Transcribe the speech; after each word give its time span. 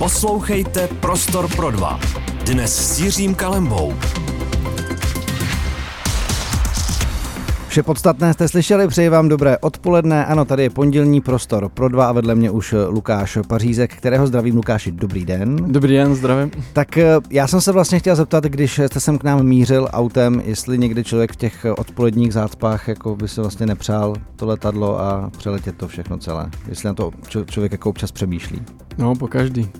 Poslouchejte 0.00 0.88
Prostor 0.88 1.56
pro 1.56 1.70
dva. 1.70 2.00
Dnes 2.44 2.94
s 2.94 3.00
Jiřím 3.00 3.34
Kalembou. 3.34 3.94
Vše 7.70 7.82
podstatné 7.82 8.32
jste 8.32 8.48
slyšeli, 8.48 8.88
přeji 8.88 9.08
vám 9.08 9.28
dobré 9.28 9.58
odpoledne. 9.58 10.26
Ano, 10.26 10.44
tady 10.44 10.62
je 10.62 10.70
pondělní 10.70 11.20
prostor 11.20 11.68
pro 11.68 11.88
dva 11.88 12.06
a 12.06 12.12
vedle 12.12 12.34
mě 12.34 12.50
už 12.50 12.74
Lukáš 12.88 13.38
Pařízek, 13.48 13.94
kterého 13.94 14.26
zdravím. 14.26 14.56
Lukáši, 14.56 14.92
dobrý 14.92 15.24
den. 15.24 15.56
Dobrý 15.72 15.94
den, 15.94 16.14
zdravím. 16.14 16.50
Tak 16.72 16.98
eh, 16.98 17.16
já 17.30 17.46
jsem 17.46 17.60
se 17.60 17.72
vlastně 17.72 17.98
chtěl 17.98 18.16
zeptat, 18.16 18.44
když 18.44 18.78
jste 18.78 19.00
sem 19.00 19.18
k 19.18 19.24
nám 19.24 19.42
mířil 19.42 19.88
autem, 19.92 20.42
jestli 20.44 20.78
někdy 20.78 21.04
člověk 21.04 21.32
v 21.32 21.36
těch 21.36 21.66
odpoledních 21.76 22.32
zácpách 22.32 22.88
jako 22.88 23.16
by 23.16 23.28
se 23.28 23.40
vlastně 23.40 23.66
nepřál 23.66 24.14
to 24.36 24.46
letadlo 24.46 25.00
a 25.00 25.30
přeletět 25.38 25.76
to 25.76 25.88
všechno 25.88 26.18
celé. 26.18 26.50
Jestli 26.68 26.86
na 26.86 26.94
to 26.94 27.10
člověk 27.46 27.72
jako 27.72 27.90
občas 27.90 28.12
přemýšlí. 28.12 28.62
No, 28.98 29.14
po 29.14 29.28
každý. 29.28 29.70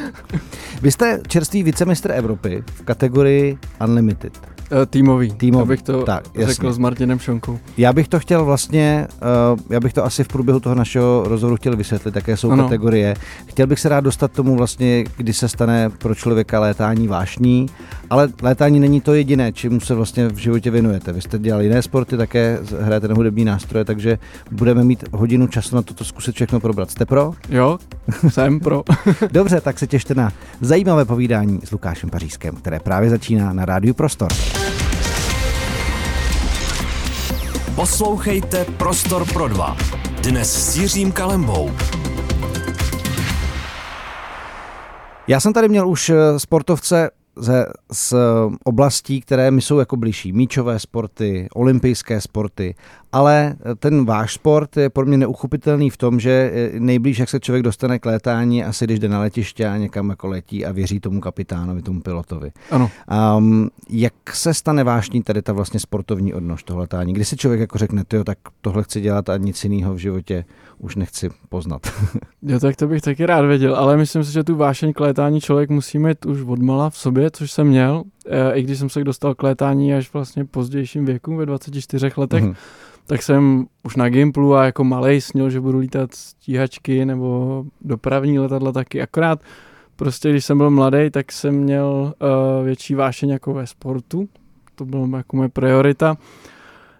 Vy 0.82 0.90
jste 0.90 1.20
čerstvý 1.28 1.62
vicemistr 1.62 2.10
Evropy 2.10 2.64
v 2.66 2.82
kategorii 2.82 3.58
Unlimited. 3.84 4.57
Uh, 4.72 4.86
týmový. 4.86 5.32
Týmový. 5.32 5.62
Abych 5.62 5.82
to 5.82 6.02
tak, 6.02 6.24
řekl 6.24 6.40
jasně. 6.40 6.72
s 6.72 6.78
Martinem 6.78 7.18
Šonkou. 7.18 7.58
Já 7.76 7.92
bych 7.92 8.08
to 8.08 8.18
chtěl 8.18 8.44
vlastně, 8.44 9.06
uh, 9.52 9.60
já 9.70 9.80
bych 9.80 9.92
to 9.92 10.04
asi 10.04 10.24
v 10.24 10.28
průběhu 10.28 10.60
toho 10.60 10.74
našeho 10.74 11.24
rozhovoru 11.26 11.56
chtěl 11.56 11.76
vysvětlit, 11.76 12.16
jaké 12.16 12.36
jsou 12.36 12.50
ano. 12.50 12.64
kategorie. 12.64 13.14
Chtěl 13.46 13.66
bych 13.66 13.80
se 13.80 13.88
rád 13.88 14.00
dostat 14.00 14.32
tomu 14.32 14.56
vlastně, 14.56 15.04
kdy 15.16 15.32
se 15.32 15.48
stane 15.48 15.90
pro 15.90 16.14
člověka 16.14 16.60
létání 16.60 17.08
vášní, 17.08 17.66
ale 18.10 18.28
létání 18.42 18.80
není 18.80 19.00
to 19.00 19.14
jediné, 19.14 19.52
čemu 19.52 19.80
se 19.80 19.94
vlastně 19.94 20.28
v 20.28 20.36
životě 20.36 20.70
věnujete. 20.70 21.12
Vy 21.12 21.20
jste 21.20 21.38
dělali 21.38 21.64
jiné 21.64 21.82
sporty, 21.82 22.16
také 22.16 22.58
hrajete 22.80 23.08
na 23.08 23.14
hudební 23.14 23.44
nástroje, 23.44 23.84
takže 23.84 24.18
budeme 24.50 24.84
mít 24.84 25.04
hodinu 25.12 25.46
času 25.46 25.76
na 25.76 25.82
toto 25.82 26.04
zkusit 26.04 26.34
všechno 26.34 26.60
probrat. 26.60 26.90
Jste 26.90 27.06
pro? 27.06 27.32
Jo, 27.48 27.78
jsem 28.28 28.60
pro. 28.60 28.82
Dobře, 29.32 29.60
tak 29.60 29.78
se 29.78 29.86
těšte 29.86 30.14
na 30.14 30.32
zajímavé 30.60 31.04
povídání 31.04 31.60
s 31.64 31.70
Lukášem 31.70 32.10
Pařískem, 32.10 32.54
které 32.54 32.80
právě 32.80 33.10
začíná 33.10 33.52
na 33.52 33.64
Rádiu 33.64 33.94
Prostor. 33.94 34.28
Poslouchejte 37.78 38.64
Prostor 38.64 39.32
pro 39.32 39.48
dva. 39.48 39.76
Dnes 40.22 40.72
s 40.72 40.76
Jiřím 40.76 41.12
Kalembou. 41.12 41.70
Já 45.28 45.40
jsem 45.40 45.52
tady 45.52 45.68
měl 45.68 45.88
už 45.88 46.10
eh, 46.10 46.38
sportovce 46.38 47.10
ze, 47.38 47.66
z 47.92 48.14
oblastí, 48.64 49.20
které 49.20 49.50
mi 49.50 49.60
jsou 49.60 49.78
jako 49.78 49.96
blížší. 49.96 50.32
Míčové 50.32 50.78
sporty, 50.78 51.48
olympijské 51.54 52.20
sporty, 52.20 52.74
ale 53.12 53.56
ten 53.78 54.04
váš 54.04 54.34
sport 54.34 54.76
je 54.76 54.90
pro 54.90 55.06
mě 55.06 55.16
neuchopitelný 55.16 55.90
v 55.90 55.96
tom, 55.96 56.20
že 56.20 56.52
nejblíž, 56.78 57.18
jak 57.18 57.28
se 57.28 57.40
člověk 57.40 57.62
dostane 57.62 57.98
k 57.98 58.06
létání, 58.06 58.64
asi 58.64 58.84
když 58.84 58.98
jde 58.98 59.08
na 59.08 59.20
letiště 59.20 59.68
a 59.68 59.76
někam 59.76 60.10
jako 60.10 60.28
letí 60.28 60.64
a 60.64 60.72
věří 60.72 61.00
tomu 61.00 61.20
kapitánovi, 61.20 61.82
tomu 61.82 62.00
pilotovi. 62.00 62.50
Ano. 62.70 62.90
Um, 63.36 63.70
jak 63.90 64.14
se 64.32 64.54
stane 64.54 64.84
vášní 64.84 65.22
tady 65.22 65.42
ta 65.42 65.52
vlastně 65.52 65.80
sportovní 65.80 66.34
odnož 66.34 66.62
toho 66.62 66.80
letání? 66.80 67.12
Kdy 67.12 67.24
si 67.24 67.36
člověk 67.36 67.60
jako 67.60 67.78
řekne, 67.78 68.04
jo, 68.12 68.24
tak 68.24 68.38
tohle 68.60 68.82
chci 68.82 69.00
dělat 69.00 69.28
a 69.28 69.36
nic 69.36 69.64
jiného 69.64 69.94
v 69.94 69.98
životě 69.98 70.44
už 70.78 70.96
nechci 70.96 71.30
poznat. 71.48 71.82
jo, 72.42 72.60
tak 72.60 72.76
to 72.76 72.86
bych 72.86 73.02
taky 73.02 73.26
rád 73.26 73.42
věděl, 73.42 73.76
ale 73.76 73.96
myslím 73.96 74.24
si, 74.24 74.32
že 74.32 74.44
tu 74.44 74.56
vášeň 74.56 74.92
k 74.92 75.00
létání 75.00 75.40
člověk 75.40 75.70
musí 75.70 75.98
mít 75.98 76.26
už 76.26 76.42
odmala 76.42 76.90
v 76.90 76.98
sobě, 76.98 77.27
což 77.30 77.52
jsem 77.52 77.66
měl, 77.66 78.02
e, 78.26 78.52
i 78.52 78.62
když 78.62 78.78
jsem 78.78 78.88
se 78.90 79.04
dostal 79.04 79.34
k 79.34 79.42
létání 79.42 79.94
až 79.94 80.12
vlastně 80.12 80.44
pozdějším 80.44 81.04
věku, 81.04 81.36
ve 81.36 81.46
24 81.46 82.10
letech, 82.16 82.44
mm-hmm. 82.44 82.54
tak 83.06 83.22
jsem 83.22 83.66
už 83.84 83.96
na 83.96 84.08
Gimplu 84.08 84.54
a 84.54 84.64
jako 84.64 84.84
malej 84.84 85.20
snil, 85.20 85.50
že 85.50 85.60
budu 85.60 85.78
lítat 85.78 86.14
stíhačky 86.14 87.04
nebo 87.04 87.64
dopravní 87.80 88.38
letadla 88.38 88.72
taky, 88.72 89.02
akorát 89.02 89.40
prostě 89.98 90.30
když 90.30 90.44
jsem 90.44 90.58
byl 90.58 90.70
mladý, 90.70 91.10
tak 91.10 91.32
jsem 91.32 91.54
měl 91.54 92.12
uh, 92.20 92.64
větší 92.64 92.94
vášeň 92.94 93.28
jako 93.28 93.54
ve 93.54 93.66
sportu, 93.66 94.28
to 94.74 94.84
bylo 94.84 95.16
jako 95.16 95.36
moje 95.36 95.48
priorita. 95.48 96.16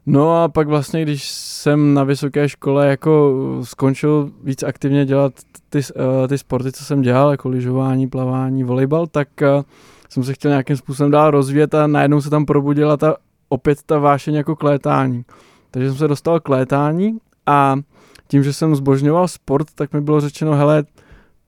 No 0.07 0.43
a 0.43 0.49
pak 0.49 0.69
vlastně, 0.69 1.03
když 1.03 1.29
jsem 1.31 1.95
na 1.95 2.05
vysoké 2.05 2.49
škole 2.49 2.87
jako 2.87 3.35
skončil 3.63 4.31
víc 4.45 4.63
aktivně 4.63 5.07
dělat 5.07 5.33
ty, 5.71 5.79
uh, 5.79 6.29
ty 6.29 6.39
sporty, 6.39 6.73
co 6.73 6.85
jsem 6.85 7.03
dělal, 7.03 7.31
jako 7.31 7.49
lyžování, 7.49 8.09
plavání, 8.09 8.65
volejbal, 8.65 9.07
tak 9.07 9.29
uh, 9.43 9.63
jsem 10.09 10.25
se 10.25 10.35
chtěl 10.35 10.49
nějakým 10.49 10.77
způsobem 10.77 11.11
dál 11.11 11.31
rozvíjet 11.31 11.75
a 11.75 11.87
najednou 11.87 12.21
se 12.21 12.31
tam 12.31 12.47
probudila 12.47 12.97
ta, 12.97 13.17
opět 13.49 13.83
ta 13.87 13.99
vášeň 13.99 14.35
jako 14.35 14.57
klétání. 14.57 15.25
Takže 15.71 15.89
jsem 15.89 15.99
se 15.99 16.09
dostal 16.09 16.41
k 16.41 16.49
létání 16.49 17.19
a 17.47 17.77
tím, 18.29 18.45
že 18.45 18.53
jsem 18.53 18.77
zbožňoval 18.77 19.29
sport, 19.29 19.67
tak 19.75 19.93
mi 19.93 20.01
bylo 20.01 20.21
řečeno, 20.21 20.55
hele, 20.55 20.85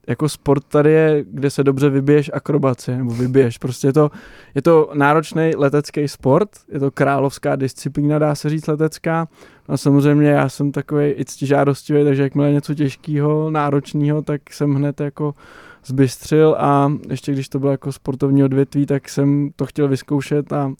jako 0.08 0.28
sport 0.28 0.64
tady 0.64 0.92
je, 0.92 1.24
kde 1.30 1.50
se 1.50 1.64
dobře 1.64 1.90
vybiješ 1.90 2.30
akrobaci, 2.34 2.96
nebo 2.96 3.10
vybiješ. 3.10 3.58
Prostě 3.58 3.86
je 3.86 3.92
to, 3.92 4.10
je 4.54 4.62
to 4.62 4.90
náročný 4.94 5.52
letecký 5.56 6.08
sport, 6.08 6.50
je 6.72 6.80
to 6.80 6.90
královská 6.90 7.56
disciplína, 7.56 8.18
dá 8.18 8.34
se 8.34 8.50
říct 8.50 8.66
letecká. 8.66 9.28
A 9.68 9.76
samozřejmě 9.76 10.30
já 10.30 10.48
jsem 10.48 10.72
takový 10.72 11.06
i 11.06 11.24
ctižádostivý, 11.24 12.04
takže 12.04 12.22
jakmile 12.22 12.52
něco 12.52 12.74
těžkého, 12.74 13.50
náročného, 13.50 14.22
tak 14.22 14.52
jsem 14.52 14.74
hned 14.74 15.00
jako 15.00 15.34
zbystřil 15.84 16.56
a 16.58 16.92
ještě 17.10 17.32
když 17.32 17.48
to 17.48 17.58
bylo 17.58 17.70
jako 17.70 17.92
sportovní 17.92 18.44
odvětví, 18.44 18.86
tak 18.86 19.08
jsem 19.08 19.50
to 19.56 19.66
chtěl 19.66 19.88
vyzkoušet 19.88 20.52
a 20.52 20.72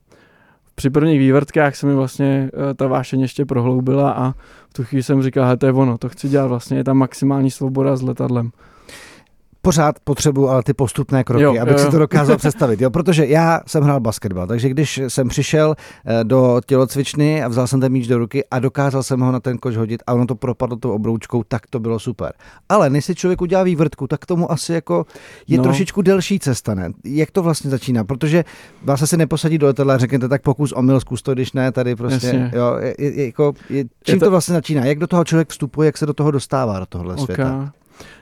při 0.75 0.91
prvních 0.91 1.19
vývrtkách 1.19 1.77
se 1.77 1.87
mi 1.87 1.95
vlastně 1.95 2.51
eh, 2.71 2.75
ta 2.75 2.87
vášeň 2.87 3.21
ještě 3.21 3.45
prohloubila 3.45 4.13
a 4.13 4.33
v 4.69 4.73
tu 4.73 4.85
chvíli 4.85 5.03
jsem 5.03 5.23
říkal, 5.23 5.57
to 5.57 5.67
je 5.67 5.73
ono, 5.73 5.99
to 5.99 6.09
chci 6.09 6.29
dělat, 6.29 6.47
vlastně 6.47 6.77
je 6.77 6.85
tam 6.85 6.97
maximální 6.97 7.51
svoboda 7.51 7.97
s 7.97 8.03
letadlem 8.03 8.51
pořád 9.63 10.01
potřebuji 10.05 10.49
ale 10.49 10.63
ty 10.63 10.75
postupné 10.75 11.25
kroky, 11.25 11.43
jo, 11.43 11.55
abych 11.63 11.73
jo. 11.73 11.79
si 11.79 11.91
to 11.91 11.99
dokázal 11.99 12.37
představit. 12.37 12.81
Jo, 12.81 12.91
protože 12.91 13.27
já 13.27 13.61
jsem 13.67 13.83
hrál 13.83 14.01
basketbal, 14.01 14.47
takže 14.47 14.69
když 14.69 15.01
jsem 15.09 15.29
přišel 15.29 15.75
eh, 16.05 16.25
do 16.25 16.61
tělocvičny 16.67 17.43
a 17.43 17.49
vzal 17.49 17.67
jsem 17.67 17.81
ten 17.81 17.93
míč 17.93 18.07
do 18.07 18.19
ruky 18.19 18.45
a 18.51 18.59
dokázal 18.59 19.03
jsem 19.03 19.21
ho 19.21 19.33
na 19.33 19.41
ten 19.41 19.59
koš 19.59 19.77
hodit 19.77 20.03
a 20.07 20.15
ono 20.15 20.27
to 20.27 20.35
propadlo 20.35 20.77
tou 20.77 20.93
obroučkou, 20.93 21.43
tak 21.49 21.67
to 21.71 21.81
bylo 21.81 21.99
super. 21.99 22.33
Ale 22.69 22.91
než 22.91 23.05
si 23.05 23.15
člověk 23.15 23.43
udělá 23.43 23.63
vývrtku, 23.63 24.07
tak 24.07 24.27
tomu 24.27 24.53
asi 24.53 24.73
jako 24.73 25.07
je 25.47 25.57
no. 25.59 25.63
trošičku 25.63 26.03
delší 26.03 26.39
cesta, 26.39 26.75
ne? 26.75 26.91
Jak 27.05 27.31
to 27.31 27.43
vlastně 27.43 27.71
začíná? 27.71 28.05
Protože 28.05 28.45
vás 28.83 29.11
se 29.11 29.17
neposadí 29.17 29.59
do 29.59 29.67
letadla 29.67 29.95
a 29.95 29.99
řeknete 29.99 30.29
tak 30.29 30.43
pokus 30.43 30.73
omyl, 30.73 31.01
zkus 31.01 31.23
to, 31.23 31.35
když 31.35 31.53
ne, 31.53 31.73
tady 31.73 31.97
prostě, 31.97 32.27
Jasně. 32.27 32.53
jo, 32.55 32.77
je, 32.81 32.95
je, 32.99 33.27
jako, 33.27 33.53
je, 33.71 33.85
čím 34.03 34.15
je 34.15 34.19
to... 34.19 34.27
to 34.27 34.31
vlastně 34.31 34.53
začíná? 34.53 34.85
Jak 34.85 34.99
do 34.99 35.07
toho 35.07 35.25
člověk 35.25 35.49
vstupuje, 35.49 35.87
jak 35.87 35.99
se 35.99 36.07
do 36.07 36.15
toho 36.15 36.31
dostává, 36.31 36.79
do 36.79 36.87
tohohle 36.87 37.15
okay. 37.15 37.25
světa? 37.25 37.73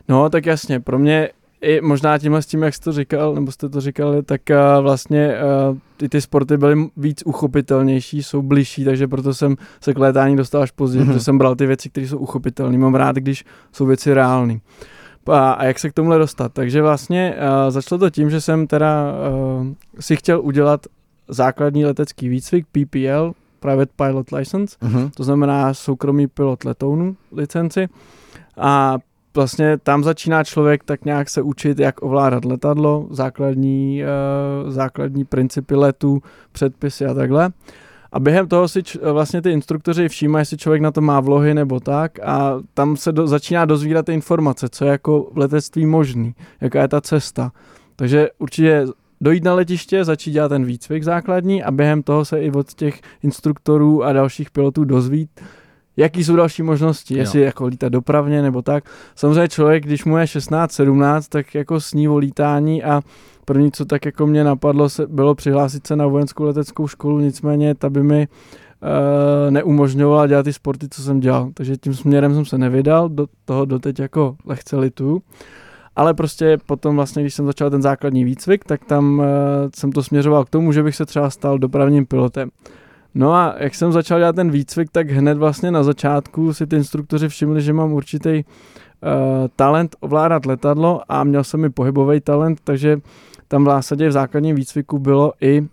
No, 0.08 0.30
tak 0.30 0.46
jasně, 0.46 0.80
pro 0.80 0.98
mě 0.98 1.28
i 1.60 1.80
možná 1.80 2.18
tímhle 2.18 2.42
s 2.42 2.46
tím, 2.46 2.62
jak 2.62 2.74
jste 2.74 2.84
to 2.84 2.92
říkal, 2.92 3.34
nebo 3.34 3.52
jste 3.52 3.68
to 3.68 3.80
říkali, 3.80 4.22
tak 4.22 4.40
uh, 4.50 4.82
vlastně 4.82 5.34
uh, 5.70 5.78
ty, 5.96 6.08
ty 6.08 6.20
sporty 6.20 6.56
byly 6.56 6.88
víc 6.96 7.22
uchopitelnější, 7.26 8.22
jsou 8.22 8.42
bližší, 8.42 8.84
takže 8.84 9.08
proto 9.08 9.34
jsem 9.34 9.56
se 9.80 9.94
k 9.94 9.98
létání 9.98 10.36
dostal 10.36 10.62
až 10.62 10.70
později, 10.70 11.04
mm-hmm. 11.04 11.06
protože 11.06 11.24
jsem 11.24 11.38
bral 11.38 11.54
ty 11.54 11.66
věci, 11.66 11.90
které 11.90 12.08
jsou 12.08 12.18
uchopitelné. 12.18 12.78
Mám 12.78 12.94
rád, 12.94 13.16
když 13.16 13.44
jsou 13.72 13.86
věci 13.86 14.14
reální. 14.14 14.60
A, 15.26 15.52
a 15.52 15.64
jak 15.64 15.78
se 15.78 15.90
k 15.90 15.92
tomuhle 15.92 16.18
dostat? 16.18 16.52
Takže 16.52 16.82
vlastně 16.82 17.34
uh, 17.36 17.70
začalo 17.70 17.98
to 17.98 18.10
tím, 18.10 18.30
že 18.30 18.40
jsem 18.40 18.66
teda 18.66 19.12
uh, 19.60 19.66
si 20.00 20.16
chtěl 20.16 20.40
udělat 20.40 20.86
základní 21.28 21.84
letecký 21.84 22.28
výcvik, 22.28 22.66
PPL, 22.66 23.32
Private 23.60 23.92
Pilot 23.96 24.30
License, 24.30 24.76
mm-hmm. 24.82 25.10
to 25.16 25.24
znamená 25.24 25.74
soukromý 25.74 26.26
pilot 26.26 26.64
letounu 26.64 27.16
licenci. 27.32 27.88
A 28.56 28.98
vlastně 29.38 29.78
tam 29.78 30.04
začíná 30.04 30.44
člověk 30.44 30.84
tak 30.84 31.04
nějak 31.04 31.30
se 31.30 31.42
učit, 31.42 31.78
jak 31.78 32.02
ovládat 32.02 32.44
letadlo, 32.44 33.06
základní, 33.10 34.02
uh, 34.02 34.70
základní 34.70 35.24
principy 35.24 35.74
letu, 35.74 36.22
předpisy 36.52 37.06
a 37.06 37.14
takhle. 37.14 37.50
A 38.12 38.20
během 38.20 38.48
toho 38.48 38.68
si 38.68 38.82
č- 38.82 38.98
vlastně 39.12 39.42
ty 39.42 39.50
instruktoři 39.50 40.08
všímají, 40.08 40.40
jestli 40.40 40.56
člověk 40.56 40.82
na 40.82 40.90
to 40.90 41.00
má 41.00 41.20
vlohy 41.20 41.54
nebo 41.54 41.80
tak 41.80 42.18
a 42.22 42.58
tam 42.74 42.96
se 42.96 43.12
do, 43.12 43.26
začíná 43.26 43.64
dozvídat 43.64 44.06
ty 44.06 44.12
informace, 44.12 44.68
co 44.68 44.84
je 44.84 44.90
jako 44.90 45.30
v 45.32 45.38
letectví 45.38 45.86
možný, 45.86 46.34
jaká 46.60 46.82
je 46.82 46.88
ta 46.88 47.00
cesta. 47.00 47.52
Takže 47.96 48.28
určitě 48.38 48.86
dojít 49.20 49.44
na 49.44 49.54
letiště, 49.54 50.04
začít 50.04 50.30
dělat 50.30 50.48
ten 50.48 50.64
výcvik 50.64 51.04
základní 51.04 51.62
a 51.62 51.70
během 51.70 52.02
toho 52.02 52.24
se 52.24 52.40
i 52.40 52.50
od 52.50 52.74
těch 52.74 53.00
instruktorů 53.22 54.04
a 54.04 54.12
dalších 54.12 54.50
pilotů 54.50 54.84
dozvít, 54.84 55.30
jaký 55.98 56.24
jsou 56.24 56.36
další 56.36 56.62
možnosti, 56.62 57.14
jo. 57.14 57.20
jestli 57.20 57.40
jako 57.40 57.66
lítat 57.66 57.92
dopravně 57.92 58.42
nebo 58.42 58.62
tak. 58.62 58.84
Samozřejmě 59.16 59.48
člověk, 59.48 59.84
když 59.84 60.04
mu 60.04 60.18
je 60.18 60.26
16, 60.26 60.72
17, 60.72 61.28
tak 61.28 61.54
jako 61.54 61.80
sní 61.80 62.08
o 62.08 62.18
lítání 62.18 62.84
a 62.84 63.02
první, 63.44 63.72
co 63.72 63.84
tak 63.84 64.04
jako 64.04 64.26
mě 64.26 64.44
napadlo, 64.44 64.88
se, 64.88 65.06
bylo 65.06 65.34
přihlásit 65.34 65.86
se 65.86 65.96
na 65.96 66.06
vojenskou 66.06 66.44
leteckou 66.44 66.88
školu, 66.88 67.20
nicméně 67.20 67.74
ta 67.74 67.90
by 67.90 68.02
mi 68.02 68.28
uh, 68.28 69.50
neumožňovala 69.50 70.26
dělat 70.26 70.42
ty 70.42 70.52
sporty, 70.52 70.88
co 70.90 71.02
jsem 71.02 71.20
dělal. 71.20 71.50
Takže 71.54 71.76
tím 71.76 71.94
směrem 71.94 72.34
jsem 72.34 72.44
se 72.44 72.58
nevydal, 72.58 73.08
do 73.08 73.26
toho 73.44 73.64
doteď 73.64 73.98
jako 73.98 74.36
lehce 74.44 74.76
litu. 74.76 75.22
Ale 75.96 76.14
prostě 76.14 76.58
potom 76.66 76.96
vlastně, 76.96 77.22
když 77.22 77.34
jsem 77.34 77.46
začal 77.46 77.70
ten 77.70 77.82
základní 77.82 78.24
výcvik, 78.24 78.64
tak 78.64 78.84
tam 78.84 79.18
uh, 79.18 79.24
jsem 79.74 79.92
to 79.92 80.02
směřoval 80.02 80.44
k 80.44 80.50
tomu, 80.50 80.72
že 80.72 80.82
bych 80.82 80.96
se 80.96 81.06
třeba 81.06 81.30
stal 81.30 81.58
dopravním 81.58 82.06
pilotem. 82.06 82.50
No 83.18 83.34
a 83.34 83.54
jak 83.58 83.74
jsem 83.74 83.92
začal 83.92 84.18
dělat 84.18 84.36
ten 84.36 84.50
výcvik, 84.50 84.90
tak 84.92 85.10
hned 85.10 85.38
vlastně 85.38 85.70
na 85.70 85.82
začátku 85.82 86.54
si 86.54 86.66
ty 86.66 86.76
instruktoři 86.76 87.28
všimli, 87.28 87.62
že 87.62 87.72
mám 87.72 87.92
určitý 87.92 88.44
talent 89.56 89.96
ovládat 90.00 90.46
letadlo 90.46 91.02
a 91.08 91.24
měl 91.24 91.44
jsem 91.44 91.64
i 91.64 91.70
pohybový 91.70 92.20
talent, 92.20 92.60
takže 92.64 93.00
tam 93.48 93.64
v 93.64 93.66
zásadě 93.66 94.08
v 94.08 94.12
základním 94.12 94.56
výcviku 94.56 94.98
bylo 94.98 95.32
i, 95.40 95.66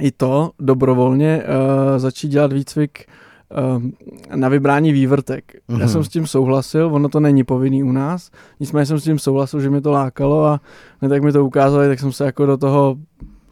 i 0.00 0.10
to 0.10 0.50
dobrovolně 0.60 1.42
uh, 1.42 1.98
začít 1.98 2.28
dělat 2.28 2.52
výcvik 2.52 3.06
Ehm, 3.54 3.92
na 4.34 4.48
vybrání 4.48 4.92
vývrtek. 4.92 5.44
Mm-hmm. 5.54 5.78
Já 5.78 5.84
mhm. 5.84 5.88
jsem 5.88 6.04
s 6.04 6.08
tím 6.08 6.26
souhlasil, 6.26 6.94
ono 6.94 7.08
to 7.08 7.20
není 7.20 7.44
povinný 7.44 7.82
u 7.82 7.92
nás, 7.92 8.30
nicméně 8.60 8.86
jsem 8.86 9.00
s 9.00 9.04
tím 9.04 9.18
souhlasil, 9.18 9.60
že 9.60 9.70
mi 9.70 9.80
to 9.80 9.90
lákalo 9.90 10.44
a 10.44 10.60
ne 11.02 11.08
tak 11.08 11.22
mi 11.22 11.32
to 11.32 11.44
ukázali, 11.44 11.88
tak 11.88 12.00
jsem 12.00 12.12
se 12.12 12.24
jako 12.24 12.46
do 12.46 12.56
toho 12.56 12.96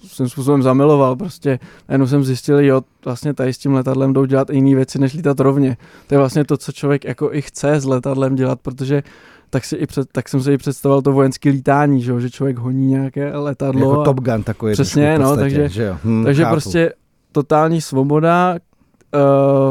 svým 0.06 0.29
způsobem 0.29 0.62
zamiloval. 0.62 1.17
Prostě 1.17 1.58
jenom 1.88 2.08
jsem 2.08 2.25
zjistil, 2.25 2.61
jo, 2.61 2.82
vlastně 3.05 3.35
tady 3.35 3.52
s 3.52 3.58
tím 3.58 3.75
letadlem 3.75 4.12
jdou 4.12 4.25
dělat 4.25 4.50
jiné 4.50 4.75
věci, 4.75 4.99
než 4.99 5.14
lítat 5.14 5.41
rovně. 5.41 5.76
To 6.06 6.14
je 6.14 6.19
vlastně 6.19 6.44
to, 6.44 6.56
co 6.56 6.73
člověk 6.73 7.05
jako 7.05 7.32
i 7.32 7.43
chce 7.43 7.81
s 7.81 7.85
letadlem 7.85 8.35
dělat, 8.35 8.61
protože 8.61 9.02
tak, 9.50 9.64
si 9.64 9.76
i 9.76 9.87
před, 9.87 10.08
tak 10.12 10.29
jsem 10.29 10.43
si 10.43 10.52
i 10.52 10.58
představoval 10.58 11.02
to 11.02 11.12
vojenské 11.12 11.50
lítání, 11.50 12.02
že, 12.02 12.20
že 12.20 12.31
člověk 12.31 12.58
honí 12.58 12.87
nějaké 12.87 13.37
letadlo. 13.37 13.91
Jako 13.91 14.00
a... 14.00 14.05
Top 14.05 14.20
Gun 14.20 14.43
takový. 14.43 14.73
Přesně, 14.73 15.19
no, 15.19 15.25
podstatě, 15.25 15.41
takže, 15.41 15.69
že 15.69 15.82
jo? 15.82 15.97
Hm, 16.05 16.25
takže 16.25 16.44
prostě 16.44 16.93
totální 17.32 17.81
svoboda, 17.81 18.56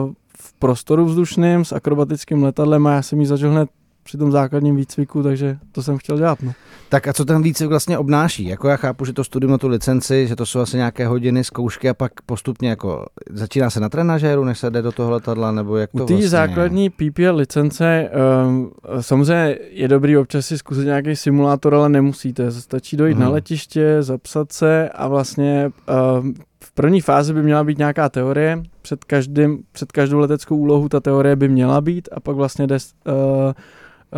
uh, 0.03 0.11
prostoru 0.59 1.05
vzdušným 1.05 1.65
s 1.65 1.71
akrobatickým 1.71 2.43
letadlem 2.43 2.87
a 2.87 2.93
já 2.93 3.01
jsem 3.01 3.19
ji 3.19 3.25
zažil 3.25 3.51
hned 3.51 3.69
při 4.03 4.17
tom 4.17 4.31
základním 4.31 4.75
výcviku, 4.75 5.23
takže 5.23 5.57
to 5.71 5.83
jsem 5.83 5.97
chtěl 5.97 6.17
dělat. 6.17 6.41
No. 6.41 6.51
Tak 6.89 7.07
a 7.07 7.13
co 7.13 7.25
ten 7.25 7.41
výcvik 7.41 7.69
vlastně 7.69 7.97
obnáší? 7.97 8.47
Jako 8.47 8.67
já 8.67 8.75
chápu, 8.75 9.05
že 9.05 9.13
to 9.13 9.23
studium 9.23 9.51
na 9.51 9.57
tu 9.57 9.67
licenci, 9.67 10.27
že 10.27 10.35
to 10.35 10.45
jsou 10.45 10.59
asi 10.59 10.77
nějaké 10.77 11.07
hodiny, 11.07 11.43
zkoušky 11.43 11.89
a 11.89 11.93
pak 11.93 12.11
postupně 12.25 12.69
jako 12.69 13.05
začíná 13.29 13.69
se 13.69 13.79
na 13.79 13.89
trenažéru, 13.89 14.43
než 14.43 14.59
se 14.59 14.69
jde 14.69 14.81
do 14.81 14.91
toho 14.91 15.11
letadla, 15.11 15.51
nebo 15.51 15.77
jak 15.77 15.91
to 15.91 16.03
U 16.03 16.05
té 16.05 16.13
vlastně 16.13 16.29
základní 16.29 16.89
PPL 16.89 17.35
licence 17.35 18.09
um, 18.45 18.71
samozřejmě 19.01 19.57
je 19.69 19.87
dobrý 19.87 20.17
občas 20.17 20.45
si 20.45 20.57
zkusit 20.57 20.85
nějaký 20.85 21.15
simulátor, 21.15 21.75
ale 21.75 21.89
nemusíte. 21.89 22.51
Stačí 22.51 22.97
dojít 22.97 23.13
hmm. 23.13 23.23
na 23.23 23.29
letiště, 23.29 23.97
zapsat 23.99 24.51
se 24.51 24.89
a 24.89 25.07
vlastně 25.07 25.71
um, 26.19 26.33
v 26.63 26.71
první 26.71 27.01
fázi 27.01 27.33
by 27.33 27.43
měla 27.43 27.63
být 27.63 27.77
nějaká 27.77 28.09
teorie, 28.09 28.63
před, 28.81 29.03
každým, 29.03 29.63
před 29.71 29.91
každou 29.91 30.19
leteckou 30.19 30.57
úlohu 30.57 30.89
ta 30.89 30.99
teorie 30.99 31.35
by 31.35 31.47
měla 31.47 31.81
být 31.81 32.09
a 32.11 32.19
pak 32.19 32.35
vlastně 32.35 32.67
jde 32.67 32.77
uh, 33.07 33.13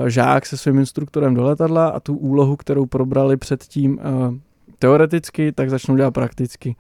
žák 0.08 0.46
se 0.46 0.58
svým 0.58 0.80
instruktorem 0.80 1.34
do 1.34 1.44
letadla 1.44 1.88
a 1.88 2.00
tu 2.00 2.16
úlohu, 2.16 2.56
kterou 2.56 2.86
probrali 2.86 3.38
předtím 3.38 3.94
uh, 3.94 4.36
teoreticky, 4.80 5.52
tak 5.52 5.70
začnou 5.70 5.96
dělat 5.96 6.12
prakticky. 6.12 6.76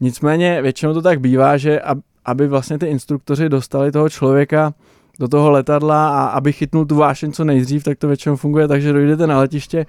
Nicméně 0.00 0.62
většinou 0.62 0.94
to 0.94 1.02
tak 1.02 1.20
bývá, 1.20 1.56
že 1.56 1.80
aby 2.24 2.48
vlastně 2.48 2.78
ty 2.78 2.86
instruktoři 2.86 3.48
dostali 3.48 3.92
toho 3.92 4.08
člověka 4.08 4.74
do 5.20 5.28
toho 5.28 5.50
letadla 5.50 6.08
a 6.08 6.24
aby 6.26 6.52
chytnul 6.52 6.84
tu 6.84 6.96
vášeň 6.96 7.32
co 7.32 7.44
nejdřív, 7.44 7.84
tak 7.84 7.98
to 7.98 8.08
většinou 8.08 8.36
funguje 8.36 8.68
tak, 8.68 8.82
že 8.82 8.92
dojdete 8.92 9.26
na 9.26 9.38
letiště, 9.38 9.86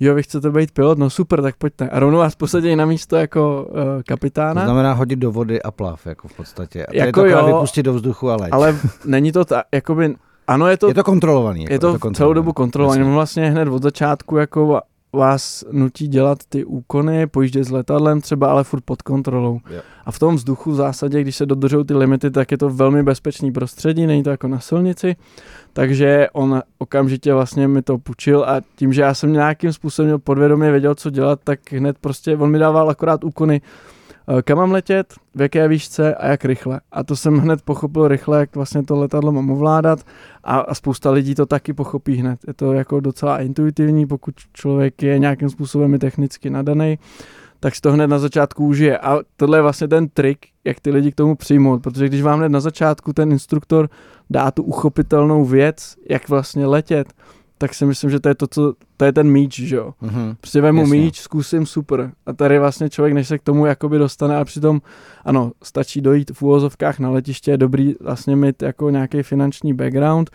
jo, 0.00 0.14
vy 0.14 0.22
chcete 0.22 0.50
být 0.50 0.70
pilot, 0.70 0.98
no 0.98 1.10
super, 1.10 1.42
tak 1.42 1.56
pojďte. 1.56 1.88
A 1.88 1.98
rovnou 1.98 2.18
vás 2.18 2.34
posadí 2.34 2.76
na 2.76 2.86
místo 2.86 3.16
jako 3.16 3.68
uh, 3.70 3.78
kapitána. 4.06 4.60
To 4.60 4.66
znamená 4.66 4.92
hodit 4.92 5.16
do 5.16 5.32
vody 5.32 5.62
a 5.62 5.70
plav, 5.70 6.06
jako 6.06 6.28
v 6.28 6.36
podstatě. 6.36 6.86
A 6.86 6.94
jako 6.94 7.24
je 7.24 7.32
to 7.32 7.38
jo, 7.38 7.46
vypustit 7.46 7.82
do 7.82 7.94
vzduchu 7.94 8.30
a 8.30 8.36
leč. 8.36 8.48
Ale 8.52 8.76
není 9.04 9.32
to 9.32 9.44
tak, 9.44 9.64
jakoby, 9.74 10.14
ano, 10.46 10.68
je 10.68 10.76
to... 10.76 10.88
Je 10.88 10.94
to 10.94 11.04
kontrolovaný. 11.04 11.62
Jako, 11.62 11.72
je, 11.72 11.78
to 11.78 11.86
je 11.86 11.92
to 11.92 11.98
kontrolovaný. 11.98 12.16
celou 12.16 12.32
dobu 12.32 12.52
kontrolovaný. 12.52 13.00
Jasně. 13.00 13.14
Vlastně 13.14 13.50
hned 13.50 13.68
od 13.68 13.82
začátku 13.82 14.36
jako 14.36 14.80
vás 15.16 15.64
nutí 15.72 16.08
dělat 16.08 16.38
ty 16.48 16.64
úkony, 16.64 17.26
pojíždět 17.26 17.64
s 17.64 17.70
letadlem 17.70 18.20
třeba, 18.20 18.50
ale 18.50 18.64
furt 18.64 18.84
pod 18.84 19.02
kontrolou. 19.02 19.60
Yeah. 19.70 19.84
A 20.06 20.12
v 20.12 20.18
tom 20.18 20.36
vzduchu 20.36 20.70
v 20.70 20.74
zásadě, 20.74 21.20
když 21.20 21.36
se 21.36 21.46
dodržou 21.46 21.84
ty 21.84 21.94
limity, 21.94 22.30
tak 22.30 22.50
je 22.50 22.58
to 22.58 22.70
velmi 22.70 23.02
bezpečný 23.02 23.52
prostředí, 23.52 24.06
není 24.06 24.22
to 24.22 24.30
jako 24.30 24.48
na 24.48 24.60
silnici, 24.60 25.16
takže 25.72 26.28
on 26.32 26.62
okamžitě 26.78 27.34
vlastně 27.34 27.68
mi 27.68 27.82
to 27.82 27.98
půjčil 27.98 28.44
a 28.44 28.60
tím, 28.76 28.92
že 28.92 29.02
já 29.02 29.14
jsem 29.14 29.32
nějakým 29.32 29.72
způsobem 29.72 30.20
podvědomě 30.20 30.70
věděl, 30.70 30.94
co 30.94 31.10
dělat, 31.10 31.40
tak 31.44 31.72
hned 31.72 31.98
prostě 31.98 32.36
on 32.36 32.50
mi 32.50 32.58
dával 32.58 32.90
akorát 32.90 33.24
úkony, 33.24 33.60
kam 34.42 34.58
mám 34.58 34.72
letět, 34.72 35.14
v 35.34 35.40
jaké 35.40 35.68
výšce 35.68 36.14
a 36.14 36.26
jak 36.26 36.44
rychle. 36.44 36.80
A 36.92 37.04
to 37.04 37.16
jsem 37.16 37.38
hned 37.38 37.62
pochopil 37.62 38.08
rychle, 38.08 38.38
jak 38.40 38.56
vlastně 38.56 38.82
to 38.82 38.96
letadlo 38.96 39.32
mám 39.32 39.50
ovládat 39.50 39.98
a, 40.44 40.58
a 40.58 40.74
spousta 40.74 41.10
lidí 41.10 41.34
to 41.34 41.46
taky 41.46 41.72
pochopí 41.72 42.14
hned. 42.14 42.40
Je 42.46 42.54
to 42.54 42.72
jako 42.72 43.00
docela 43.00 43.38
intuitivní, 43.38 44.06
pokud 44.06 44.34
člověk 44.52 45.02
je 45.02 45.18
nějakým 45.18 45.50
způsobem 45.50 45.98
technicky 45.98 46.50
nadaný, 46.50 46.98
tak 47.60 47.74
si 47.74 47.80
to 47.80 47.92
hned 47.92 48.06
na 48.06 48.18
začátku 48.18 48.66
užije. 48.66 48.98
A 48.98 49.18
tohle 49.36 49.58
je 49.58 49.62
vlastně 49.62 49.88
ten 49.88 50.08
trik, 50.08 50.38
jak 50.64 50.80
ty 50.80 50.90
lidi 50.90 51.12
k 51.12 51.14
tomu 51.14 51.36
přijmout, 51.36 51.82
protože 51.82 52.06
když 52.06 52.22
vám 52.22 52.38
hned 52.38 52.48
na 52.48 52.60
začátku 52.60 53.12
ten 53.12 53.32
instruktor 53.32 53.88
dá 54.30 54.50
tu 54.50 54.62
uchopitelnou 54.62 55.44
věc, 55.44 55.96
jak 56.10 56.28
vlastně 56.28 56.66
letět, 56.66 57.12
tak 57.62 57.74
si 57.74 57.86
myslím, 57.86 58.10
že 58.10 58.20
to 58.20 58.28
je 58.28 58.34
to, 58.34 58.46
co, 58.46 58.74
to 58.96 59.04
je 59.04 59.12
ten 59.12 59.30
míč, 59.30 59.60
že 59.60 59.76
jo. 59.76 59.94
Mm-hmm. 60.02 60.36
Prostě 60.40 60.60
vemu 60.60 60.80
Jasně. 60.80 60.98
míč, 60.98 61.20
zkusím, 61.20 61.66
super. 61.66 62.12
A 62.26 62.32
tady 62.32 62.58
vlastně 62.58 62.90
člověk, 62.90 63.14
než 63.14 63.28
se 63.28 63.38
k 63.38 63.42
tomu 63.42 63.66
jakoby 63.66 63.98
dostane 63.98 64.36
a 64.36 64.44
přitom, 64.44 64.80
ano, 65.24 65.52
stačí 65.62 66.00
dojít 66.00 66.30
v 66.34 66.42
úvozovkách 66.42 66.98
na 66.98 67.10
letiště, 67.10 67.50
je 67.50 67.56
dobrý 67.56 67.94
vlastně 68.00 68.36
mít 68.36 68.62
jako 68.62 68.90
nějaký 68.90 69.22
finanční 69.22 69.74
background, 69.74 70.30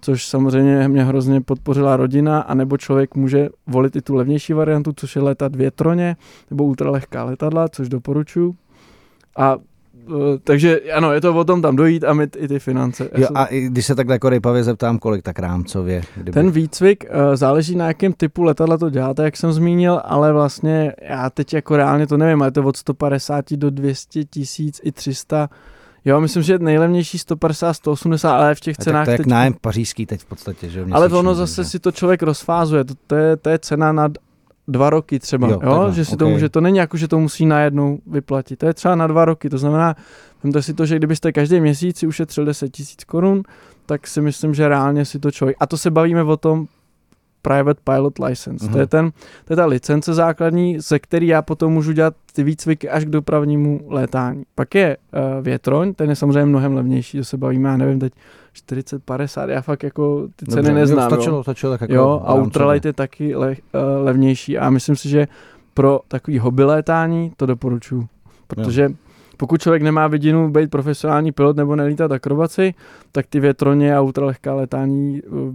což 0.00 0.26
samozřejmě 0.26 0.88
mě 0.88 1.04
hrozně 1.04 1.40
podpořila 1.40 1.96
rodina, 1.96 2.40
anebo 2.40 2.76
člověk 2.76 3.14
může 3.14 3.48
volit 3.66 3.96
i 3.96 4.02
tu 4.02 4.14
levnější 4.14 4.52
variantu, 4.52 4.92
což 4.96 5.16
je 5.16 5.22
letat 5.22 5.56
větroně, 5.56 6.16
nebo 6.50 6.64
ultralehká 6.64 7.24
letadla, 7.24 7.68
což 7.68 7.88
doporučuji. 7.88 8.54
A 9.36 9.56
takže 10.44 10.80
ano, 10.80 11.12
je 11.12 11.20
to 11.20 11.34
o 11.34 11.44
tom 11.44 11.62
tam 11.62 11.76
dojít 11.76 12.04
a 12.04 12.14
mít 12.14 12.36
i 12.40 12.48
ty 12.48 12.58
finance. 12.58 13.10
Jo, 13.16 13.28
a 13.34 13.46
když 13.46 13.86
se 13.86 13.94
takhle 13.94 14.14
jako 14.14 14.28
rypavě 14.28 14.64
zeptám, 14.64 14.98
kolik 14.98 15.22
tak 15.22 15.38
rámcově? 15.38 16.02
Kdyby... 16.14 16.32
Ten 16.32 16.50
výcvik 16.50 17.04
uh, 17.04 17.36
záleží 17.36 17.76
na 17.76 17.86
jakém 17.86 18.12
typu 18.12 18.42
letadla 18.42 18.78
to 18.78 18.90
děláte, 18.90 19.24
jak 19.24 19.36
jsem 19.36 19.52
zmínil, 19.52 20.00
ale 20.04 20.32
vlastně 20.32 20.92
já 21.02 21.30
teď 21.30 21.54
jako 21.54 21.76
reálně 21.76 22.06
to 22.06 22.16
nevím, 22.16 22.42
ale 22.42 22.46
je 22.46 22.52
to 22.52 22.62
od 22.62 22.76
150 22.76 23.52
do 23.52 23.70
200 23.70 24.24
tisíc 24.24 24.80
i 24.84 24.92
300 24.92 25.48
Jo, 26.04 26.20
myslím, 26.20 26.42
že 26.42 26.58
nejlevnější 26.58 27.18
150, 27.18 27.72
180, 27.72 28.32
ale 28.32 28.54
v 28.54 28.60
těch 28.60 28.76
a 28.78 28.82
cenách... 28.82 29.06
Tak 29.06 29.06
to 29.06 29.10
je 29.10 29.18
teď... 29.18 29.26
nájem 29.26 29.54
pařížský 29.60 30.06
teď 30.06 30.20
v 30.20 30.24
podstatě, 30.24 30.68
že? 30.68 30.86
Ale 30.92 31.08
ono 31.08 31.34
zase 31.34 31.64
si 31.64 31.78
to 31.78 31.92
člověk 31.92 32.22
rozfázuje, 32.22 32.84
to, 32.84 32.94
to, 33.06 33.14
je, 33.14 33.36
to 33.36 33.50
je 33.50 33.58
cena 33.58 33.92
nad 33.92 34.12
dva 34.68 34.90
roky 34.90 35.18
třeba, 35.18 35.48
jo, 35.48 35.60
jo? 35.62 35.90
že 35.92 36.04
si 36.04 36.08
okay. 36.08 36.18
to 36.18 36.28
může, 36.28 36.48
to 36.48 36.60
není 36.60 36.78
jako, 36.78 36.96
že 36.96 37.08
to 37.08 37.18
musí 37.18 37.46
najednou 37.46 37.98
vyplatit, 38.06 38.58
to 38.58 38.66
je 38.66 38.74
třeba 38.74 38.94
na 38.94 39.06
dva 39.06 39.24
roky, 39.24 39.50
to 39.50 39.58
znamená, 39.58 39.96
vemte 40.44 40.62
si 40.62 40.74
to, 40.74 40.86
že 40.86 40.96
kdybyste 40.96 41.32
každý 41.32 41.60
měsíc 41.60 41.98
si 41.98 42.06
ušetřil 42.06 42.44
10 42.44 42.68
tisíc 42.68 43.04
korun, 43.04 43.42
tak 43.86 44.06
si 44.06 44.20
myslím, 44.20 44.54
že 44.54 44.68
reálně 44.68 45.04
si 45.04 45.18
to 45.18 45.30
člověk, 45.30 45.56
a 45.60 45.66
to 45.66 45.78
se 45.78 45.90
bavíme 45.90 46.22
o 46.22 46.36
tom 46.36 46.66
Private 47.48 47.80
Pilot 47.84 48.18
License, 48.18 48.66
uh-huh. 48.66 48.72
to, 48.72 48.78
je 48.78 48.82
mhm. 48.82 48.88
ten, 48.88 49.10
to 49.44 49.52
je 49.52 49.56
ta 49.56 49.66
licence 49.66 50.14
základní, 50.14 50.80
ze 50.80 50.98
který 50.98 51.26
já 51.26 51.42
potom 51.42 51.72
můžu 51.72 51.92
dělat 51.92 52.14
ty 52.32 52.44
výcviky 52.44 52.90
až 52.90 53.04
k 53.04 53.08
dopravnímu 53.08 53.80
létání. 53.88 54.42
Pak 54.54 54.74
je 54.74 54.96
uh, 54.96 55.44
větroň, 55.44 55.94
ten 55.94 56.10
je 56.10 56.16
samozřejmě 56.16 56.44
mnohem 56.44 56.74
levnější, 56.74 57.18
to 57.18 57.24
se 57.24 57.36
bavíme, 57.36 57.68
já 57.68 57.76
nevím, 57.76 57.98
teď 57.98 58.12
40, 58.52 59.04
50, 59.04 59.50
já 59.50 59.60
fakt 59.60 59.82
jako 59.82 60.28
ty 60.36 60.46
ceny 60.46 60.56
Dobře, 60.56 60.74
neznám. 60.74 61.10
Stačilo, 61.10 61.36
jo. 61.36 61.42
stačilo 61.42 61.72
tak 61.72 61.80
jako 61.80 61.94
jo, 61.94 62.22
a 62.24 62.34
ultralight 62.34 62.84
je 62.84 62.92
taky 62.92 63.36
le, 63.36 63.50
uh, 63.50 64.04
levnější 64.04 64.58
a 64.58 64.70
myslím 64.70 64.96
si, 64.96 65.08
že 65.08 65.28
pro 65.74 66.00
takový 66.08 66.38
hobby 66.38 66.64
létání 66.64 67.32
to 67.36 67.46
doporučuji, 67.46 68.06
protože 68.46 68.82
jo. 68.82 68.90
pokud 69.36 69.62
člověk 69.62 69.82
nemá 69.82 70.06
vidinu 70.06 70.50
být 70.50 70.70
profesionální 70.70 71.32
pilot 71.32 71.56
nebo 71.56 71.76
nelítat 71.76 72.12
akrobaci, 72.12 72.74
tak 73.12 73.26
ty 73.26 73.40
větroně 73.40 73.96
a 73.96 74.00
ultralehká 74.00 74.54
létání 74.54 75.22
uh, 75.22 75.54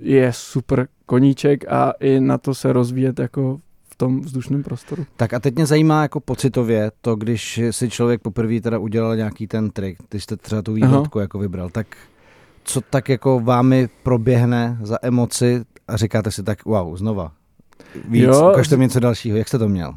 je 0.00 0.32
super 0.32 0.88
koníček 1.06 1.72
a 1.72 1.92
i 2.00 2.20
na 2.20 2.38
to 2.38 2.54
se 2.54 2.72
rozvíjet 2.72 3.18
jako 3.18 3.60
v 3.90 3.96
tom 3.96 4.20
vzdušném 4.20 4.62
prostoru. 4.62 5.06
Tak 5.16 5.34
a 5.34 5.40
teď 5.40 5.54
mě 5.54 5.66
zajímá 5.66 6.02
jako 6.02 6.20
pocitově 6.20 6.92
to, 7.00 7.16
když 7.16 7.60
si 7.70 7.90
člověk 7.90 8.22
poprvé 8.22 8.60
teda 8.60 8.78
udělal 8.78 9.16
nějaký 9.16 9.46
ten 9.46 9.70
trik, 9.70 9.98
když 10.10 10.22
jste 10.22 10.36
třeba 10.36 10.62
tu 10.62 10.72
výhledku 10.72 11.18
jako 11.18 11.38
vybral, 11.38 11.70
tak 11.70 11.86
co 12.64 12.80
tak 12.80 13.08
jako 13.08 13.40
vámi 13.40 13.88
proběhne 14.02 14.78
za 14.82 14.98
emoci 15.02 15.62
a 15.88 15.96
říkáte 15.96 16.30
si 16.30 16.42
tak 16.42 16.64
wow, 16.64 16.96
znova. 16.96 17.32
Víc, 18.08 18.24
jo, 18.24 18.50
ukažte 18.50 18.76
mi 18.76 18.84
něco 18.84 19.00
dalšího, 19.00 19.36
jak 19.36 19.48
jste 19.48 19.58
to 19.58 19.68
měl? 19.68 19.94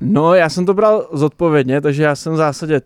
No, 0.00 0.34
já 0.34 0.48
jsem 0.48 0.66
to 0.66 0.74
bral 0.74 1.08
zodpovědně, 1.12 1.80
takže 1.80 2.02
já 2.02 2.16
jsem 2.16 2.32
v 2.32 2.36
zásadě 2.36 2.80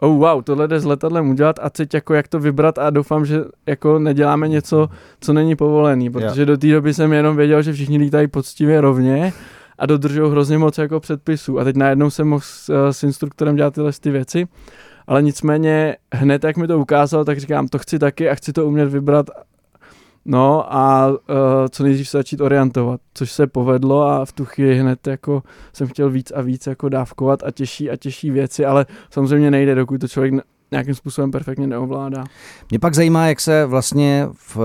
oh 0.00 0.18
wow, 0.18 0.42
tohle 0.42 0.68
jde 0.68 0.80
s 0.80 0.84
letadlem 0.84 1.30
udělat 1.30 1.58
a 1.62 1.70
teď 1.70 1.94
jako 1.94 2.14
jak 2.14 2.28
to 2.28 2.40
vybrat 2.40 2.78
a 2.78 2.90
doufám, 2.90 3.26
že 3.26 3.40
jako 3.66 3.98
neděláme 3.98 4.48
něco, 4.48 4.88
co 5.20 5.32
není 5.32 5.56
povolený, 5.56 6.10
protože 6.10 6.46
do 6.46 6.56
té 6.56 6.66
doby 6.66 6.94
jsem 6.94 7.12
jenom 7.12 7.36
věděl, 7.36 7.62
že 7.62 7.72
všichni 7.72 7.98
lítají 7.98 8.28
poctivě 8.28 8.80
rovně 8.80 9.32
a 9.78 9.86
dodržují 9.86 10.30
hrozně 10.30 10.58
moc 10.58 10.78
jako 10.78 11.00
předpisů. 11.00 11.58
A 11.58 11.64
teď 11.64 11.76
najednou 11.76 12.10
jsem 12.10 12.28
mohl 12.28 12.42
s, 12.44 12.68
eh, 12.68 12.92
s 12.92 13.02
instruktorem 13.02 13.56
dělat 13.56 13.74
tyhle 13.74 13.92
ty 14.00 14.10
věci, 14.10 14.48
ale 15.06 15.22
nicméně 15.22 15.96
hned 16.14 16.44
jak 16.44 16.56
mi 16.56 16.66
to 16.66 16.78
ukázal, 16.78 17.24
tak 17.24 17.38
říkám, 17.38 17.68
to 17.68 17.78
chci 17.78 17.98
taky 17.98 18.28
a 18.30 18.34
chci 18.34 18.52
to 18.52 18.66
umět 18.66 18.88
vybrat 18.88 19.26
No 20.24 20.74
a 20.74 21.08
uh, 21.08 21.16
co 21.70 21.82
nejdřív 21.82 22.08
se 22.08 22.18
začít 22.18 22.40
orientovat, 22.40 23.00
což 23.14 23.32
se 23.32 23.46
povedlo 23.46 24.02
a 24.02 24.24
v 24.24 24.32
tu 24.32 24.44
chvíli 24.44 24.78
hned 24.78 25.06
jako 25.06 25.42
jsem 25.72 25.88
chtěl 25.88 26.10
víc 26.10 26.30
a 26.30 26.40
víc 26.40 26.66
jako 26.66 26.88
dávkovat 26.88 27.42
a 27.42 27.50
těžší 27.50 27.90
a 27.90 27.96
těžší 27.96 28.30
věci, 28.30 28.64
ale 28.64 28.86
samozřejmě 29.10 29.50
nejde, 29.50 29.74
dokud 29.74 30.00
to 30.00 30.08
člověk 30.08 30.34
nějakým 30.72 30.94
způsobem 30.94 31.30
perfektně 31.30 31.66
neovládá. 31.66 32.24
Mě 32.70 32.78
pak 32.78 32.94
zajímá, 32.94 33.26
jak 33.26 33.40
se 33.40 33.66
vlastně 33.66 34.28
v, 34.32 34.58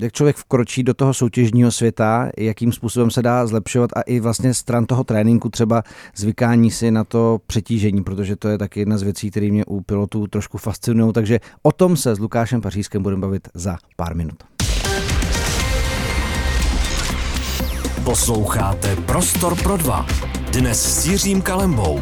jak 0.00 0.12
člověk 0.12 0.36
vkročí 0.36 0.82
do 0.82 0.94
toho 0.94 1.14
soutěžního 1.14 1.70
světa, 1.70 2.30
jakým 2.38 2.72
způsobem 2.72 3.10
se 3.10 3.22
dá 3.22 3.46
zlepšovat 3.46 3.90
a 3.96 4.00
i 4.00 4.20
vlastně 4.20 4.54
stran 4.54 4.86
toho 4.86 5.04
tréninku 5.04 5.48
třeba 5.48 5.82
zvykání 6.16 6.70
si 6.70 6.90
na 6.90 7.04
to 7.04 7.38
přetížení, 7.46 8.04
protože 8.04 8.36
to 8.36 8.48
je 8.48 8.58
taky 8.58 8.80
jedna 8.80 8.98
z 8.98 9.02
věcí, 9.02 9.30
které 9.30 9.50
mě 9.50 9.64
u 9.64 9.80
pilotů 9.80 10.26
trošku 10.26 10.58
fascinují. 10.58 11.12
Takže 11.12 11.40
o 11.62 11.72
tom 11.72 11.96
se 11.96 12.14
s 12.14 12.18
Lukášem 12.18 12.60
Pařížským 12.60 13.02
budeme 13.02 13.20
bavit 13.20 13.48
za 13.54 13.76
pár 13.96 14.16
minut. 14.16 14.53
Posloucháte 18.04 18.96
Prostor 18.96 19.62
pro 19.62 19.76
dva. 19.76 20.06
Dnes 20.52 21.02
s 21.02 21.06
Jiřím 21.06 21.42
Kalembou. 21.42 22.00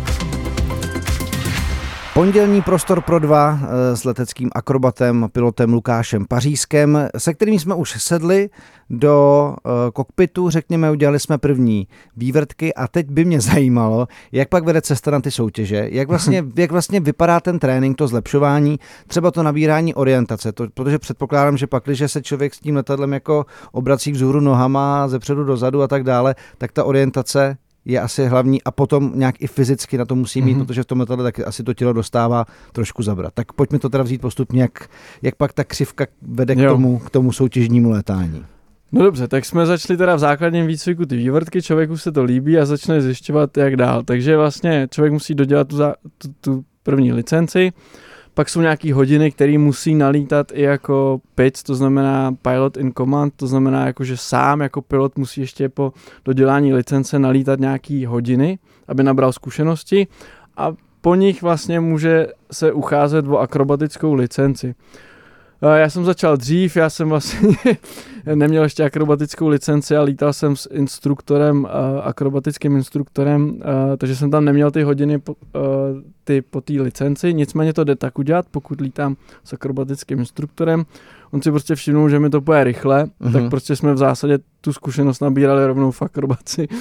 Pondělní 2.15 2.63
prostor 2.63 3.01
pro 3.01 3.19
dva 3.19 3.59
eh, 3.63 3.97
s 3.97 4.05
leteckým 4.05 4.51
akrobatem, 4.55 5.29
pilotem 5.33 5.73
Lukášem 5.73 6.27
Pařískem, 6.27 7.09
se 7.19 7.35
kterým 7.35 7.59
jsme 7.59 7.75
už 7.75 8.03
sedli 8.03 8.51
do 8.91 9.55
eh, 9.57 9.71
kokpitu, 9.93 10.51
řekněme, 10.51 10.91
udělali 10.91 11.21
jsme 11.21 11.39
první 11.39 11.89
vývrtky 12.17 12.75
a 12.75 12.89
teď 12.89 13.11
by 13.11 13.25
mě 13.25 13.41
zajímalo, 13.51 14.09
jak 14.33 14.49
pak 14.49 14.65
vede 14.65 14.81
cesta 14.81 15.11
na 15.11 15.21
ty 15.21 15.31
soutěže, 15.31 15.89
jak 15.91 16.09
vlastně, 16.09 16.45
jak 16.57 16.73
vlastně 16.73 17.01
vypadá 17.01 17.41
ten 17.41 17.59
trénink, 17.59 17.97
to 17.97 18.09
zlepšování, 18.09 18.79
třeba 19.07 19.31
to 19.31 19.43
nabírání 19.43 19.95
orientace, 19.95 20.53
to, 20.53 20.67
protože 20.75 20.99
předpokládám, 20.99 21.57
že 21.57 21.67
pak, 21.67 21.85
když 21.85 22.03
se 22.07 22.23
člověk 22.23 22.55
s 22.55 22.61
tím 22.61 22.77
letadlem 22.77 23.13
jako 23.13 23.47
obrací 23.73 24.13
vzhůru 24.13 24.41
nohama, 24.41 25.09
ze 25.09 25.19
předu 25.19 25.45
dozadu 25.45 25.83
a 25.83 25.89
tak 25.89 26.05
dále, 26.05 26.35
tak 26.59 26.73
ta 26.73 26.85
orientace 26.85 27.57
je 27.85 28.01
asi 28.01 28.27
hlavní 28.27 28.63
a 28.63 28.71
potom 28.71 29.13
nějak 29.15 29.35
i 29.43 29.47
fyzicky 29.47 29.99
na 29.99 30.05
to 30.05 30.15
musí 30.15 30.43
mít, 30.43 30.55
mm-hmm. 30.55 30.67
protože 30.67 30.83
v 30.83 30.87
tom 30.87 31.01
letadle 31.01 31.25
tak 31.25 31.47
asi 31.47 31.63
to 31.63 31.75
tělo 31.75 31.93
dostává 31.93 32.45
trošku 32.73 33.03
zabrat. 33.03 33.35
Tak 33.35 33.53
pojďme 33.53 33.79
to 33.79 33.89
teda 33.89 34.05
vzít 34.05 34.21
postupně, 34.21 34.63
jak, 34.63 34.89
jak 35.23 35.35
pak 35.35 35.53
ta 35.53 35.65
křivka 35.65 36.07
vede 36.23 36.57
k 36.57 36.69
tomu, 36.69 36.99
k 36.99 37.11
tomu 37.11 37.33
soutěžnímu 37.33 37.91
letání. 37.91 38.45
No 38.93 39.03
dobře, 39.03 39.29
tak 39.29 39.45
jsme 39.45 39.67
začali 39.67 39.97
teda 39.97 40.15
v 40.15 40.19
základním 40.19 40.67
výcviku 40.67 41.07
ty 41.07 41.17
vývrtky, 41.17 41.63
člověku 41.63 41.97
se 41.97 42.13
to 42.13 42.25
líbí 42.25 42.59
a 42.59 42.67
začne 42.67 43.01
zjišťovat, 43.01 43.57
jak 43.57 43.77
dál. 43.77 44.03
Takže 44.03 44.37
vlastně 44.37 44.89
člověk 44.91 45.13
musí 45.13 45.35
dodělat 45.35 45.69
tu, 45.69 45.77
za, 45.77 45.95
tu, 46.19 46.29
tu 46.41 46.65
první 46.83 47.13
licenci, 47.13 47.73
pak 48.35 48.49
jsou 48.49 48.61
nějaké 48.61 48.95
hodiny, 48.95 49.31
které 49.31 49.59
musí 49.59 49.95
nalítat 49.95 50.53
i 50.55 50.63
jako 50.63 51.21
PIC, 51.35 51.63
to 51.63 51.75
znamená 51.75 52.33
Pilot 52.43 52.77
in 52.77 52.93
Command, 52.93 53.35
to 53.37 53.47
znamená 53.47 53.87
jako, 53.87 54.05
že 54.05 54.17
sám 54.17 54.61
jako 54.61 54.83
pilot 54.83 55.19
musí 55.19 55.41
ještě 55.41 55.69
po 55.69 55.93
dodělání 56.25 56.75
licence 56.75 57.19
nalítat 57.19 57.61
nějaké 57.61 58.07
hodiny, 58.07 58.59
aby 58.89 59.03
nabral 59.03 59.33
zkušenosti 59.33 60.07
a 60.57 60.73
po 61.01 61.15
nich 61.15 61.43
vlastně 61.43 61.81
může 61.81 62.27
se 62.53 62.73
ucházet 62.73 63.29
o 63.29 63.39
akrobatickou 63.39 64.15
licenci. 64.15 64.75
Já 65.63 65.91
jsem 65.91 66.05
začal 66.05 66.37
dřív, 66.37 66.77
já 66.77 66.91
jsem 66.91 67.09
vlastně 67.09 67.49
neměl 68.35 68.63
ještě 68.63 68.85
akrobatickou 68.85 69.49
licenci 69.49 69.97
a 69.97 70.03
lítal 70.03 70.33
jsem 70.33 70.57
s 70.57 70.69
instruktorem, 70.73 71.69
akrobatickým 72.03 72.77
instruktorem, 72.77 73.63
takže 73.99 74.17
jsem 74.17 74.31
tam 74.31 74.45
neměl 74.45 74.71
ty 74.71 74.83
hodiny 74.83 75.19
po, 75.19 75.37
ty 76.25 76.43
po 76.43 76.61
té 76.61 76.73
licenci, 76.73 77.35
nicméně 77.35 77.73
to 77.73 77.85
jde 77.85 77.97
tak 77.97 78.19
udělat, 78.19 78.47
pokud 78.51 78.81
lítám 78.81 79.17
s 79.45 79.53
akrobatickým 79.53 80.19
instruktorem. 80.19 80.85
On 81.31 81.43
si 81.43 81.51
prostě 81.51 81.75
všimnul, 81.75 82.09
že 82.09 82.19
mi 82.19 82.31
to 82.31 82.41
poje 82.41 82.65
rychle, 82.65 83.05
uh-huh. 83.05 83.33
tak 83.33 83.51
prostě 83.51 83.77
jsme 83.77 83.95
v 83.95 83.97
zásadě 83.97 84.39
tu 84.61 84.73
zkušenost 84.73 85.21
nabírali 85.21 85.67
rovnou 85.67 85.91
v 85.91 86.03
akrobaci. 86.03 86.69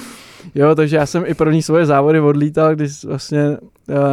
Jo, 0.54 0.74
takže 0.74 0.96
já 0.96 1.06
jsem 1.06 1.24
i 1.26 1.34
první 1.34 1.62
svoje 1.62 1.86
závody 1.86 2.20
odlítal, 2.20 2.74
když 2.74 3.04
vlastně 3.04 3.56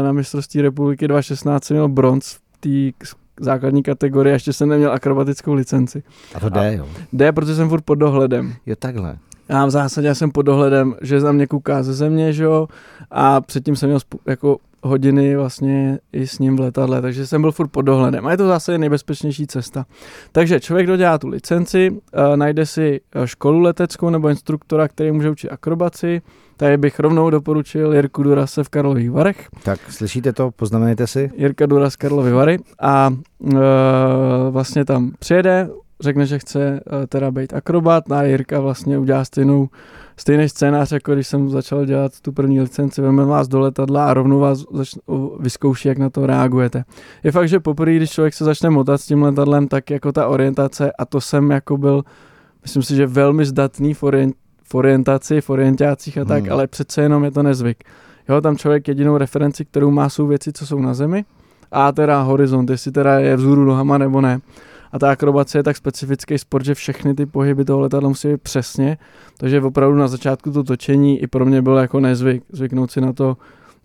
na 0.03 0.11
mistrovství 0.11 0.61
republiky 0.61 1.07
2016 1.07 1.69
měl 1.69 1.87
bronz 1.87 2.33
v 2.33 2.57
té 2.59 3.05
základní 3.39 3.83
kategorie, 3.83 4.35
ještě 4.35 4.53
jsem 4.53 4.69
neměl 4.69 4.91
akrobatickou 4.91 5.53
licenci. 5.53 6.03
A 6.35 6.39
to 6.39 6.49
jde, 6.49 6.75
jo? 6.75 6.87
Jde, 7.13 7.31
protože 7.31 7.55
jsem 7.55 7.69
furt 7.69 7.81
pod 7.81 7.95
dohledem. 7.95 8.53
Je 8.65 8.75
takhle. 8.75 9.17
Já 9.49 9.65
v 9.65 9.69
zásadě 9.69 10.15
jsem 10.15 10.31
pod 10.31 10.41
dohledem, 10.41 10.95
že 11.01 11.19
za 11.19 11.31
mě 11.31 11.47
kouká 11.47 11.83
ze 11.83 11.93
země, 11.93 12.33
že 12.33 12.43
jo, 12.43 12.67
a 13.11 13.41
předtím 13.41 13.75
jsem 13.75 13.89
měl 13.89 13.99
jako 14.25 14.57
hodiny 14.83 15.35
vlastně 15.35 15.99
i 16.13 16.27
s 16.27 16.39
ním 16.39 16.55
v 16.55 16.59
letadle, 16.59 17.01
takže 17.01 17.27
jsem 17.27 17.41
byl 17.41 17.51
furt 17.51 17.67
pod 17.67 17.81
dohledem 17.81 18.27
a 18.27 18.31
je 18.31 18.37
to 18.37 18.47
zase 18.47 18.77
nejbezpečnější 18.77 19.47
cesta. 19.47 19.85
Takže 20.31 20.59
člověk 20.59 20.87
dodělá 20.87 21.17
tu 21.17 21.27
licenci, 21.27 21.91
uh, 21.91 21.97
najde 22.35 22.65
si 22.65 23.01
eh, 23.15 23.27
školu 23.27 23.59
leteckou 23.59 24.09
nebo 24.09 24.29
instruktora, 24.29 24.87
který 24.87 25.11
může 25.11 25.29
učit 25.29 25.49
akrobaci, 25.49 26.21
Tady 26.59 26.77
bych 26.77 26.99
rovnou 26.99 27.29
doporučil 27.29 27.93
Jirku 27.93 28.23
Durase 28.23 28.63
v 28.63 28.69
Karlových 28.69 29.11
Varech. 29.11 29.47
Tak, 29.63 29.79
slyšíte 29.89 30.33
to, 30.33 30.51
poznamenejte 30.51 31.07
si. 31.07 31.31
Jirka 31.35 31.65
Duras 31.65 31.95
Karlovy 31.95 32.31
Vary 32.31 32.59
a 32.81 33.13
e, 33.53 33.57
vlastně 34.49 34.85
tam 34.85 35.11
přijede, 35.19 35.69
řekne, 35.99 36.25
že 36.25 36.39
chce 36.39 36.61
e, 36.63 37.07
teda 37.07 37.31
být 37.31 37.53
akrobat 37.53 38.11
a 38.11 38.23
Jirka 38.23 38.59
vlastně 38.59 38.97
udělá 38.97 39.25
stejnou, 39.25 39.69
stejný 40.17 40.49
scénář, 40.49 40.91
jako 40.91 41.13
když 41.13 41.27
jsem 41.27 41.49
začal 41.49 41.85
dělat 41.85 42.19
tu 42.21 42.31
první 42.31 42.61
licenci, 42.61 43.01
vezme 43.01 43.25
vás 43.25 43.47
do 43.47 43.59
letadla 43.59 44.05
a 44.05 44.13
rovnou 44.13 44.39
vás 44.39 44.65
začne, 44.71 45.01
vyzkouší, 45.39 45.87
jak 45.87 45.97
na 45.97 46.09
to 46.09 46.25
reagujete. 46.25 46.83
Je 47.23 47.31
fakt, 47.31 47.49
že 47.49 47.59
poprvé, 47.59 47.95
když 47.95 48.11
člověk 48.11 48.33
se 48.33 48.45
začne 48.45 48.69
motat 48.69 48.97
s 48.97 49.05
tím 49.05 49.23
letadlem, 49.23 49.67
tak 49.67 49.89
jako 49.89 50.11
ta 50.11 50.27
orientace 50.27 50.91
a 50.91 51.05
to 51.05 51.21
jsem 51.21 51.51
jako 51.51 51.77
byl, 51.77 52.03
myslím 52.61 52.83
si, 52.83 52.95
že 52.95 53.07
velmi 53.07 53.45
zdatný 53.45 53.93
v, 53.93 54.03
orient, 54.03 54.35
v 54.71 54.75
orientaci, 54.75 55.41
v 55.41 55.49
orientácích 55.49 56.17
a 56.17 56.25
tak, 56.25 56.43
hmm. 56.43 56.51
ale 56.51 56.67
přece 56.67 57.01
jenom 57.01 57.23
je 57.23 57.31
to 57.31 57.43
nezvyk. 57.43 57.83
Jo, 58.29 58.41
tam 58.41 58.57
člověk 58.57 58.87
jedinou 58.87 59.17
referenci, 59.17 59.65
kterou 59.65 59.91
má, 59.91 60.09
jsou 60.09 60.27
věci, 60.27 60.53
co 60.53 60.67
jsou 60.67 60.79
na 60.79 60.93
zemi 60.93 61.25
a 61.71 61.91
teda 61.91 62.21
horizont, 62.21 62.69
jestli 62.69 62.91
teda 62.91 63.19
je 63.19 63.35
vzhůru 63.35 63.65
nohama 63.65 63.97
nebo 63.97 64.21
ne. 64.21 64.39
A 64.91 64.99
ta 64.99 65.11
akrobace 65.11 65.57
je 65.57 65.63
tak 65.63 65.77
specifický 65.77 66.37
sport, 66.37 66.65
že 66.65 66.75
všechny 66.75 67.13
ty 67.13 67.25
pohyby 67.25 67.65
toho 67.65 67.79
letadla 67.79 68.09
musí 68.09 68.27
být 68.27 68.41
přesně, 68.41 68.97
takže 69.37 69.61
opravdu 69.61 69.97
na 69.97 70.07
začátku 70.07 70.51
to 70.51 70.63
točení 70.63 71.19
i 71.19 71.27
pro 71.27 71.45
mě 71.45 71.61
bylo 71.61 71.77
jako 71.77 71.99
nezvyk, 71.99 72.43
zvyknout 72.51 72.91
si 72.91 73.01
na 73.01 73.13
to, 73.13 73.37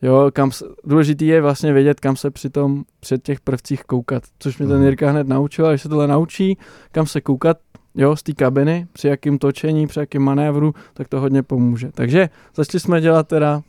jo, 0.03 0.31
kam 0.33 0.53
se, 0.53 0.65
důležitý 0.85 1.27
je 1.27 1.43
vlastně 1.43 1.73
vědět, 1.73 2.01
kam 2.01 2.17
se 2.17 2.31
při 2.31 2.51
tom, 2.51 2.85
před 3.01 3.23
těch 3.23 3.41
prvcích 3.41 3.85
koukat, 3.85 4.23
což 4.39 4.59
mi 4.59 4.67
ten 4.67 4.77
hmm. 4.77 4.85
Jirka 4.85 5.11
hned 5.11 5.29
naučil, 5.29 5.67
a 5.67 5.71
když 5.71 5.83
se 5.83 5.89
tohle 5.89 6.07
naučí, 6.07 6.59
kam 6.93 7.07
se 7.07 7.21
koukat, 7.21 7.57
jo, 7.95 8.17
z 8.17 8.23
té 8.23 8.33
kabiny, 8.33 8.87
při 8.93 9.09
jakým 9.09 9.39
točení, 9.39 9.87
při 9.87 10.01
jakým 10.01 10.23
manévru, 10.23 10.75
tak 10.95 11.09
to 11.09 11.21
hodně 11.21 11.43
pomůže. 11.43 11.91
Takže 11.95 12.29
začali 12.55 12.81
jsme 12.81 13.01
dělat 13.01 13.29
teda 13.29 13.63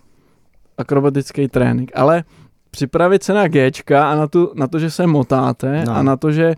akrobatický 0.77 1.47
trénink, 1.47 1.91
ale 1.95 2.23
připravit 2.71 3.23
se 3.23 3.33
na 3.33 3.47
G 3.47 3.71
a 3.95 4.15
na, 4.15 4.27
tu, 4.27 4.51
na 4.55 4.67
to, 4.67 4.79
že 4.79 4.91
se 4.91 5.07
motáte 5.07 5.83
no. 5.85 5.95
a 5.95 6.03
na 6.03 6.17
to, 6.17 6.31
že 6.31 6.55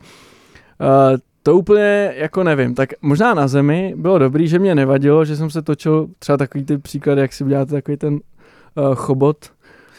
uh, 0.79 1.17
to 1.43 1.55
úplně 1.55 2.13
jako 2.15 2.43
nevím, 2.43 2.75
tak 2.75 2.89
možná 3.01 3.33
na 3.33 3.47
zemi 3.47 3.93
bylo 3.97 4.17
dobrý, 4.17 4.47
že 4.47 4.59
mě 4.59 4.75
nevadilo, 4.75 5.25
že 5.25 5.35
jsem 5.35 5.49
se 5.49 5.61
točil 5.61 6.07
třeba 6.19 6.37
takový 6.37 6.65
ty 6.65 6.77
příklad, 6.77 7.17
jak 7.17 7.33
si 7.33 7.43
uděláte 7.43 7.71
takový 7.71 7.97
ten 7.97 8.13
uh, 8.13 8.95
chobot, 8.95 9.51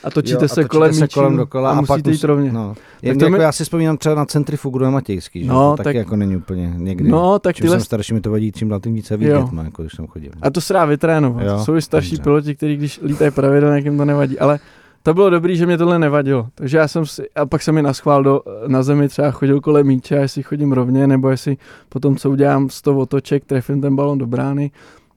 a 0.05 0.11
točíte 0.11 0.45
jo, 0.45 0.49
se 0.49 0.61
a 0.61 0.69
kolem 0.69 0.95
se 0.95 1.09
kolem 1.09 1.37
dokola 1.37 1.71
a, 1.71 1.73
a 1.73 1.81
musíte 1.81 2.11
jít 2.11 2.25
rovně. 2.25 2.53
No. 2.53 2.75
Jak 3.03 3.21
jako 3.21 3.31
mi... 3.31 3.39
Já 3.39 3.53
si 3.53 3.65
vzpomínám 3.65 3.97
třeba 3.97 4.15
na 4.15 4.25
centrifugu 4.25 4.79
na 4.79 4.91
Matějský, 4.91 5.43
že? 5.45 5.49
No, 5.49 5.71
to 5.71 5.77
taky 5.77 5.85
tak... 5.85 5.95
jako 5.95 6.17
není 6.17 6.37
úplně 6.37 6.73
někdy. 6.77 7.11
No, 7.11 7.39
tak 7.39 7.57
Čím 7.57 7.63
tyhle... 7.63 7.77
jsem 7.77 7.85
starší, 7.85 8.15
mi 8.15 8.21
to 8.21 8.31
vadí, 8.31 8.53
čím 8.53 8.69
dál 8.69 8.81
tím 8.81 8.95
více 8.95 9.17
vidět, 9.17 9.53
má, 9.53 9.63
jako 9.63 9.83
když 9.83 9.93
jsem 9.97 10.07
chodil. 10.07 10.31
A 10.43 10.51
to 10.51 10.61
se 10.61 10.73
dá 10.73 10.85
vytrénovat. 10.85 11.47
Jo, 11.47 11.59
Jsou 11.65 11.77
i 11.77 11.83
starší 11.83 12.11
dobře. 12.11 12.23
piloti, 12.23 12.55
kteří 12.55 12.77
když 12.77 13.01
lítají 13.03 13.31
pravidelně, 13.31 13.79
jim 13.79 13.97
to 13.97 14.05
nevadí. 14.05 14.39
Ale 14.39 14.59
to 15.03 15.15
bylo 15.15 15.31
dobrý, 15.31 15.57
že 15.57 15.67
mě 15.67 15.79
tohle 15.79 15.99
nevadilo. 15.99 16.47
Takže 16.55 16.79
já 16.79 16.89
jsem 16.89 17.07
si, 17.07 17.23
a 17.35 17.47
pak 17.47 17.63
jsem 17.63 17.75
mi 17.75 17.83
naschvál 17.83 18.23
do, 18.23 18.41
na 18.67 18.83
zemi 18.83 19.09
třeba 19.09 19.31
chodil 19.31 19.61
kolem 19.61 19.87
míče, 19.87 20.15
jestli 20.15 20.43
chodím 20.43 20.73
rovně, 20.73 21.07
nebo 21.07 21.31
jestli 21.31 21.57
potom, 21.89 22.17
co 22.17 22.31
udělám 22.31 22.71
100 22.71 22.97
otoček, 22.99 23.45
trefím 23.45 23.81
ten 23.81 23.97
balon 23.97 24.19
do 24.19 24.27
brány, 24.27 24.71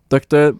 tak 0.07 0.25
to 0.25 0.35
je, 0.35 0.53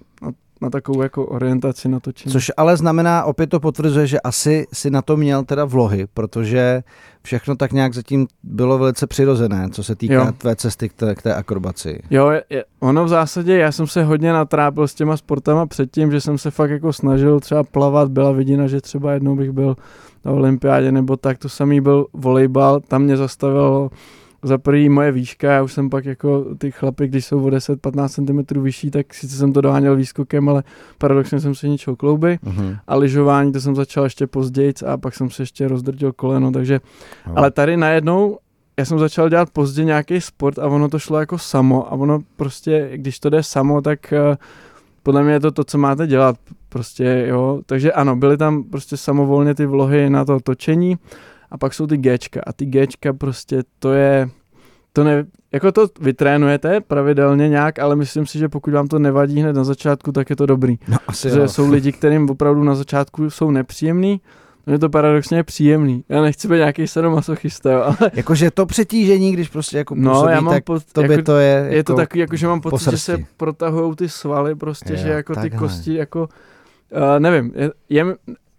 na 0.62 0.70
takovou 0.70 1.02
jako 1.02 1.26
orientaci 1.26 1.90
na 1.90 2.00
to 2.00 2.12
čím. 2.12 2.32
Což 2.32 2.52
ale 2.58 2.78
znamená, 2.78 3.24
opět 3.24 3.48
to 3.48 3.60
potvrzuje, 3.60 4.08
že 4.08 4.20
asi 4.20 4.68
si 4.74 4.90
na 4.90 5.02
to 5.02 5.18
měl 5.18 5.44
teda 5.44 5.66
vlohy, 5.66 6.08
protože 6.14 6.84
všechno 7.24 7.56
tak 7.56 7.72
nějak 7.72 7.94
zatím 7.94 8.28
bylo 8.44 8.78
velice 8.78 9.08
přirozené, 9.08 9.70
co 9.72 9.84
se 9.84 9.96
týká 9.96 10.14
jo. 10.14 10.32
tvé 10.38 10.56
cesty 10.56 10.90
k 10.90 10.94
té, 10.94 11.16
k 11.16 11.22
té 11.22 11.36
akrobaci. 11.36 12.00
Jo, 12.10 12.30
je, 12.50 12.66
ono 12.80 13.06
v 13.06 13.08
zásadě, 13.08 13.58
já 13.58 13.72
jsem 13.72 13.88
se 13.88 14.04
hodně 14.04 14.34
natrápil 14.34 14.88
s 14.88 14.94
těma 14.94 15.18
sportama 15.18 15.66
předtím, 15.66 16.12
že 16.12 16.22
jsem 16.22 16.38
se 16.38 16.52
fakt 16.52 16.72
jako 16.72 16.94
snažil 16.94 17.40
třeba 17.40 17.64
plavat, 17.64 18.12
byla 18.12 18.32
vidina, 18.32 18.68
že 18.68 18.82
třeba 18.82 19.14
jednou 19.14 19.36
bych 19.36 19.52
byl 19.52 19.76
na 20.26 20.32
olympiádě 20.32 20.92
nebo 20.92 21.18
tak, 21.18 21.38
to 21.38 21.50
samý 21.50 21.82
byl 21.82 22.06
volejbal, 22.14 22.80
tam 22.80 23.02
mě 23.02 23.18
zastavilo 23.18 23.90
za 24.44 24.58
prvý 24.58 24.90
moje 24.90 25.12
výška, 25.12 25.52
já 25.52 25.64
už 25.64 25.74
jsem 25.74 25.90
pak 25.90 26.06
jako 26.06 26.46
ty 26.58 26.72
chlapy, 26.72 27.08
když 27.08 27.26
jsou 27.26 27.44
o 27.44 27.48
10-15 27.48 28.08
cm 28.08 28.62
vyšší, 28.62 28.92
tak 28.92 29.14
sice 29.14 29.36
jsem 29.36 29.54
to 29.54 29.62
doháněl 29.62 29.96
výskokem, 29.96 30.50
ale 30.50 30.64
paradoxně 30.98 31.40
jsem 31.40 31.56
se 31.56 31.68
ničil 31.68 31.96
klouby 31.96 32.40
uh-huh. 32.44 32.80
a 32.88 32.96
lyžování 32.96 33.52
to 33.52 33.62
jsem 33.62 33.76
začal 33.76 34.04
ještě 34.04 34.28
později 34.28 34.74
a 34.88 34.98
pak 34.98 35.16
jsem 35.16 35.30
se 35.30 35.42
ještě 35.42 35.68
rozdrtil 35.68 36.12
koleno, 36.14 36.52
takže, 36.52 36.78
uh-huh. 36.78 37.34
ale 37.36 37.52
tady 37.52 37.78
najednou 37.78 38.38
já 38.80 38.86
jsem 38.86 39.00
začal 39.00 39.30
dělat 39.30 39.50
pozdě 39.50 39.84
nějaký 39.84 40.22
sport 40.22 40.60
a 40.60 40.68
ono 40.68 40.90
to 40.90 41.00
šlo 41.00 41.20
jako 41.20 41.38
samo 41.38 41.88
a 41.88 41.92
ono 41.92 42.20
prostě, 42.36 42.90
když 42.94 43.20
to 43.20 43.30
jde 43.30 43.44
samo, 43.44 43.82
tak 43.82 44.14
uh, 44.30 44.36
podle 45.04 45.24
mě 45.24 45.34
je 45.34 45.40
to 45.40 45.52
to, 45.52 45.64
co 45.64 45.78
máte 45.78 46.08
dělat, 46.08 46.36
prostě 46.70 47.26
jo, 47.28 47.62
takže 47.66 47.92
ano, 47.92 48.16
byly 48.16 48.38
tam 48.38 48.64
prostě 48.64 48.98
samovolně 48.98 49.56
ty 49.56 49.66
vlohy 49.66 50.10
na 50.10 50.26
to 50.26 50.40
točení, 50.40 50.98
a 51.52 51.58
pak 51.58 51.74
jsou 51.74 51.88
ty 51.88 51.98
Gčka 51.98 52.42
a 52.48 52.54
ty 52.54 52.66
Gčka 52.66 53.14
prostě 53.14 53.64
to 53.80 53.94
je, 53.94 54.30
to 54.94 55.04
ne, 55.04 55.26
jako 55.52 55.72
to 55.72 55.88
vytrénujete 56.02 56.82
pravidelně 56.82 57.50
nějak, 57.50 57.80
ale 57.80 57.96
myslím 57.96 58.26
si, 58.26 58.40
že 58.40 58.50
pokud 58.50 58.74
vám 58.74 58.88
to 58.88 59.00
nevadí 59.00 59.42
hned 59.42 59.54
na 59.54 59.64
začátku, 59.64 60.12
tak 60.12 60.30
je 60.30 60.36
to 60.36 60.46
dobrý. 60.46 60.80
No, 60.88 60.98
asi 61.08 61.30
že 61.30 61.40
jo. 61.40 61.48
jsou 61.48 61.72
lidi, 61.72 61.92
kterým 61.92 62.30
opravdu 62.30 62.64
na 62.64 62.76
začátku 62.76 63.30
jsou 63.30 63.52
nepříjemný, 63.52 64.22
je 64.68 64.80
to 64.80 64.90
paradoxně 64.90 65.44
příjemný. 65.44 66.04
Já 66.10 66.22
nechci 66.22 66.48
být 66.48 66.56
nějaký 66.56 66.88
sadomasochista, 66.88 67.72
jo, 67.72 67.82
ale 67.82 68.12
Jakože 68.14 68.52
to 68.52 68.66
přetížení, 68.66 69.32
když 69.32 69.50
prostě 69.50 69.78
jako 69.78 69.96
no, 69.96 70.12
působí, 70.12 70.32
já 70.32 70.42
mám 70.42 70.54
tak 70.54 70.64
pod, 70.64 70.84
tobě 70.94 71.12
jako, 71.12 71.24
to 71.24 71.38
je 71.38 71.66
je 71.70 71.78
jako, 71.78 71.94
to 71.94 71.96
takový, 71.96 72.20
jako, 72.20 72.36
že 72.36 72.48
mám 72.48 72.62
po 72.62 72.70
pocit, 72.70 72.92
že 72.92 72.98
se 72.98 73.18
protahují 73.38 73.96
ty 73.96 74.10
svaly 74.10 74.56
prostě, 74.56 74.94
Jo, 74.94 75.00
že 75.00 75.10
jako 75.10 75.36
ty 75.36 75.42
takhle. 75.42 75.60
kosti 75.60 75.94
jako, 75.94 76.22
uh, 76.22 77.20
nevím, 77.20 77.52
je, 77.56 77.72
je, 77.90 78.06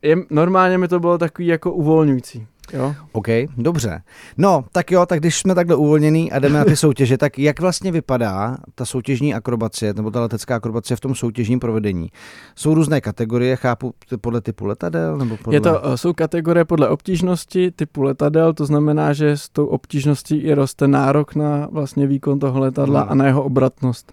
je, 0.03 0.17
normálně 0.31 0.79
mi 0.79 0.89
to 0.89 1.01
bylo 1.01 1.19
takový 1.19 1.47
jako 1.47 1.73
uvolňující. 1.73 2.47
Jo? 2.73 2.95
OK, 3.13 3.27
dobře. 3.57 4.03
No, 4.39 4.65
tak 4.73 4.91
jo, 4.91 5.07
tak 5.07 5.21
když 5.21 5.39
jsme 5.39 5.55
takhle 5.55 5.77
uvolněný 5.77 6.33
a 6.33 6.39
jdeme 6.39 6.59
na 6.59 6.65
ty 6.65 6.77
soutěže, 6.77 7.19
tak 7.19 7.39
jak 7.39 7.61
vlastně 7.61 7.93
vypadá 7.93 8.57
ta 8.75 8.85
soutěžní 8.85 9.35
akrobacie, 9.35 9.95
nebo 9.95 10.11
ta 10.11 10.21
letecká 10.21 10.57
akrobacie 10.57 10.97
v 10.97 11.01
tom 11.01 11.15
soutěžním 11.15 11.61
provedení? 11.61 12.09
Jsou 12.57 12.75
různé 12.75 13.01
kategorie, 13.01 13.57
chápu, 13.57 13.95
podle 14.21 14.41
typu 14.41 14.65
letadel? 14.67 15.19
Nebo 15.19 15.37
podle... 15.37 15.57
Je 15.57 15.61
to, 15.61 15.87
eh, 15.87 15.97
jsou 15.97 16.13
kategorie 16.13 16.65
podle 16.65 16.89
obtížnosti 16.89 17.71
typu 17.71 18.03
letadel, 18.03 18.53
to 18.53 18.67
znamená, 18.67 19.13
že 19.13 19.37
s 19.37 19.49
tou 19.49 19.67
obtížností 19.67 20.37
i 20.37 20.55
roste 20.55 20.89
nárok 20.89 21.35
na 21.35 21.69
vlastně 21.73 22.07
výkon 22.07 22.39
toho 22.39 22.61
letadla 22.61 23.01
Hmm. 23.01 23.11
a 23.13 23.15
na 23.15 23.27
jeho 23.27 23.43
obratnost. 23.45 24.13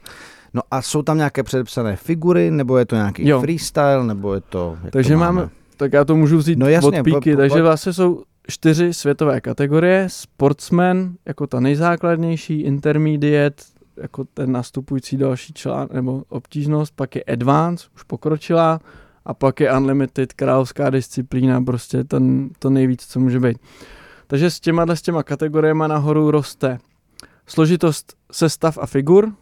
No 0.54 0.62
a 0.72 0.82
jsou 0.82 1.02
tam 1.02 1.18
nějaké 1.18 1.44
předepsané 1.44 1.96
figury, 1.96 2.52
nebo 2.52 2.78
je 2.78 2.86
to 2.86 2.96
nějaký 2.96 3.28
Jo. 3.28 3.40
freestyle, 3.42 4.04
nebo 4.04 4.34
je 4.34 4.42
to... 4.42 4.78
Takže 4.92 5.14
to 5.14 5.20
máme, 5.20 5.50
tak 5.78 5.94
já 5.94 6.06
to 6.06 6.16
můžu 6.16 6.38
vzít 6.38 6.60
No 6.60 6.68
jasně, 6.70 7.00
od 7.00 7.04
píky, 7.04 7.32
po- 7.32 7.36
po- 7.36 7.38
takže 7.38 7.62
vlastně 7.62 7.94
jsou 7.94 8.24
čtyři 8.50 8.94
světové 8.94 9.42
kategorie, 9.42 10.08
sportsman 10.10 11.16
jako 11.26 11.48
ta 11.48 11.60
nejzákladnější, 11.60 12.62
intermediate 12.62 13.64
jako 13.98 14.26
ten 14.34 14.52
nastupující 14.52 15.18
další 15.18 15.54
člán 15.54 15.88
nebo 15.94 16.24
obtížnost, 16.30 16.94
pak 16.96 17.16
je 17.16 17.24
advance, 17.24 17.88
už 17.96 18.04
pokročilá 18.04 18.80
a 19.26 19.34
pak 19.34 19.60
je 19.60 19.74
unlimited, 19.74 20.34
královská 20.34 20.90
disciplína, 20.90 21.62
prostě 21.62 22.04
ten, 22.04 22.50
to 22.60 22.70
nejvíc, 22.70 23.06
co 23.06 23.20
může 23.20 23.40
být. 23.40 23.58
Takže 24.28 24.52
s 24.52 24.60
těma, 24.60 24.86
s 24.96 25.02
těma 25.02 25.24
kategoriemi 25.24 25.84
nahoru 25.88 26.32
roste 26.32 26.78
složitost 27.46 28.14
sestav 28.32 28.78
a 28.78 28.86
figur, 28.86 29.34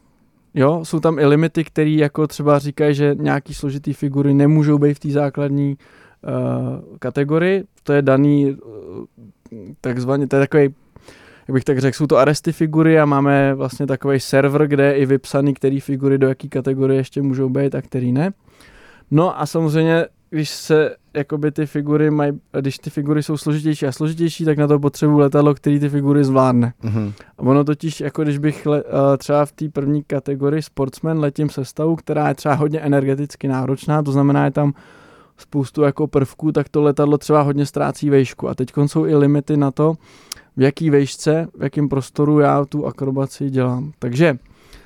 Jo, 0.57 0.85
jsou 0.85 0.99
tam 0.99 1.19
i 1.19 1.25
limity, 1.25 1.63
které 1.63 1.89
jako 1.89 2.27
třeba 2.27 2.59
říkají, 2.59 2.95
že 2.95 3.15
nějaký 3.19 3.53
složitý 3.53 3.93
figury 3.93 4.33
nemůžou 4.33 4.77
být 4.77 4.93
v 4.93 4.99
té 4.99 5.09
základní 5.09 5.77
uh, 5.77 6.97
kategorii. 6.99 7.63
To 7.87 7.93
je 7.93 8.01
daný 8.01 8.51
uh, 8.51 9.05
takzvaně, 9.81 10.27
to 10.27 10.35
je 10.35 10.39
takový, 10.39 10.63
jak 11.47 11.53
bych 11.53 11.63
tak 11.63 11.79
řekl, 11.79 11.97
jsou 11.97 12.07
to 12.07 12.17
aresty 12.17 12.51
figury 12.51 12.99
a 12.99 13.05
máme 13.05 13.53
vlastně 13.53 13.87
takový 13.87 14.19
server, 14.19 14.67
kde 14.67 14.85
je 14.85 14.93
i 14.93 15.05
vypsaný, 15.05 15.53
který 15.53 15.79
figury 15.79 16.17
do 16.17 16.27
jaký 16.27 16.49
kategorie 16.49 16.99
ještě 16.99 17.21
můžou 17.21 17.49
být 17.49 17.75
a 17.75 17.81
který 17.81 18.11
ne. 18.11 18.31
No 19.11 19.41
a 19.41 19.45
samozřejmě, 19.45 20.05
když 20.29 20.49
se 20.49 20.95
jakoby 21.13 21.51
ty 21.51 21.65
figury 21.65 22.11
mají, 22.11 22.31
když 22.61 22.77
ty 22.77 22.89
figury 22.89 23.23
jsou 23.23 23.37
složitější 23.37 23.85
a 23.85 23.91
složitější, 23.91 24.45
tak 24.45 24.57
na 24.57 24.67
to 24.67 24.79
potřebuji 24.79 25.17
letadlo, 25.17 25.53
který 25.55 25.79
ty 25.79 25.89
figury 25.89 26.23
zvládne. 26.23 26.73
Mhm. 26.83 27.13
A 27.37 27.41
ono 27.41 27.63
totiž, 27.63 28.01
jako 28.01 28.23
když 28.23 28.37
bych 28.37 28.65
le, 28.65 28.83
uh, 28.83 28.89
třeba 29.17 29.45
v 29.45 29.51
té 29.51 29.69
první 29.69 30.03
kategorii 30.03 30.61
sportsman 30.61 31.19
letím 31.19 31.49
sestavu, 31.49 31.95
která 31.95 32.27
je 32.27 32.35
třeba 32.35 32.55
hodně 32.55 32.79
energeticky 32.79 33.47
náročná, 33.47 34.03
to 34.03 34.11
znamená, 34.11 34.45
je 34.45 34.51
tam 34.51 34.73
spoustu 35.37 35.81
jako 35.81 36.07
prvků, 36.07 36.51
tak 36.51 36.69
to 36.69 36.81
letadlo 36.81 37.17
třeba 37.17 37.41
hodně 37.41 37.65
ztrácí 37.65 38.09
vejšku. 38.09 38.49
A 38.49 38.55
teď 38.55 38.71
jsou 38.85 39.05
i 39.05 39.15
limity 39.15 39.57
na 39.57 39.71
to, 39.71 39.95
v 40.57 40.61
jaký 40.61 40.89
vejšce, 40.89 41.47
v 41.57 41.63
jakém 41.63 41.89
prostoru 41.89 42.39
já 42.39 42.65
tu 42.65 42.85
akrobaci 42.85 43.49
dělám. 43.49 43.91
Takže 43.99 44.37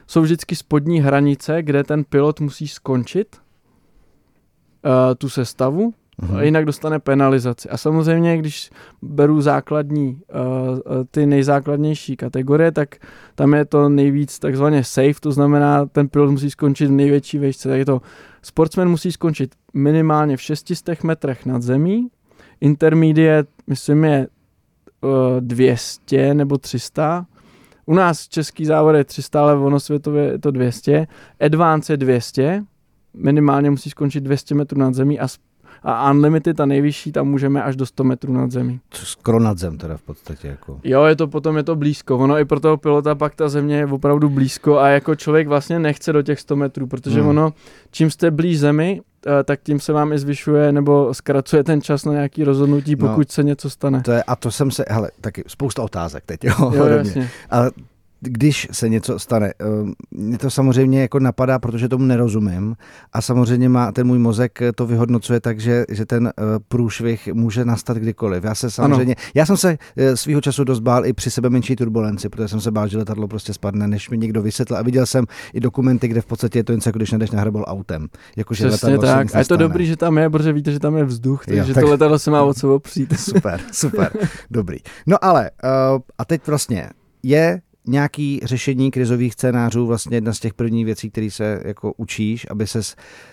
jsou 0.08 0.22
vždycky 0.22 0.56
spodní 0.56 1.02
hranice, 1.02 1.64
kde 1.64 1.84
ten 1.84 2.04
pilot 2.04 2.40
musí 2.40 2.68
skončit 2.68 3.36
uh, 4.86 4.92
tu 5.18 5.30
sestavu, 5.30 5.94
Mhm. 6.22 6.36
a 6.36 6.42
jinak 6.42 6.66
dostane 6.66 7.00
penalizaci. 7.00 7.70
A 7.70 7.78
samozřejmě, 7.78 8.38
když 8.38 8.70
beru 9.02 9.42
základní, 9.42 10.22
uh, 10.34 10.80
ty 11.12 11.26
nejzákladnější 11.26 12.16
kategorie, 12.16 12.72
tak 12.72 12.96
tam 13.36 13.54
je 13.54 13.66
to 13.66 13.90
nejvíc 13.90 14.40
takzvaně 14.40 14.84
safe, 14.84 15.14
to 15.20 15.32
znamená, 15.32 15.86
ten 15.86 16.08
pilot 16.10 16.32
musí 16.32 16.50
skončit 16.52 16.88
v 16.88 16.92
největší 16.92 17.38
vejšce. 17.38 17.70
Tak 17.70 17.78
je 17.80 17.86
to, 17.86 18.02
sportsman 18.42 18.90
musí 18.90 19.12
skončit 19.12 19.52
minimálně 19.74 20.38
v 20.38 20.42
600 20.42 21.04
metrech 21.04 21.46
nad 21.46 21.62
zemí, 21.62 22.08
intermediate, 22.62 23.50
myslím, 23.68 24.04
je 24.06 24.28
uh, 25.02 25.10
200 25.40 26.34
nebo 26.34 26.58
300, 26.58 27.26
u 27.86 27.94
nás 27.94 28.28
český 28.28 28.66
závod 28.66 28.96
je 28.96 29.04
300, 29.04 29.42
ale 29.42 29.56
ono 29.56 29.80
světově 29.80 30.24
je 30.24 30.40
to 30.40 30.52
200. 30.52 31.08
Advance 31.40 31.94
je 31.94 31.98
200, 31.98 32.64
minimálně 33.14 33.70
musí 33.70 33.90
skončit 33.90 34.22
200 34.22 34.56
metrů 34.56 34.80
nad 34.80 34.94
zemí 34.94 35.20
a, 35.20 35.28
s- 35.28 35.38
a 35.84 36.12
Unlimited, 36.12 36.58
ta 36.58 36.66
nejvyšší, 36.66 37.12
tam 37.12 37.28
můžeme 37.28 37.64
až 37.64 37.76
do 37.76 37.86
100 37.86 38.04
metrů 38.04 38.34
nad 38.34 38.52
zemí. 38.52 38.80
Skoro 38.94 39.40
nad 39.40 39.58
zem 39.58 39.78
teda 39.78 39.98
v 39.98 40.02
podstatě. 40.02 40.48
Jako. 40.48 40.80
Jo, 40.84 41.04
je 41.04 41.16
to 41.16 41.28
potom 41.28 41.58
je 41.58 41.64
to 41.64 41.76
blízko. 41.76 42.18
Ono 42.18 42.40
i 42.40 42.46
pro 42.46 42.60
toho 42.60 42.78
pilota 42.78 43.16
pak 43.16 43.36
ta 43.36 43.50
země 43.50 43.76
je 43.78 43.86
opravdu 43.86 44.30
blízko 44.30 44.78
a 44.80 44.88
jako 44.88 45.16
člověk 45.16 45.48
vlastně 45.48 45.80
nechce 45.80 46.14
do 46.14 46.22
těch 46.22 46.40
100 46.40 46.56
metrů, 46.56 46.88
protože 46.88 47.20
Hmm. 47.20 47.30
ono, 47.30 47.54
čím 47.92 48.10
jste 48.12 48.32
blíž 48.32 48.60
zemi, 48.60 49.02
eh, 49.28 49.44
tak 49.44 49.60
tím 49.64 49.80
se 49.80 49.94
vám 49.94 50.14
i 50.14 50.20
zvyšuje 50.20 50.72
nebo 50.72 51.14
zkracuje 51.14 51.64
ten 51.64 51.82
čas 51.82 52.06
na 52.06 52.14
nějaký 52.14 52.44
rozhodnutí, 52.44 52.96
No. 53.00 53.08
pokud 53.08 53.32
se 53.32 53.44
něco 53.44 53.70
stane. 53.70 54.02
To 54.02 54.12
je, 54.12 54.24
a 54.24 54.36
to 54.36 54.52
jsem 54.52 54.72
se, 54.72 54.86
hele, 54.90 55.12
taky 55.22 55.44
spousta 55.48 55.84
otázek 55.84 56.24
teď, 56.26 56.44
jo, 56.44 56.72
Jo, 56.76 56.86
jasně. 56.86 57.30
Ale 57.50 57.72
když 58.22 58.68
se 58.72 58.90
něco 58.90 59.20
stane, 59.20 59.48
eh, 59.48 59.66
mě 60.12 60.38
to 60.38 60.50
samozřejmě 60.50 61.02
jako 61.02 61.20
napadá, 61.20 61.60
protože 61.60 61.90
tomu 61.90 62.06
nerozumím 62.06 62.76
a 63.14 63.22
samozřejmě 63.22 63.70
má 63.70 63.92
ten 63.92 64.08
můj 64.08 64.20
mozek 64.20 64.60
to 64.76 64.86
vyhodnocuje 64.86 65.40
tak, 65.40 65.60
že, 65.60 65.86
že 65.90 66.06
ten 66.06 66.28
eh, 66.28 66.32
průšvih 66.68 67.30
může 67.34 67.66
nastat 67.66 67.98
kdykoliv. 67.98 68.44
Já 68.44 68.56
se 68.56 68.72
samozřejmě, 68.72 69.16
ano. 69.16 69.24
já 69.36 69.46
jsem 69.46 69.58
se 69.58 69.78
eh, 69.98 70.18
svýho 70.18 70.42
času 70.42 70.64
dost 70.64 70.80
bál 70.80 71.06
i 71.06 71.14
při 71.14 71.32
sebe 71.32 71.50
menší 71.50 71.76
turbulenci, 71.76 72.30
protože 72.30 72.48
jsem 72.48 72.62
se 72.62 72.72
bál, 72.72 72.88
že 72.88 72.98
letadlo 72.98 73.28
prostě 73.28 73.54
spadne, 73.54 73.88
než 73.88 74.10
mi 74.10 74.18
někdo 74.18 74.42
vysvětlil 74.42 74.80
a 74.80 74.82
viděl 74.82 75.06
jsem 75.06 75.26
i 75.54 75.60
dokumenty, 75.60 76.08
kde 76.08 76.22
v 76.22 76.26
podstatě 76.26 76.60
je 76.60 76.64
to 76.64 76.74
něco, 76.74 76.90
jako 76.90 77.00
když 77.00 77.12
nedeš 77.12 77.32
na 77.32 77.42
hrbol 77.42 77.64
autem. 77.68 78.08
Jako, 78.36 78.54
že 78.54 78.68
Přesně 78.68 78.90
letadlo 78.90 79.14
tak. 79.14 79.36
A 79.36 79.40
je 79.40 79.46
to 79.46 79.58
dobrý, 79.58 79.86
že 79.86 79.98
tam 79.98 80.18
je, 80.18 80.30
protože 80.30 80.54
víte, 80.54 80.72
že 80.72 80.80
tam 80.80 80.98
je 80.98 81.04
vzduch, 81.04 81.48
Jo, 81.48 81.56
takže 81.58 81.74
tak- 81.74 81.84
to 81.84 81.90
letadlo 81.90 82.20
se 82.20 82.32
má 82.32 82.44
o 82.44 82.54
co 82.54 82.76
opřít. 82.76 83.20
Super, 83.20 83.60
super, 83.72 84.12
dobrý. 84.52 84.78
No 85.08 85.18
ale, 85.22 85.52
uh, 85.64 86.02
a 86.18 86.26
teď 86.26 86.48
vlastně 86.48 86.90
je 87.24 87.62
nějaký 87.88 88.40
řešení 88.44 88.92
krizových 88.92 89.34
scénářů 89.34 89.86
vlastně 89.86 90.18
jedna 90.18 90.34
z 90.34 90.40
těch 90.40 90.54
prvních 90.54 90.86
věcí, 90.86 91.10
které 91.10 91.32
se 91.32 91.62
jako 91.66 91.94
učíš, 91.98 92.48
aby 92.50 92.68
se 92.68 92.84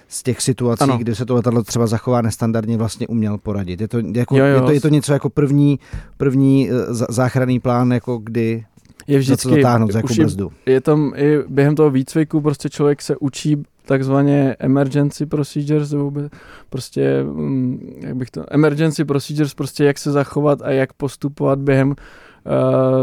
z 0.09 0.23
těch 0.23 0.41
situací, 0.41 0.83
Ano. 0.83 0.99
kdy 0.99 1.15
se 1.15 1.27
to 1.27 1.35
letadlo 1.35 1.63
třeba 1.63 1.87
zachová 1.87 2.23
nestandardně, 2.23 2.77
vlastně 2.77 3.07
uměl 3.07 3.39
poradit. 3.39 3.81
Je 3.81 3.89
to, 3.89 3.99
jako, 4.15 4.37
Jo, 4.37 4.45
jo. 4.45 4.55
je 4.55 4.61
to, 4.63 4.71
je 4.71 4.81
to 4.81 4.89
něco 4.89 5.13
jako 5.13 5.31
první, 5.31 5.79
první 6.17 6.71
eh, 6.71 6.73
záchranný 7.09 7.61
plán, 7.61 7.93
jako 7.93 8.19
kdy 8.19 8.65
Je 9.07 9.23
za 9.23 9.37
co 9.37 9.49
vždycky, 9.49 9.63
zatáhnout, 9.63 9.93
za 9.93 9.99
jakou 9.99 10.09
už 10.11 10.17
je, 10.17 10.25
brzdu. 10.25 10.53
je 10.67 10.81
tam 10.81 11.13
i 11.17 11.39
během 11.49 11.75
toho 11.77 11.91
výcviku 11.91 12.41
prostě 12.41 12.69
člověk 12.69 13.03
se 13.03 13.17
učí 13.17 13.63
takzvaně 13.87 14.57
emergency 14.59 15.27
procedures, 15.27 15.95
prostě, 16.71 17.23
mm, 17.25 17.97
jak 18.01 18.17
bych 18.17 18.31
to, 18.31 18.45
emergency 18.55 19.05
procedures, 19.05 19.55
prostě 19.55 19.85
jak 19.85 19.99
se 19.99 20.13
zachovat 20.13 20.63
a 20.63 20.71
jak 20.71 20.93
postupovat 20.93 21.59
během 21.59 21.95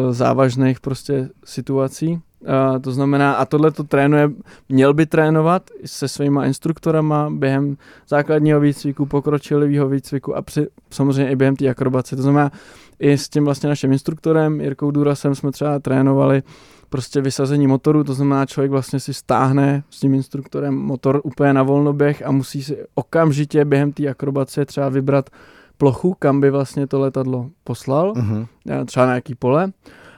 závažných 0.09 0.79
prostě 0.79 1.29
situací. 1.45 2.21
Uh, 2.41 2.79
to 2.79 2.91
znamená, 2.91 3.33
a 3.33 3.45
tohle 3.45 3.71
to 3.71 3.83
trénuje, 3.83 4.29
měl 4.69 4.93
by 4.93 5.05
trénovat 5.05 5.69
se 5.85 6.07
svýma 6.07 6.45
instruktorama 6.45 7.29
během 7.29 7.77
základního 8.09 8.59
výcviku, 8.59 9.05
pokročilého 9.05 9.89
výcviku 9.89 10.35
a 10.35 10.41
při, 10.41 10.67
samozřejmě 10.89 11.31
i 11.31 11.35
během 11.35 11.55
té 11.55 11.69
akrobace. 11.69 12.15
To 12.15 12.21
znamená, 12.21 12.51
i 12.99 13.17
s 13.17 13.29
tím 13.29 13.45
vlastně 13.45 13.69
naším 13.69 13.91
instruktorem 13.91 14.61
Jirkou 14.61 14.91
Durasem 14.91 15.35
jsme 15.35 15.51
třeba 15.51 15.79
trénovali 15.79 16.43
prostě 16.89 17.21
vysazení 17.21 17.67
motoru, 17.67 18.03
to 18.03 18.13
znamená 18.13 18.45
člověk 18.45 18.71
vlastně 18.71 18.99
si 18.99 19.13
stáhne 19.13 19.83
s 19.89 19.99
tím 19.99 20.13
instruktorem 20.13 20.75
motor 20.75 21.21
úplně 21.23 21.53
na 21.53 21.63
volnoběh 21.63 22.23
a 22.25 22.31
musí 22.31 22.63
si 22.63 22.77
okamžitě 22.95 23.65
během 23.65 23.93
té 23.93 24.07
akrobace 24.07 24.65
třeba 24.65 24.89
vybrat 24.89 25.29
plochu, 25.77 26.15
kam 26.19 26.41
by 26.41 26.49
vlastně 26.49 26.87
to 26.87 26.99
letadlo 26.99 27.49
poslal, 27.63 28.13
Uh-huh. 28.13 28.47
třeba 28.85 29.05
na 29.05 29.15
jaký 29.15 29.35
pole. 29.35 29.71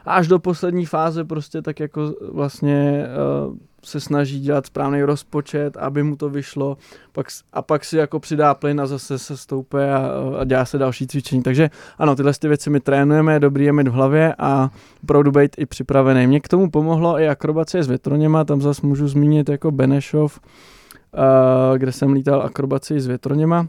A 0.05 0.13
až 0.13 0.27
do 0.27 0.39
poslední 0.39 0.85
fáze 0.85 1.23
prostě 1.23 1.61
tak 1.61 1.79
jako 1.79 2.13
vlastně 2.31 3.05
uh, 3.47 3.55
se 3.83 3.99
snaží 3.99 4.39
dělat 4.39 4.65
správný 4.65 5.03
rozpočet, 5.03 5.77
aby 5.77 6.03
mu 6.03 6.15
to 6.15 6.29
vyšlo 6.29 6.77
pak, 7.11 7.27
a 7.53 7.61
pak 7.61 7.85
si 7.85 7.97
jako 7.97 8.19
přidá 8.19 8.53
plyn 8.53 8.81
a 8.81 8.87
zase 8.87 9.19
se 9.19 9.37
stoupe 9.37 9.93
a, 9.93 10.11
a 10.39 10.43
dělá 10.43 10.65
se 10.65 10.77
další 10.77 11.07
cvičení. 11.07 11.43
Takže 11.43 11.69
ano, 11.97 12.15
tyhle 12.15 12.33
ty 12.33 12.47
věci 12.47 12.69
my 12.69 12.79
trénujeme, 12.79 13.33
je 13.33 13.39
dobrý 13.39 13.65
je 13.65 13.73
mít 13.73 13.87
v 13.87 13.91
hlavě 13.91 14.35
a 14.37 14.69
opravdu 15.03 15.31
být 15.31 15.55
i 15.57 15.65
připravený. 15.65 16.27
Mně 16.27 16.39
k 16.39 16.47
tomu 16.47 16.71
pomohlo 16.71 17.19
i 17.19 17.27
akrobacie 17.27 17.83
s 17.83 17.87
větroněma, 17.87 18.43
tam 18.43 18.61
zase 18.61 18.87
můžu 18.87 19.07
zmínit 19.07 19.49
jako 19.49 19.71
Benešov, 19.71 20.39
uh, 20.39 21.77
kde 21.77 21.91
jsem 21.91 22.13
lítal 22.13 22.41
akrobaci 22.41 22.99
s 22.99 23.07
větroněma 23.07 23.67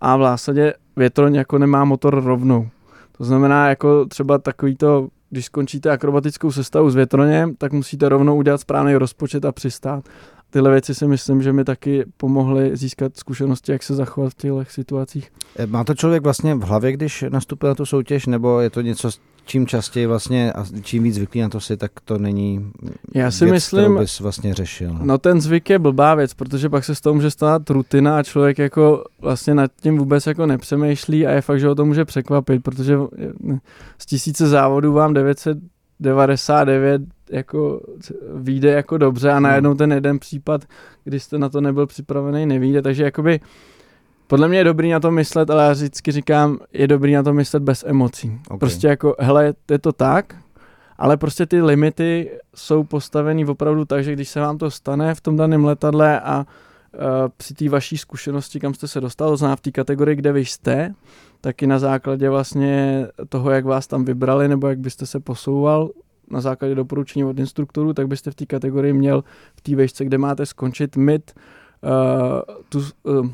a 0.00 0.16
v 0.16 0.20
zásadě 0.20 0.74
větroň 0.96 1.34
jako 1.34 1.58
nemá 1.58 1.84
motor 1.84 2.24
rovnou. 2.24 2.68
To 3.18 3.24
znamená 3.24 3.68
jako 3.68 4.06
třeba 4.06 4.38
takový 4.38 4.76
to 4.76 5.08
když 5.32 5.44
skončíte 5.44 5.90
akrobatickou 5.90 6.52
sestavu 6.52 6.90
s 6.90 6.94
větroněm, 6.94 7.54
tak 7.56 7.72
musíte 7.72 8.08
rovnou 8.08 8.36
udělat 8.36 8.60
správný 8.60 8.94
rozpočet 8.94 9.44
a 9.44 9.52
přistát. 9.52 10.04
Tyhle 10.52 10.70
věci 10.70 10.94
si 10.94 11.06
myslím, 11.06 11.42
že 11.42 11.52
mi 11.52 11.64
taky 11.64 12.04
pomohly 12.16 12.76
získat 12.76 13.16
zkušenosti, 13.16 13.72
jak 13.72 13.82
se 13.82 13.94
zachovat 13.94 14.32
v 14.32 14.34
těchto 14.34 14.64
situacích. 14.68 15.32
Eh, 15.56 15.66
má 15.66 15.84
to 15.84 15.94
člověk 15.94 16.22
vlastně 16.22 16.54
v 16.54 16.62
hlavě, 16.62 16.92
když 16.92 17.24
nastupuje 17.28 17.68
na 17.68 17.74
tu 17.74 17.86
soutěž, 17.86 18.26
nebo 18.26 18.60
je 18.60 18.70
to 18.70 18.80
něco, 18.80 19.10
čím 19.44 19.66
častěji 19.66 20.06
vlastně 20.06 20.52
a 20.52 20.64
čím 20.82 21.02
víc 21.02 21.14
zvyklý 21.14 21.40
na 21.40 21.48
to 21.48 21.60
si, 21.60 21.76
tak 21.76 21.90
to 22.04 22.18
není 22.18 22.72
Já 23.14 23.30
si 23.30 23.44
věc, 23.44 23.54
myslím, 23.54 23.98
bys 23.98 24.20
vlastně 24.20 24.54
řešil. 24.54 24.98
No 25.02 25.18
ten 25.18 25.40
zvyk 25.40 25.70
je 25.70 25.78
blbá 25.78 26.14
věc, 26.14 26.34
protože 26.34 26.68
pak 26.68 26.84
se 26.84 26.94
z 26.94 27.00
toho 27.00 27.14
může 27.14 27.30
stát 27.30 27.70
rutina 27.70 28.18
a 28.18 28.22
člověk 28.22 28.58
jako 28.58 29.04
vlastně 29.20 29.54
nad 29.54 29.70
tím 29.80 29.98
vůbec 29.98 30.26
jako 30.26 30.46
nepřemýšlí 30.46 31.26
a 31.26 31.30
je 31.30 31.40
fakt, 31.40 31.60
že 31.60 31.66
ho 31.66 31.74
to 31.74 31.84
může 31.84 32.04
překvapit, 32.04 32.62
protože 32.62 32.98
z 33.98 34.06
tisíce 34.06 34.48
závodů 34.48 34.92
vám 34.92 35.14
999 35.14 37.02
jako 37.32 37.80
vyjde 38.34 38.70
jako 38.70 38.98
dobře 38.98 39.30
a 39.30 39.40
najednou 39.40 39.74
ten 39.74 39.92
jeden 39.92 40.18
případ, 40.18 40.64
kdy 41.04 41.20
jste 41.20 41.38
na 41.38 41.48
to 41.48 41.60
nebyl 41.60 41.86
připravený, 41.86 42.46
nevíde, 42.46 42.82
takže 42.82 43.04
jakoby 43.04 43.40
podle 44.26 44.48
mě 44.48 44.58
je 44.58 44.64
dobrý 44.64 44.90
na 44.90 45.00
to 45.00 45.10
myslet, 45.10 45.50
ale 45.50 45.64
já 45.64 45.72
vždycky 45.72 46.12
říkám, 46.12 46.58
je 46.72 46.86
dobrý 46.86 47.12
na 47.12 47.22
to 47.22 47.32
myslet 47.32 47.62
bez 47.62 47.84
emocí. 47.86 48.38
Okay. 48.46 48.58
Prostě 48.58 48.86
jako, 48.86 49.14
hele, 49.18 49.54
je 49.70 49.78
to 49.78 49.92
tak, 49.92 50.36
ale 50.98 51.16
prostě 51.16 51.46
ty 51.46 51.62
limity 51.62 52.30
jsou 52.54 52.84
postavený 52.84 53.46
opravdu 53.46 53.84
tak, 53.84 54.04
že 54.04 54.12
když 54.12 54.28
se 54.28 54.40
vám 54.40 54.58
to 54.58 54.70
stane 54.70 55.14
v 55.14 55.20
tom 55.20 55.36
daném 55.36 55.64
letadle 55.64 56.20
a 56.20 56.38
uh, 56.38 57.00
při 57.36 57.54
té 57.54 57.68
vaší 57.68 57.98
zkušenosti, 57.98 58.60
kam 58.60 58.74
jste 58.74 58.88
se 58.88 59.00
dostal, 59.00 59.28
to 59.28 59.36
znamená 59.36 59.56
v 59.56 59.60
té 59.60 59.70
kategorii, 59.70 60.16
kde 60.16 60.32
vy 60.32 60.44
jste, 60.44 60.94
tak 61.40 61.62
i 61.62 61.66
na 61.66 61.78
základě 61.78 62.30
vlastně 62.30 63.06
toho, 63.28 63.50
jak 63.50 63.64
vás 63.64 63.86
tam 63.86 64.04
vybrali 64.04 64.48
nebo 64.48 64.68
jak 64.68 64.78
byste 64.78 65.06
se 65.06 65.20
posouval 65.20 65.90
na 66.32 66.40
základě 66.40 66.74
doporučení 66.74 67.24
od 67.24 67.38
instruktorů, 67.38 67.92
tak 67.92 68.08
byste 68.08 68.30
v 68.30 68.34
té 68.34 68.46
kategorii 68.46 68.92
měl 68.92 69.24
v 69.56 69.60
té 69.60 69.76
vejšce, 69.76 70.04
kde 70.04 70.18
máte 70.18 70.46
skončit, 70.46 70.96
mít 70.96 71.32
uh, 71.82 71.90
tu, 72.68 72.82
uh, 73.02 73.28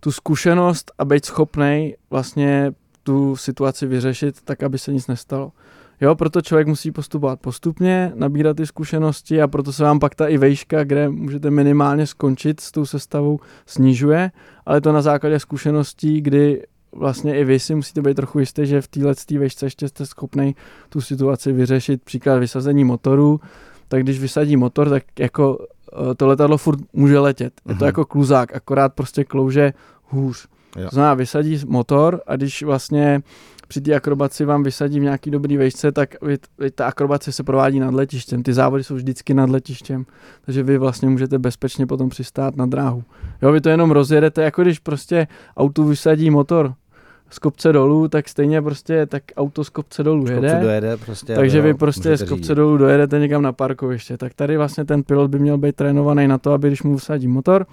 tu 0.00 0.12
zkušenost 0.12 0.92
a 0.98 1.04
být 1.04 1.24
schopný 1.24 1.94
vlastně 2.10 2.72
tu 3.02 3.36
situaci 3.36 3.86
vyřešit 3.86 4.42
tak, 4.44 4.62
aby 4.62 4.78
se 4.78 4.92
nic 4.92 5.06
nestalo. 5.06 5.52
Jo, 6.00 6.14
proto 6.14 6.42
člověk 6.42 6.66
musí 6.66 6.90
postupovat 6.90 7.40
postupně, 7.40 8.12
nabírat 8.14 8.56
ty 8.56 8.66
zkušenosti 8.66 9.42
a 9.42 9.48
proto 9.48 9.72
se 9.72 9.82
vám 9.82 9.98
pak 9.98 10.14
ta 10.14 10.26
i 10.26 10.38
vejška, 10.38 10.84
kde 10.84 11.08
můžete 11.08 11.50
minimálně 11.50 12.06
skončit 12.06 12.60
s 12.60 12.72
tou 12.72 12.86
sestavou, 12.86 13.40
snižuje, 13.66 14.30
ale 14.66 14.80
to 14.80 14.92
na 14.92 15.02
základě 15.02 15.38
zkušeností, 15.38 16.20
kdy 16.20 16.62
vlastně 16.92 17.38
i 17.38 17.44
vy 17.44 17.58
si 17.58 17.74
musíte 17.74 18.02
být 18.02 18.14
trochu 18.14 18.38
jistý, 18.38 18.66
že 18.66 18.80
v 18.80 18.88
téhle 18.88 19.14
vejšce 19.38 19.66
ještě 19.66 19.88
jste 19.88 20.06
schopný 20.06 20.56
tu 20.88 21.00
situaci 21.00 21.52
vyřešit, 21.52 22.02
příklad 22.02 22.38
vysazení 22.38 22.84
motoru, 22.84 23.40
tak 23.88 24.02
když 24.02 24.20
vysadí 24.20 24.56
motor, 24.56 24.88
tak 24.88 25.02
jako 25.18 25.66
eh, 25.92 26.14
to 26.14 26.26
letadlo 26.26 26.58
furt 26.58 26.80
může 26.92 27.18
letět. 27.18 27.52
Je 27.68 27.74
to 27.74 27.80
uh-huh. 27.80 27.86
jako 27.86 28.04
kluzák, 28.04 28.54
akorát 28.54 28.94
prostě 28.94 29.24
klouže 29.24 29.72
hůř. 30.04 30.48
Jo. 30.76 30.88
To 30.88 30.94
znamená, 30.94 31.14
vysadí 31.14 31.60
motor 31.66 32.20
a 32.26 32.36
když 32.36 32.62
vlastně 32.62 33.20
při 33.68 33.80
té 33.80 33.94
akrobaci 33.94 34.44
vám 34.44 34.62
vysadí 34.62 35.00
v 35.00 35.02
nějaký 35.02 35.30
dobrý 35.30 35.56
vejšce, 35.56 35.92
tak 35.92 36.22
vy, 36.22 36.38
vy, 36.58 36.70
ta 36.70 36.86
akrobace 36.86 37.32
se 37.32 37.42
provádí 37.42 37.80
nad 37.80 37.94
letištěm. 37.94 38.42
Ty 38.42 38.52
závody 38.52 38.84
jsou 38.84 38.94
vždycky 38.94 39.34
nad 39.34 39.50
letištěm, 39.50 40.06
takže 40.44 40.62
vy 40.62 40.78
vlastně 40.78 41.08
můžete 41.08 41.38
bezpečně 41.38 41.86
potom 41.86 42.08
přistát 42.08 42.56
na 42.56 42.66
dráhu. 42.66 43.04
Jo, 43.42 43.52
vy 43.52 43.60
to 43.60 43.68
jenom 43.68 43.90
rozjedete, 43.90 44.42
jako 44.42 44.62
když 44.62 44.78
prostě 44.78 45.26
auto 45.56 45.84
vysadí 45.84 46.30
motor 46.30 46.74
z 47.30 47.38
kopce 47.38 47.72
dolů, 47.72 48.08
tak 48.08 48.28
stejně 48.28 48.62
prostě 48.62 49.06
tak 49.06 49.22
auto 49.36 49.64
z 49.64 49.68
kopce 49.68 50.02
dolů 50.02 50.26
z 50.26 50.30
jede. 50.30 50.58
dojede 50.62 50.96
prostě, 50.96 51.34
takže 51.34 51.60
vy 51.60 51.74
prostě 51.74 52.16
z 52.16 52.28
kopce 52.28 52.54
dolů 52.54 52.76
dojedete 52.76 53.18
někam 53.18 53.42
na 53.42 53.52
parkoviště. 53.52 54.16
Tak 54.16 54.34
tady 54.34 54.56
vlastně 54.56 54.84
ten 54.84 55.02
pilot 55.02 55.30
by 55.30 55.38
měl 55.38 55.58
být 55.58 55.76
trénovaný 55.76 56.28
na 56.28 56.38
to, 56.38 56.52
aby 56.52 56.68
když 56.68 56.82
mu 56.82 56.94
vysadí 56.94 57.28
motor, 57.28 57.66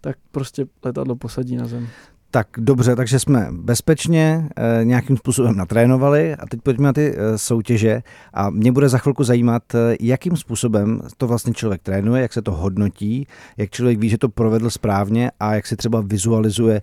tak 0.00 0.16
prostě 0.32 0.66
letadlo 0.84 1.16
posadí 1.16 1.56
na 1.56 1.66
zem. 1.66 1.88
Tak 2.30 2.48
dobře, 2.58 2.96
takže 2.96 3.18
jsme 3.18 3.48
bezpečně 3.50 4.48
e, 4.56 4.84
nějakým 4.84 5.16
způsobem 5.16 5.56
natrénovali 5.56 6.34
a 6.34 6.46
teď 6.46 6.60
pojďme 6.62 6.86
na 6.86 6.92
ty 6.92 7.14
e, 7.16 7.38
soutěže 7.38 8.02
a 8.34 8.50
mě 8.50 8.72
bude 8.72 8.88
za 8.88 8.98
chvilku 8.98 9.24
zajímat, 9.24 9.74
e, 9.74 9.96
jakým 10.00 10.36
způsobem 10.36 11.00
to 11.16 11.26
vlastně 11.26 11.54
člověk 11.54 11.82
trénuje, 11.82 12.22
jak 12.22 12.32
se 12.32 12.42
to 12.42 12.52
hodnotí, 12.52 13.26
jak 13.56 13.70
člověk 13.70 13.98
ví, 13.98 14.08
že 14.08 14.18
to 14.18 14.28
provedl 14.28 14.70
správně 14.70 15.30
a 15.40 15.54
jak 15.54 15.66
si 15.66 15.76
třeba 15.76 16.00
vizualizuje 16.00 16.76
e, 16.76 16.82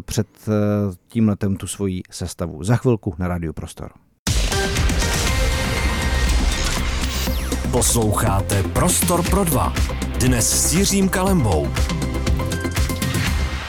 před 0.00 0.26
tím 1.08 1.28
letem 1.28 1.56
tu 1.56 1.66
svoji 1.66 2.02
sestavu. 2.10 2.64
Za 2.64 2.76
chvilku 2.76 3.14
na 3.18 3.28
Radio 3.28 3.52
Prostor. 3.52 3.90
Posloucháte 7.70 8.62
Prostor 8.62 9.30
pro 9.30 9.44
dva. 9.44 9.72
Dnes 10.18 10.68
s 10.70 10.74
Jiřím 10.74 11.08
Kalembou. 11.08 11.68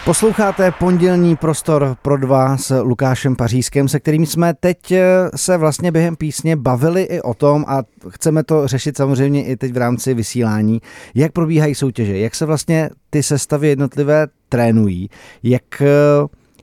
Posloucháte 0.05 0.71
pondělní 0.71 1.35
prostor 1.35 1.97
pro 2.01 2.17
dva 2.17 2.57
s 2.57 2.81
Lukášem 2.81 3.35
Pařískem, 3.35 3.87
se 3.87 3.99
kterým 3.99 4.25
jsme 4.25 4.53
teď 4.53 4.91
eh, 4.91 5.29
se 5.35 5.57
vlastně 5.57 5.91
během 5.91 6.15
písně 6.15 6.55
bavili 6.55 7.03
i 7.03 7.21
o 7.21 7.33
tom 7.33 7.65
a 7.67 7.83
chceme 8.09 8.43
to 8.43 8.67
řešit 8.67 8.97
samozřejmě 8.97 9.45
i 9.45 9.57
teď 9.57 9.73
v 9.73 9.77
rámci 9.77 10.13
vysílání, 10.13 10.81
jak 11.15 11.31
probíhají 11.31 11.75
soutěže, 11.75 12.17
jak 12.17 12.35
se 12.35 12.45
vlastně 12.45 12.89
ty 13.09 13.23
sestavy 13.23 13.67
jednotlivé 13.67 14.27
trénují, 14.49 15.09
jak 15.43 15.81
eh, 15.81 15.87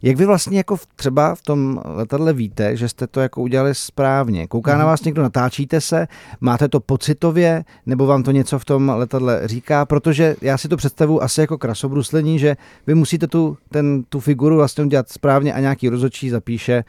jak 0.02 0.16
vy 0.16 0.26
vlastně 0.26 0.56
jako 0.56 0.76
třeba 0.96 1.34
v 1.34 1.42
tom 1.42 1.80
letadle 1.84 2.32
víte, 2.32 2.76
že 2.76 2.88
jste 2.88 3.06
to 3.06 3.20
jako 3.20 3.42
udělali 3.42 3.74
správně? 3.74 4.46
Kouká 4.46 4.72
mm. 4.72 4.78
na 4.78 4.84
mhm. 4.84 4.90
vás 4.90 5.04
někdo, 5.04 5.22
natáčíte 5.22 5.80
se, 5.80 6.08
máte 6.40 6.68
to 6.68 6.80
pocitově, 6.80 7.64
nebo 7.86 8.06
vám 8.06 8.22
to 8.22 8.30
něco 8.30 8.58
v 8.58 8.64
tom 8.64 8.88
letadle 8.88 9.40
říká? 9.44 9.86
Protože 9.86 10.36
já 10.40 10.58
si 10.58 10.68
to 10.68 10.76
představu 10.76 11.22
asi 11.22 11.40
jako 11.40 11.58
krasobruslení, 11.58 12.38
že 12.38 12.56
vy 12.86 12.94
musíte 12.94 13.26
tu, 13.26 13.58
ten, 13.68 14.04
tu 14.08 14.20
figuru 14.20 14.56
vlastně 14.56 14.84
udělat 14.84 15.08
správně 15.08 15.54
a 15.54 15.60
nějaký 15.60 15.88
rozočí 15.88 16.30
zapíše, 16.30 16.84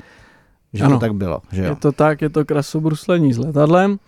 že 0.73 0.83
ano, 0.83 0.95
to 0.95 0.99
tak 0.99 1.13
bylo. 1.13 1.41
Že 1.51 1.63
jo? 1.63 1.69
Je 1.69 1.75
to 1.75 1.91
tak, 1.91 2.21
je 2.21 2.29
to 2.29 2.45
krasobruslení 2.45 3.33
s 3.33 3.37
letadlem, 3.37 3.99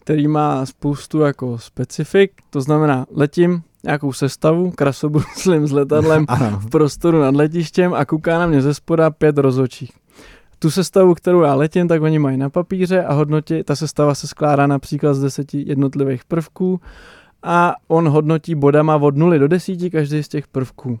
který 0.00 0.28
má 0.28 0.66
spoustu 0.66 1.20
jako 1.20 1.58
specifik, 1.58 2.32
to 2.50 2.60
znamená 2.60 3.06
letím, 3.10 3.62
nějakou 3.84 4.12
sestavu, 4.12 4.70
krasobruslím 4.70 5.66
s 5.68 5.72
letadlem 5.72 6.26
v 6.58 6.70
prostoru 6.70 7.20
nad 7.20 7.34
letištěm 7.34 7.94
a 7.94 8.04
kouká 8.04 8.38
na 8.38 8.46
mě 8.46 8.62
ze 8.62 8.74
spoda 8.74 9.10
pět 9.10 9.38
rozočích. 9.38 9.92
Tu 10.58 10.70
sestavu, 10.70 11.14
kterou 11.14 11.40
já 11.40 11.54
letím, 11.54 11.88
tak 11.88 12.02
oni 12.02 12.18
mají 12.18 12.36
na 12.36 12.50
papíře 12.50 13.04
a 13.04 13.12
hodnotí, 13.12 13.62
ta 13.62 13.76
sestava 13.76 14.14
se 14.14 14.26
skládá 14.26 14.66
například 14.66 15.14
z 15.14 15.20
deseti 15.20 15.64
jednotlivých 15.66 16.24
prvků 16.24 16.80
a 17.42 17.74
on 17.88 18.08
hodnotí 18.08 18.54
bodama 18.54 18.96
od 18.96 19.16
0 19.16 19.38
do 19.38 19.48
10 19.48 19.90
každý 19.90 20.22
z 20.22 20.28
těch 20.28 20.46
prvků. 20.46 20.98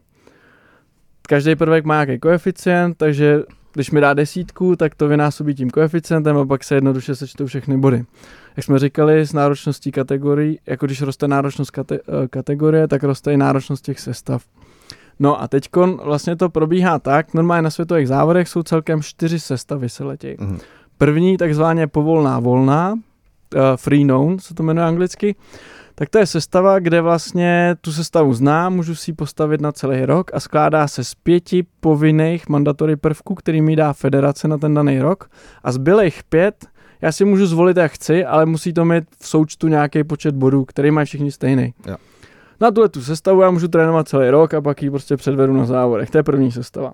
Každý 1.28 1.56
prvek 1.56 1.84
má 1.84 1.94
nějaký 1.94 2.20
koeficient, 2.20 2.96
takže 2.96 3.42
když 3.72 3.90
mi 3.90 4.00
dá 4.00 4.14
desítku, 4.14 4.76
tak 4.76 4.94
to 4.94 5.08
vynásobí 5.08 5.54
tím 5.54 5.70
koeficientem 5.70 6.36
a 6.36 6.46
pak 6.46 6.64
se 6.64 6.74
jednoduše 6.74 7.16
sečtou 7.16 7.46
všechny 7.46 7.78
body 7.78 8.04
jak 8.56 8.64
jsme 8.64 8.78
říkali, 8.78 9.20
s 9.20 9.32
náročností 9.32 9.92
kategorií, 9.92 10.58
jako 10.66 10.86
když 10.86 11.02
roste 11.02 11.28
náročnost 11.28 11.70
kate, 11.70 11.94
eh, 11.94 12.28
kategorie, 12.28 12.88
tak 12.88 13.02
roste 13.02 13.32
i 13.32 13.36
náročnost 13.36 13.84
těch 13.84 14.00
sestav. 14.00 14.44
No 15.18 15.42
a 15.42 15.48
teď 15.48 15.68
vlastně 16.04 16.36
to 16.36 16.48
probíhá 16.48 16.98
tak, 16.98 17.34
normálně 17.34 17.62
na 17.62 17.70
světových 17.70 18.08
závodech 18.08 18.48
jsou 18.48 18.62
celkem 18.62 19.02
čtyři 19.02 19.40
sestavy 19.40 19.88
se 19.88 20.04
letějí. 20.04 20.36
Mm. 20.40 20.58
První 20.98 21.36
takzvaně 21.36 21.86
povolná 21.86 22.40
volná, 22.40 22.92
uh, 22.92 23.60
free 23.76 24.04
known 24.04 24.38
se 24.38 24.54
to 24.54 24.62
jmenuje 24.62 24.86
anglicky, 24.86 25.34
tak 25.94 26.08
to 26.08 26.18
je 26.18 26.26
sestava, 26.26 26.78
kde 26.78 27.00
vlastně 27.00 27.76
tu 27.80 27.92
sestavu 27.92 28.34
znám, 28.34 28.74
můžu 28.74 28.94
si 28.94 29.10
ji 29.10 29.14
postavit 29.14 29.60
na 29.60 29.72
celý 29.72 30.04
rok 30.04 30.30
a 30.34 30.40
skládá 30.40 30.88
se 30.88 31.04
z 31.04 31.14
pěti 31.14 31.66
povinných 31.80 32.48
mandatory 32.48 32.96
prvků, 32.96 33.34
který 33.34 33.62
mi 33.62 33.76
dá 33.76 33.92
federace 33.92 34.48
na 34.48 34.58
ten 34.58 34.74
daný 34.74 35.00
rok 35.00 35.30
a 35.64 35.72
zbylých 35.72 36.24
pět 36.24 36.66
já 37.02 37.12
si 37.12 37.24
můžu 37.24 37.46
zvolit, 37.46 37.76
jak 37.76 37.92
chci, 37.92 38.24
ale 38.24 38.46
musí 38.46 38.72
to 38.72 38.84
mít 38.84 39.04
v 39.18 39.28
součtu 39.28 39.68
nějaký 39.68 40.04
počet 40.04 40.34
bodů, 40.34 40.64
který 40.64 40.90
mají 40.90 41.06
všichni 41.06 41.32
stejný. 41.32 41.74
Jo. 41.86 41.96
Na 42.60 42.70
tuhle 42.70 42.88
tu 42.88 43.02
sestavu 43.02 43.40
já 43.40 43.50
můžu 43.50 43.68
trénovat 43.68 44.08
celý 44.08 44.30
rok 44.30 44.54
a 44.54 44.60
pak 44.60 44.82
ji 44.82 44.90
prostě 44.90 45.16
předvedu 45.16 45.52
na 45.52 45.64
závodech. 45.64 46.10
To 46.10 46.18
je 46.18 46.22
první 46.22 46.52
sestava. 46.52 46.92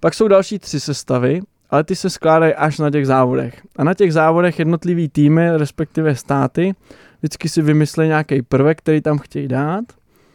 Pak 0.00 0.14
jsou 0.14 0.28
další 0.28 0.58
tři 0.58 0.80
sestavy, 0.80 1.40
ale 1.70 1.84
ty 1.84 1.96
se 1.96 2.10
skládají 2.10 2.54
až 2.54 2.78
na 2.78 2.90
těch 2.90 3.06
závodech. 3.06 3.62
A 3.76 3.84
na 3.84 3.94
těch 3.94 4.12
závodech 4.12 4.58
jednotlivý 4.58 5.08
týmy, 5.08 5.56
respektive 5.56 6.14
státy, 6.14 6.74
vždycky 7.18 7.48
si 7.48 7.62
vymyslí 7.62 8.06
nějaký 8.06 8.42
prvek, 8.42 8.78
který 8.78 9.00
tam 9.00 9.18
chtějí 9.18 9.48
dát. 9.48 9.84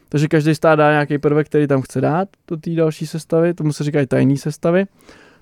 Takže 0.09 0.27
každý 0.27 0.55
stát 0.55 0.75
dá 0.75 0.91
nějaký 0.91 1.17
prvek, 1.17 1.47
který 1.47 1.67
tam 1.67 1.81
chce 1.81 2.01
dát 2.01 2.29
do 2.47 2.57
té 2.57 2.69
další 2.69 3.07
sestavy, 3.07 3.53
tomu 3.53 3.73
se 3.73 3.83
říkají 3.83 4.07
tajné 4.07 4.37
sestavy. 4.37 4.85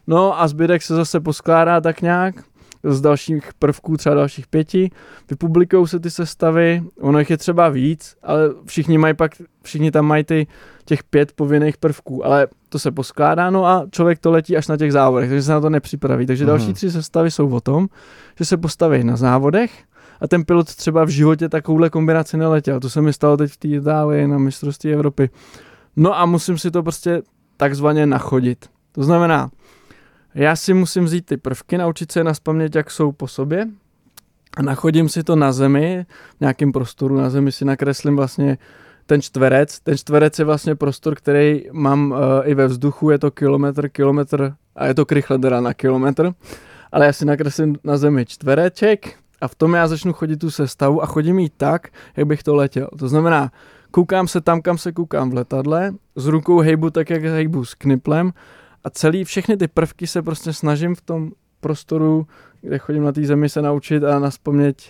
No 0.08 0.42
a 0.42 0.48
zbytek 0.48 0.82
se 0.82 0.96
zase 0.96 1.20
poskládá 1.20 1.82
tak 1.82 2.02
nějak 2.02 2.36
z 2.84 3.02
dalších 3.02 3.50
prvků, 3.60 3.98
třeba 3.98 4.16
dalších 4.16 4.48
pěti, 4.48 4.92
vypublikují 5.30 5.88
se 5.88 6.00
ty 6.00 6.12
sestavy, 6.12 6.84
ono 7.02 7.20
jich 7.20 7.30
je 7.30 7.38
třeba 7.38 7.70
víc, 7.70 8.16
ale 8.24 8.50
všichni 8.66 8.98
mají 8.98 9.14
pak, 9.14 9.32
všichni 9.64 9.92
tam 9.92 10.06
mají 10.06 10.24
ty 10.24 10.48
těch 10.86 11.04
pět 11.04 11.32
povinných 11.32 11.78
prvků, 11.78 12.26
ale 12.26 12.48
to 12.70 12.80
se 12.80 12.92
poskládá, 12.92 13.50
no 13.50 13.66
a 13.66 13.86
člověk 13.92 14.20
to 14.20 14.32
letí 14.32 14.58
až 14.58 14.68
na 14.68 14.78
těch 14.78 14.92
závodech, 14.92 15.30
takže 15.30 15.44
se 15.44 15.52
na 15.52 15.62
to 15.62 15.70
nepřipraví. 15.70 16.26
Takže 16.26 16.46
další 16.46 16.66
mhm. 16.66 16.74
tři 16.74 16.92
sestavy 16.92 17.32
jsou 17.32 17.50
o 17.50 17.62
tom, 17.62 17.88
že 18.38 18.46
se 18.46 18.58
postaví 18.58 19.04
na 19.04 19.16
závodech, 19.16 19.72
a 20.22 20.28
ten 20.28 20.46
pilot 20.46 20.76
třeba 20.76 21.04
v 21.04 21.10
životě 21.10 21.50
takovouhle 21.50 21.90
kombinaci 21.90 22.38
neletěl. 22.38 22.80
To 22.80 22.90
se 22.90 23.02
mi 23.02 23.14
stalo 23.14 23.38
teď 23.38 23.52
v 23.52 23.58
té 23.58 23.68
Itálii 23.68 24.28
na 24.28 24.38
mistrovství 24.38 24.94
Evropy. 24.94 25.30
No 25.96 26.20
a 26.20 26.26
musím 26.26 26.58
si 26.58 26.72
to 26.72 26.84
prostě 26.84 27.22
takzvaně 27.58 28.06
nachodit. 28.06 28.66
To 28.92 29.04
znamená, 29.04 29.50
já 30.36 30.56
si 30.56 30.74
musím 30.74 31.04
vzít 31.04 31.26
ty 31.26 31.38
prvky, 31.38 31.78
naučit 31.78 32.12
se 32.12 32.20
je 32.20 32.24
naspamět, 32.24 32.76
jak 32.76 32.92
jsou 32.92 33.12
po 33.12 33.28
sobě 33.28 33.68
a 34.58 34.62
nachodím 34.62 35.10
si 35.10 35.24
to 35.24 35.36
na 35.36 35.52
zemi, 35.52 36.06
v 36.38 36.42
nějakém 36.42 36.72
prostoru 36.72 37.18
na 37.18 37.30
zemi 37.30 37.52
si 37.52 37.66
nakreslím 37.66 38.16
vlastně 38.16 38.58
ten 39.06 39.22
čtverec. 39.22 39.80
Ten 39.80 39.98
čtverec 39.98 40.40
je 40.40 40.46
vlastně 40.46 40.76
prostor, 40.76 41.16
který 41.16 41.64
mám 41.72 42.12
uh, 42.12 42.18
i 42.44 42.54
ve 42.54 42.68
vzduchu, 42.68 43.10
je 43.10 43.20
to 43.20 43.32
kilometr, 43.32 43.90
kilometr 43.90 44.54
a 44.76 44.86
je 44.86 44.94
to 44.94 45.06
krychle 45.06 45.38
na 45.38 45.74
kilometr. 45.74 46.34
Ale 46.92 47.06
já 47.06 47.14
si 47.14 47.26
nakreslím 47.26 47.76
na 47.84 47.98
zemi 47.98 48.26
čtvereček 48.26 49.21
a 49.42 49.48
v 49.48 49.56
tom 49.56 49.74
já 49.74 49.88
začnu 49.88 50.14
chodit 50.14 50.38
tu 50.38 50.52
sestavu 50.52 51.04
a 51.04 51.06
chodím 51.06 51.40
jí 51.40 51.52
tak, 51.58 51.88
jak 52.18 52.28
bych 52.28 52.44
to 52.44 52.56
letěl. 52.56 52.90
To 53.00 53.08
znamená, 53.08 53.52
koukám 53.92 54.28
se 54.28 54.42
tam, 54.42 54.62
kam 54.62 54.78
se 54.78 54.92
koukám 54.92 55.30
v 55.30 55.34
letadle, 55.34 55.94
s 56.16 56.28
rukou 56.28 56.60
hejbu 56.60 56.90
tak, 56.90 57.10
jak 57.10 57.24
hejbu 57.24 57.66
s 57.66 57.74
kniplem 57.74 58.34
a 58.84 58.90
celý, 58.90 59.24
všechny 59.24 59.58
ty 59.58 59.68
prvky 59.68 60.08
se 60.08 60.22
prostě 60.22 60.54
snažím 60.54 60.96
v 60.96 61.02
tom 61.02 61.32
prostoru, 61.62 62.28
kde 62.62 62.78
chodím 62.78 63.04
na 63.04 63.12
té 63.12 63.24
zemi 63.24 63.50
se 63.50 63.62
naučit 63.62 64.04
a 64.04 64.20
naspomnět 64.20 64.82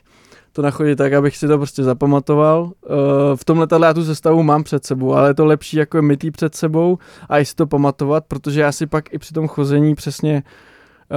to 0.53 0.61
nachodit 0.61 0.97
tak, 0.97 1.13
abych 1.13 1.37
si 1.37 1.47
to 1.47 1.57
prostě 1.57 1.83
zapamatoval. 1.83 2.71
Eh, 2.83 2.87
v 3.35 3.45
tom 3.45 3.59
letadle 3.59 3.87
já 3.87 3.93
tu 3.93 4.05
sestavu 4.05 4.43
mám 4.43 4.63
před 4.63 4.85
sebou, 4.85 5.13
ale 5.13 5.29
je 5.29 5.33
to 5.33 5.45
lepší 5.45 5.77
jako 5.77 6.01
mít 6.01 6.31
před 6.31 6.55
sebou 6.55 6.97
a 7.29 7.39
i 7.39 7.45
si 7.45 7.55
to 7.55 7.67
pamatovat, 7.67 8.25
protože 8.27 8.61
já 8.61 8.71
si 8.71 8.87
pak 8.87 9.13
i 9.13 9.17
při 9.17 9.33
tom 9.33 9.47
chození 9.47 9.95
přesně 9.95 10.43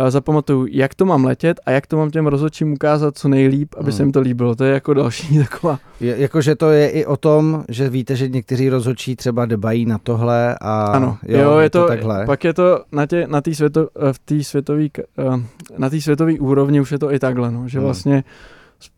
zapamatuju, 0.08 0.66
jak 0.70 0.94
to 0.94 1.06
mám 1.06 1.24
letět 1.24 1.60
a 1.66 1.70
jak 1.70 1.86
to 1.86 1.96
mám 1.96 2.10
těm 2.10 2.26
rozhodčím 2.26 2.72
ukázat 2.72 3.18
co 3.18 3.28
nejlíp, 3.28 3.74
aby 3.76 3.90
hmm. 3.90 3.92
se 3.92 4.02
jim 4.02 4.12
to 4.12 4.20
líbilo. 4.20 4.54
To 4.54 4.64
je 4.64 4.72
jako 4.72 4.94
další 4.94 5.38
taková. 5.50 5.78
Je, 6.00 6.14
jakože 6.18 6.54
to 6.54 6.70
je 6.70 6.88
i 6.88 7.06
o 7.06 7.16
tom, 7.16 7.64
že 7.68 7.88
víte, 7.88 8.16
že 8.16 8.28
někteří 8.28 8.68
rozhodčí 8.68 9.16
třeba 9.16 9.46
debají 9.46 9.86
na 9.86 9.98
tohle 9.98 10.56
a 10.60 10.84
ano, 10.84 11.18
jo, 11.26 11.40
jo 11.40 11.58
je, 11.58 11.70
to, 11.70 11.82
to 11.82 11.88
takhle. 11.88 12.26
Pak 12.26 12.44
je 12.44 12.54
to 12.54 12.84
na 12.92 13.06
tě, 13.06 13.26
na 13.26 13.40
tý 13.40 13.54
světo, 13.54 13.88
eh, 13.96 14.12
v 14.12 14.18
té 14.18 14.44
světové 14.44 14.86
uh, 15.18 15.40
na 15.78 15.90
té 15.90 16.00
světové 16.00 16.32
úrovni 16.32 16.80
už 16.80 16.92
je 16.92 16.98
to 16.98 17.12
i 17.12 17.18
takhle, 17.18 17.50
no, 17.50 17.68
že 17.68 17.78
hmm. 17.78 17.84
vlastně 17.84 18.24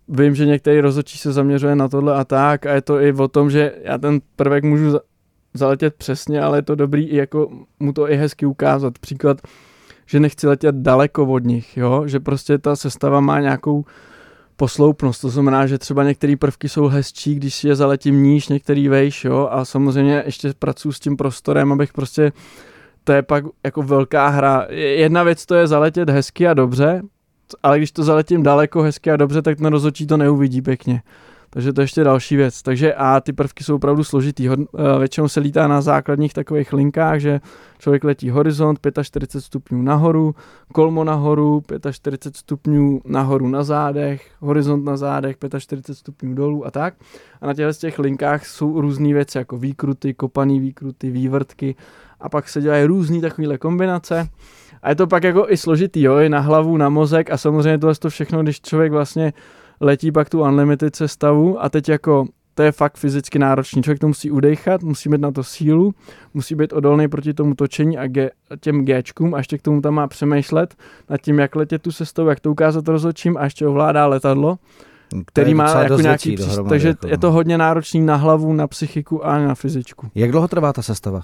vím, 0.08 0.34
že 0.34 0.46
některý 0.46 0.80
rozhodčí 0.80 1.18
se 1.18 1.32
zaměřuje 1.32 1.76
na 1.76 1.88
tohle 1.88 2.14
a 2.14 2.24
tak 2.24 2.66
a 2.66 2.74
je 2.74 2.82
to 2.82 3.00
i 3.00 3.12
o 3.12 3.28
tom, 3.28 3.50
že 3.50 3.72
já 3.82 3.98
ten 3.98 4.20
prvek 4.36 4.64
můžu 4.64 4.98
zaletět 5.54 5.94
přesně, 5.94 6.42
ale 6.42 6.58
je 6.58 6.62
to 6.62 6.74
dobrý 6.74 7.04
i 7.04 7.16
jako 7.16 7.50
mu 7.80 7.92
to 7.92 8.10
i 8.10 8.16
hezky 8.16 8.46
ukázat. 8.46 8.98
Příklad, 8.98 9.40
že 10.06 10.20
nechci 10.20 10.46
letět 10.46 10.74
daleko 10.74 11.26
od 11.26 11.44
nich, 11.44 11.76
jo? 11.76 12.02
že 12.06 12.20
prostě 12.20 12.58
ta 12.58 12.76
sestava 12.76 13.20
má 13.20 13.40
nějakou 13.40 13.84
posloupnost, 14.56 15.20
to 15.20 15.28
znamená, 15.28 15.66
že 15.66 15.78
třeba 15.78 16.04
některé 16.04 16.36
prvky 16.36 16.68
jsou 16.68 16.86
hezčí, 16.86 17.34
když 17.34 17.54
si 17.54 17.68
je 17.68 17.76
zaletím 17.76 18.22
níž, 18.22 18.48
některý 18.48 18.88
vejš, 18.88 19.24
jo, 19.24 19.48
a 19.50 19.64
samozřejmě 19.64 20.22
ještě 20.26 20.52
pracuji 20.58 20.92
s 20.92 21.00
tím 21.00 21.16
prostorem, 21.16 21.72
abych 21.72 21.92
prostě, 21.92 22.32
to 23.04 23.12
je 23.12 23.22
pak 23.22 23.44
jako 23.64 23.82
velká 23.82 24.28
hra. 24.28 24.66
Jedna 24.70 25.22
věc 25.22 25.46
to 25.46 25.54
je 25.54 25.66
zaletět 25.66 26.10
hezky 26.10 26.48
a 26.48 26.54
dobře, 26.54 27.02
ale 27.62 27.78
když 27.78 27.92
to 27.92 28.04
zaletím 28.04 28.42
daleko 28.42 28.82
hezky 28.82 29.10
a 29.10 29.16
dobře, 29.16 29.42
tak 29.42 29.58
ten 29.58 29.66
rozhodčí 29.66 30.06
to 30.06 30.16
neuvidí 30.16 30.62
pěkně. 30.62 31.02
Takže 31.56 31.72
to 31.72 31.80
je 31.80 31.84
ještě 31.84 32.04
další 32.04 32.36
věc. 32.36 32.62
Takže 32.62 32.94
a 32.94 33.20
ty 33.20 33.32
prvky 33.32 33.64
jsou 33.64 33.74
opravdu 33.74 34.04
složitý. 34.04 34.48
Eh, 34.48 34.98
většinou 34.98 35.28
se 35.28 35.40
lítá 35.40 35.68
na 35.68 35.80
základních 35.80 36.32
takových 36.32 36.72
linkách, 36.72 37.20
že 37.20 37.40
člověk 37.78 38.04
letí 38.04 38.30
horizont 38.30 38.80
45 39.02 39.40
stupňů 39.40 39.82
nahoru, 39.82 40.34
kolmo 40.72 41.04
nahoru, 41.04 41.62
45 41.92 42.36
stupňů 42.36 43.00
nahoru 43.04 43.48
na 43.48 43.64
zádech, 43.64 44.30
horizont 44.40 44.84
na 44.84 44.96
zádech, 44.96 45.36
45 45.58 45.94
stupňů 45.94 46.34
dolů 46.34 46.66
a 46.66 46.70
tak. 46.70 46.94
A 47.40 47.46
na 47.46 47.54
těchto 47.54 47.72
těch 47.72 47.98
linkách 47.98 48.46
jsou 48.46 48.80
různé 48.80 49.12
věci, 49.12 49.38
jako 49.38 49.58
výkruty, 49.58 50.14
kopaný 50.14 50.60
výkruty, 50.60 51.10
vývrtky 51.10 51.74
a 52.20 52.28
pak 52.28 52.48
se 52.48 52.60
dělají 52.60 52.84
různé 52.84 53.20
takovéhle 53.20 53.58
kombinace. 53.58 54.28
A 54.82 54.88
je 54.88 54.94
to 54.94 55.06
pak 55.06 55.24
jako 55.24 55.46
i 55.48 55.56
složitý, 55.56 56.02
jo, 56.02 56.18
i 56.18 56.28
na 56.28 56.40
hlavu, 56.40 56.76
na 56.76 56.88
mozek 56.88 57.30
a 57.30 57.36
samozřejmě 57.36 57.78
tohle 57.78 57.94
to 57.94 58.10
všechno, 58.10 58.42
když 58.42 58.60
člověk 58.60 58.92
vlastně 58.92 59.32
letí 59.80 60.12
pak 60.12 60.30
tu 60.30 60.42
unlimited 60.42 60.96
sestavu 60.96 61.62
a 61.62 61.68
teď 61.68 61.88
jako 61.88 62.26
to 62.56 62.62
je 62.62 62.72
fakt 62.72 62.96
fyzicky 62.96 63.38
náročný. 63.38 63.82
Člověk 63.82 63.98
to 63.98 64.08
musí 64.08 64.30
udechat, 64.30 64.82
musí 64.82 65.08
mít 65.08 65.20
na 65.20 65.30
to 65.30 65.44
sílu, 65.44 65.94
musí 66.34 66.54
být 66.54 66.72
odolný 66.72 67.08
proti 67.08 67.34
tomu 67.34 67.54
točení 67.54 67.98
a 67.98 68.06
ge, 68.06 68.30
těm 68.60 68.84
Gčkům 68.84 69.34
a 69.34 69.38
ještě 69.38 69.58
k 69.58 69.62
tomu 69.62 69.80
tam 69.80 69.94
má 69.94 70.06
přemýšlet 70.06 70.74
nad 71.10 71.20
tím, 71.20 71.38
jak 71.38 71.56
letět 71.56 71.82
tu 71.82 71.92
sestavu, 71.92 72.28
jak 72.28 72.40
to 72.40 72.50
ukázat 72.50 72.88
rozhodčím 72.88 73.36
a 73.36 73.44
ještě 73.44 73.66
ovládá 73.66 74.06
letadlo, 74.06 74.58
který 75.26 75.54
má 75.54 75.82
jako 75.82 76.00
nějaký 76.00 76.34
příst, 76.34 76.60
takže 76.68 76.88
jako. 76.88 77.06
je 77.06 77.18
to 77.18 77.32
hodně 77.32 77.58
náročný 77.58 78.00
na 78.00 78.16
hlavu, 78.16 78.52
na 78.52 78.66
psychiku 78.66 79.26
a 79.26 79.38
na 79.38 79.54
fyzičku. 79.54 80.08
Jak 80.14 80.30
dlouho 80.30 80.48
trvá 80.48 80.72
ta 80.72 80.82
sestava? 80.82 81.22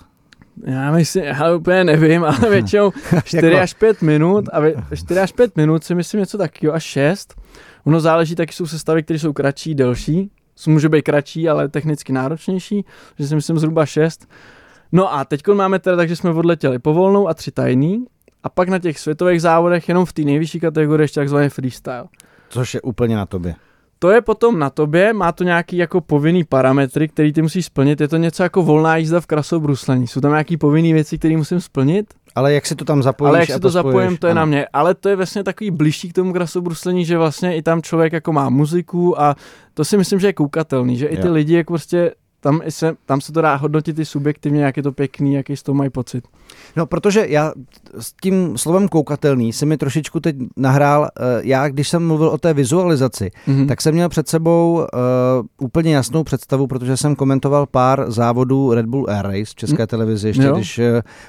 Já 0.64 0.92
myslím, 0.92 1.24
já 1.24 1.54
úplně 1.54 1.84
nevím, 1.84 2.24
ale 2.24 2.38
většinou 2.50 2.92
4 3.24 3.46
jako- 3.46 3.58
až 3.58 3.74
5 3.74 4.02
minut 4.02 4.48
a 4.52 4.60
4 4.94 5.20
až 5.20 5.32
5 5.32 5.56
minut 5.56 5.84
si 5.84 5.94
myslím 5.94 6.20
něco 6.20 6.38
takového, 6.38 6.74
až 6.74 6.82
6 6.82 7.34
Ono 7.84 8.00
záleží, 8.00 8.34
taky 8.34 8.52
jsou 8.52 8.66
sestavy, 8.66 9.02
které 9.02 9.18
jsou 9.18 9.32
kratší, 9.32 9.74
delší. 9.74 10.30
Může 10.66 10.88
být 10.88 11.02
kratší, 11.02 11.48
ale 11.48 11.68
technicky 11.68 12.12
náročnější, 12.12 12.84
že 13.18 13.26
si 13.26 13.34
myslím 13.34 13.58
zhruba 13.58 13.86
6. 13.86 14.28
No 14.92 15.14
a 15.14 15.24
teď 15.24 15.48
máme 15.48 15.78
teda 15.78 15.96
tak, 15.96 16.08
že 16.08 16.16
jsme 16.16 16.30
odletěli 16.30 16.78
povolnou 16.78 17.28
a 17.28 17.34
tři 17.34 17.50
tajný 17.50 18.04
a 18.42 18.48
pak 18.48 18.68
na 18.68 18.78
těch 18.78 18.98
světových 18.98 19.42
závodech 19.42 19.88
jenom 19.88 20.04
v 20.04 20.12
té 20.12 20.22
nejvyšší 20.22 20.60
kategorii 20.60 21.04
ještě 21.04 21.20
takzvaný 21.20 21.48
freestyle. 21.48 22.04
Což 22.48 22.74
je 22.74 22.80
úplně 22.80 23.16
na 23.16 23.26
tobě. 23.26 23.54
To 23.98 24.10
je 24.10 24.20
potom 24.20 24.58
na 24.58 24.70
tobě, 24.70 25.12
má 25.12 25.32
to 25.32 25.44
nějaký 25.44 25.76
jako 25.76 26.00
povinný 26.00 26.44
parametry, 26.44 27.08
který 27.08 27.32
ty 27.32 27.42
musíš 27.42 27.66
splnit. 27.66 28.00
Je 28.00 28.08
to 28.08 28.16
něco 28.16 28.42
jako 28.42 28.62
volná 28.62 28.96
jízda 28.96 29.20
v 29.20 29.26
krasobruslení. 29.26 30.06
Jsou 30.06 30.20
tam 30.20 30.30
nějaký 30.30 30.56
povinné 30.56 30.92
věci, 30.92 31.18
které 31.18 31.36
musím 31.36 31.60
splnit? 31.60 32.14
Ale 32.34 32.54
jak 32.54 32.66
si 32.66 32.74
to 32.74 32.84
tam 32.84 33.02
zapojíš? 33.02 33.28
Ale 33.28 33.38
jak 33.38 33.46
si 33.46 33.52
to, 33.52 33.60
to 33.60 33.70
zapojím, 33.70 34.16
to 34.16 34.26
je 34.26 34.30
ano. 34.30 34.40
na 34.40 34.44
mě. 34.44 34.66
Ale 34.72 34.94
to 34.94 35.08
je 35.08 35.16
vlastně 35.16 35.44
takový 35.44 35.70
blížší 35.70 36.08
k 36.08 36.14
tomu 36.14 36.32
krasobruslení, 36.32 37.04
že 37.04 37.18
vlastně 37.18 37.56
i 37.56 37.62
tam 37.62 37.82
člověk 37.82 38.12
jako 38.12 38.32
má 38.32 38.48
muziku 38.48 39.20
a 39.20 39.36
to 39.74 39.84
si 39.84 39.96
myslím, 39.96 40.20
že 40.20 40.26
je 40.26 40.32
koukatelný, 40.32 40.96
že 40.96 41.06
i 41.06 41.16
ty 41.16 41.26
jo. 41.26 41.32
lidi 41.32 41.54
jako 41.54 41.72
prostě 41.72 42.12
tam 42.40 42.60
se, 42.68 42.96
tam 43.06 43.20
se 43.20 43.32
to 43.32 43.40
dá 43.40 43.54
hodnotit 43.54 43.98
i 43.98 44.04
subjektivně, 44.04 44.64
jak 44.64 44.76
je 44.76 44.82
to 44.82 44.92
pěkný, 44.92 45.34
jaký 45.34 45.56
z 45.56 45.62
toho 45.62 45.74
mají 45.74 45.90
pocit. 45.90 46.24
No, 46.76 46.86
protože 46.86 47.26
já 47.28 47.52
s 47.98 48.12
tím 48.22 48.58
slovem 48.58 48.88
koukatelný 48.88 49.52
se 49.52 49.66
mi 49.66 49.76
trošičku 49.76 50.20
teď 50.20 50.36
nahrál, 50.56 51.04
eh, 51.04 51.22
já 51.42 51.68
když 51.68 51.88
jsem 51.88 52.06
mluvil 52.06 52.28
o 52.28 52.38
té 52.38 52.54
vizualizaci, 52.54 53.30
mm-hmm. 53.48 53.68
tak 53.68 53.80
jsem 53.80 53.94
měl 53.94 54.08
před 54.08 54.28
sebou 54.28 54.74
uh, 54.74 55.66
úplně 55.66 55.94
jasnou 55.94 56.24
představu, 56.24 56.66
protože 56.66 56.96
jsem 56.96 57.16
komentoval 57.16 57.66
pár 57.66 58.10
závodů 58.10 58.74
Red 58.74 58.86
Bull 58.86 59.06
Air 59.08 59.26
Race 59.26 59.44
v 59.44 59.54
České 59.54 59.82
mm. 59.82 59.86
televizi, 59.86 60.28
ještě 60.28 60.42
jo. 60.42 60.56
když 60.56 60.78
uh, 60.78 60.84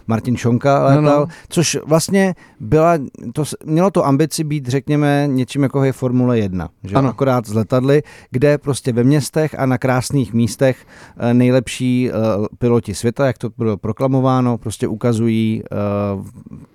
Martin 0.07 0.37
Šonka 0.37 0.83
létal, 0.83 1.01
no, 1.01 1.19
no. 1.19 1.27
což 1.49 1.77
vlastně 1.85 2.35
byla, 2.59 2.93
to, 3.33 3.43
mělo 3.65 3.91
to 3.91 4.05
ambici 4.05 4.43
být, 4.43 4.67
řekněme, 4.67 5.23
něčím 5.27 5.63
jako 5.63 5.83
je 5.83 5.91
Formule 5.91 6.39
1, 6.39 6.69
že 6.83 6.95
ano. 6.95 7.09
akorát 7.09 7.45
z 7.45 7.53
letadly, 7.53 8.03
kde 8.31 8.57
prostě 8.57 8.93
ve 8.93 9.03
městech 9.03 9.55
a 9.59 9.65
na 9.65 9.77
krásných 9.77 10.33
místech 10.33 10.85
Eh, 11.17 11.33
nejlepší 11.33 12.09
eh, 12.09 12.13
piloti 12.57 12.95
světa, 12.95 13.27
jak 13.27 13.37
to 13.37 13.49
bylo 13.57 13.77
proklamováno, 13.77 14.57
prostě 14.57 14.87
ukazují 14.87 15.12
eh, 15.21 15.67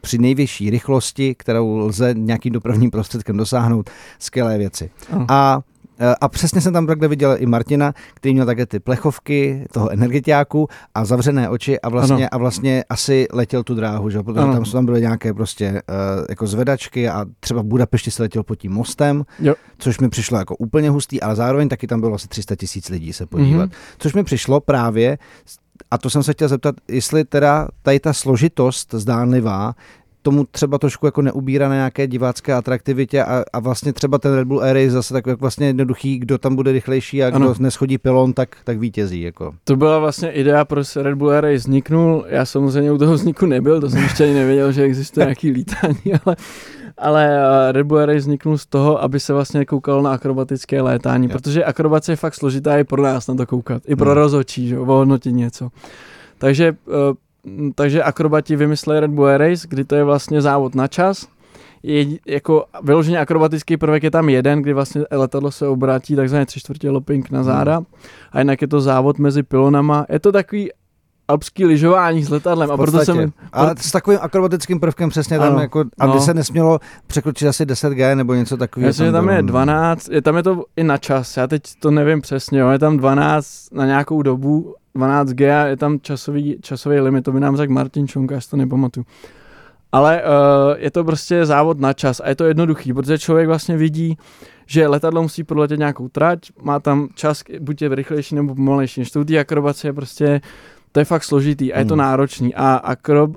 při 0.01 0.19
nejvyšší 0.19 0.71
rychlosti, 0.71 1.35
kterou 1.35 1.77
lze 1.77 2.15
nějakým 2.15 2.53
dopravním 2.53 2.91
prostředkem 2.91 3.37
dosáhnout, 3.37 3.91
skvělé 4.19 4.59
věci. 4.59 4.91
A 5.29 5.61
a 6.21 6.29
přesně 6.29 6.61
jsem 6.61 6.73
tam 6.73 6.87
takhle 6.87 7.09
viděl 7.09 7.37
i 7.39 7.47
Martina, 7.47 7.93
který 8.15 8.35
měl 8.35 8.47
také 8.47 8.67
ty 8.67 8.81
plechovky 8.81 9.67
toho 9.73 9.91
energetiáku 9.91 10.69
a 10.95 11.05
zavřené 11.05 11.49
oči 11.49 11.81
a 11.81 11.89
vlastně, 11.89 12.29
a 12.29 12.39
vlastně 12.39 12.85
asi 12.91 13.27
letěl 13.33 13.63
tu 13.63 13.75
dráhu, 13.75 14.11
že? 14.11 14.23
protože 14.23 14.41
ano. 14.41 14.53
tam, 14.53 14.65
tam 14.65 14.85
byly 14.85 15.01
nějaké 15.01 15.35
prostě 15.35 15.71
uh, 15.71 16.25
jako 16.29 16.47
zvedačky 16.47 17.09
a 17.09 17.25
třeba 17.41 17.63
v 17.63 17.65
Budapešti 17.65 18.11
se 18.11 18.23
letěl 18.23 18.43
pod 18.43 18.55
tím 18.55 18.73
mostem, 18.73 19.25
jo. 19.41 19.55
což 19.79 19.99
mi 19.99 20.09
přišlo 20.09 20.39
jako 20.39 20.57
úplně 20.57 20.91
hustý, 20.91 21.21
ale 21.21 21.37
zároveň 21.37 21.69
taky 21.69 21.87
tam 21.87 22.01
bylo 22.01 22.15
asi 22.15 22.29
300 22.29 22.57
tisíc 22.57 22.89
lidí 22.89 23.13
se 23.13 23.27
podívat. 23.27 23.71
Mm-hmm. 23.71 23.97
Což 23.99 24.15
mi 24.15 24.25
přišlo 24.25 24.61
právě 24.61 25.19
a 25.91 25.99
to 25.99 26.11
jsem 26.11 26.23
se 26.23 26.33
chtěl 26.33 26.49
zeptat, 26.49 26.75
jestli 26.89 27.25
teda 27.25 27.69
tady 27.83 28.01
ta 28.01 28.13
složitost 28.13 28.95
zdánlivá 28.95 29.75
tomu 30.23 30.45
třeba 30.51 30.79
trošku 30.79 31.07
jako 31.07 31.23
neubírá 31.23 31.69
na 31.69 31.75
nějaké 31.75 32.07
divácké 32.07 32.53
atraktivitě 32.53 33.25
a, 33.25 33.45
a 33.53 33.59
vlastně 33.59 33.93
třeba 33.93 34.19
ten 34.19 34.35
Red 34.35 34.49
Bull 34.49 34.63
Air 34.63 34.77
je 34.77 34.91
zase 34.91 35.15
tak 35.15 35.27
jako 35.27 35.41
vlastně 35.41 35.67
jednoduchý, 35.67 36.19
kdo 36.19 36.39
tam 36.39 36.57
bude 36.57 36.73
rychlejší 36.73 37.23
a 37.23 37.31
kdo 37.31 37.37
ano. 37.37 37.55
neschodí 37.59 37.99
pilon, 37.99 38.33
tak, 38.33 38.57
tak 38.65 38.79
vítězí. 38.79 39.21
Jako. 39.21 39.55
To 39.65 39.77
byla 39.77 39.99
vlastně 39.99 40.31
idea, 40.31 40.65
proč 40.65 40.97
Red 40.97 41.15
Bull 41.15 41.31
Air 41.31 41.55
vzniknul. 41.55 42.25
Já 42.29 42.45
samozřejmě 42.45 42.93
u 42.93 42.99
toho 42.99 43.15
vzniku 43.15 43.47
nebyl, 43.47 43.81
to 43.81 43.91
jsem 43.91 44.03
ještě 44.03 44.25
ani 44.25 44.35
nevěděl, 44.35 44.73
že 44.73 44.83
existuje 44.83 45.27
nějaký 45.27 45.51
lítání, 45.51 46.13
ale 46.25 46.37
ale 46.99 47.39
eh, 47.69 47.73
Red 47.73 47.87
Bull 47.87 48.01
Air 48.01 48.17
vzniknul 48.17 48.59
z 48.59 48.67
toho, 48.67 49.03
aby 49.03 49.21
se 49.21 49.33
vlastně 49.33 49.65
koukalo 49.65 50.03
na 50.03 50.13
akrobatické 50.13 50.81
létání, 50.81 51.27
jo. 51.27 51.33
protože 51.33 51.65
akrobace 51.65 52.13
je 52.13 52.17
fakt 52.17 52.35
složitá 52.35 52.79
i 52.79 52.85
pro 52.85 53.03
nás 53.03 53.27
na 53.27 53.35
to 53.35 53.47
koukat, 53.47 53.83
i 53.87 53.97
pro 53.97 54.11
hmm. 54.11 54.19
rozhodčí, 54.19 54.69
že 54.69 54.79
ohodnotit 54.79 55.33
něco. 55.33 55.69
Takže, 56.39 56.77
uh, 56.87 56.95
takže 57.75 58.03
akrobati 58.03 58.57
vymysleli 58.57 59.01
Red 59.01 59.11
Bull 59.11 59.27
Air 59.27 59.41
Race, 59.41 59.67
kdy 59.69 59.85
to 59.85 59.95
je 59.95 60.05
vlastně 60.05 60.43
závod 60.43 60.75
na 60.75 60.89
čas, 60.89 61.27
je, 61.83 62.07
jako 62.27 62.65
vyloženě 62.83 63.19
akrobatický 63.19 63.77
prvek 63.77 64.03
je 64.03 64.11
tam 64.11 64.29
jeden, 64.29 64.63
kdy 64.63 64.73
vlastně 64.73 65.03
letadlo 65.11 65.51
se 65.51 65.69
obrátí 65.69 66.17
takzvaně 66.17 66.47
tři 66.47 66.61
čtvrtě 66.61 66.91
looping 66.91 67.31
na 67.31 67.43
záda 67.43 67.77
hmm. 67.77 67.87
a 68.33 68.39
jinak 68.39 68.63
je 68.63 68.69
to 68.69 68.81
závod 68.81 69.19
mezi 69.19 69.43
pilonama. 69.43 70.07
Je 70.09 70.19
to 70.19 70.33
takový 70.33 70.71
alpský 71.29 71.65
lyžování 71.65 72.25
s 72.25 72.31
letadlem. 72.31 72.71
A 72.71 72.77
proto 72.77 73.05
jsem... 73.05 73.33
Ale 73.53 73.75
s 73.79 73.93
takovým 73.93 74.19
akrobatickým 74.23 74.81
prvkem 74.81 75.11
přesně 75.11 75.39
tam, 75.39 75.53
ano, 75.53 75.61
jako, 75.61 75.85
aby 75.99 76.13
no. 76.13 76.21
se 76.21 76.35
nesmělo 76.35 76.79
překročit 77.07 77.49
asi 77.49 77.65
10G 77.65 78.17
nebo 78.17 78.35
něco 78.35 78.57
takového. 78.57 78.89
Myslím, 78.89 79.07
že 79.07 79.13
tam 79.13 79.29
je 79.29 79.43
12, 79.43 80.09
je 80.09 80.23
tam 80.23 80.37
je 80.37 80.43
to 80.43 80.65
i 80.77 80.85
na 80.85 80.97
čas, 80.97 81.37
já 81.37 81.47
teď 81.47 81.63
to 81.81 81.91
nevím 81.91 82.21
přesně, 82.21 82.61
jo, 82.61 82.71
je 82.71 82.79
tam 82.79 82.97
12 82.97 83.73
na 83.73 83.87
nějakou 83.87 84.23
dobu, 84.23 84.75
12G 84.99 85.63
a 85.63 85.67
je 85.67 85.77
tam 85.77 86.01
časový, 86.01 86.59
časový 86.61 87.01
limit, 87.01 87.25
to 87.25 87.33
by 87.33 87.41
nám 87.41 87.57
řekl 87.57 87.73
Martin 87.73 88.09
Čonka, 88.09 88.35
já 88.35 88.41
si 88.41 88.51
to 88.51 88.57
nepamatuju. 88.57 89.07
Ale 89.93 90.23
uh, 90.23 90.77
je 90.79 90.91
to 90.91 91.05
prostě 91.05 91.47
závod 91.47 91.81
na 91.81 91.93
čas 91.93 92.21
a 92.21 92.29
je 92.29 92.37
to 92.37 92.45
jednoduchý, 92.45 92.93
protože 92.93 93.19
člověk 93.19 93.47
vlastně 93.47 93.77
vidí, 93.77 94.19
že 94.67 94.87
letadlo 94.87 95.23
musí 95.23 95.45
proletět 95.45 95.79
nějakou 95.79 96.09
trať, 96.09 96.39
má 96.63 96.81
tam 96.81 97.09
čas, 97.15 97.43
buď 97.61 97.83
je 97.83 97.89
rychlejší 97.89 98.35
nebo 98.35 98.55
pomalejší. 98.55 99.01
Než 99.01 99.11
to 99.11 99.25
té 99.25 99.39
akrobace 99.39 99.89
je 99.89 99.93
prostě 99.93 100.41
to 100.93 101.01
je 101.01 101.05
fakt 101.05 101.25
složitý 101.25 101.73
a 101.73 101.79
je 101.79 101.85
to 101.85 101.95
hmm. 101.95 102.01
náročný. 102.01 102.55
A 102.55 102.77
akrob, 102.77 103.31
uh, 103.31 103.37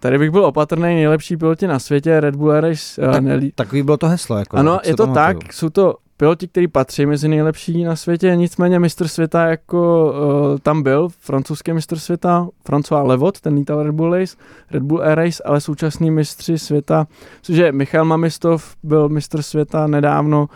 tady 0.00 0.18
bych 0.18 0.30
byl 0.30 0.44
opatrný, 0.44 0.82
nejlepší 0.82 1.36
piloti 1.36 1.66
na 1.66 1.78
světě, 1.78 2.20
Red 2.20 2.36
Bull 2.36 2.60
Race. 2.60 3.02
Uh, 3.06 3.12
tak, 3.12 3.22
nelí... 3.22 3.52
Takový 3.54 3.82
bylo 3.82 3.96
to 3.96 4.08
heslo. 4.08 4.38
Jako, 4.38 4.56
ano, 4.56 4.80
je 4.84 4.96
to 4.96 5.06
tak, 5.06 5.52
jsou 5.52 5.68
to 5.68 5.94
piloti, 6.22 6.48
kteří 6.48 6.68
patří 6.68 7.06
mezi 7.06 7.28
nejlepší 7.28 7.84
na 7.84 7.96
světě, 7.96 8.36
nicméně 8.36 8.78
mistr 8.78 9.08
světa 9.08 9.46
jako 9.46 10.12
uh, 10.52 10.58
tam 10.58 10.82
byl, 10.82 11.08
francouzský 11.20 11.72
mistr 11.72 11.98
světa, 11.98 12.48
François 12.68 13.06
Levot, 13.06 13.40
ten 13.40 13.54
lítal 13.54 13.82
Red 13.82 13.94
Bull 13.94 14.14
Race, 14.14 14.36
Red 14.70 14.82
Bull 14.82 15.02
Air 15.02 15.18
Race, 15.18 15.42
ale 15.42 15.60
současný 15.60 16.10
mistři 16.10 16.58
světa, 16.58 17.06
což 17.42 17.56
je 17.56 17.72
Michal 17.72 18.04
Mamistov, 18.04 18.76
byl 18.82 19.08
mistr 19.08 19.42
světa 19.42 19.86
nedávno, 19.86 20.48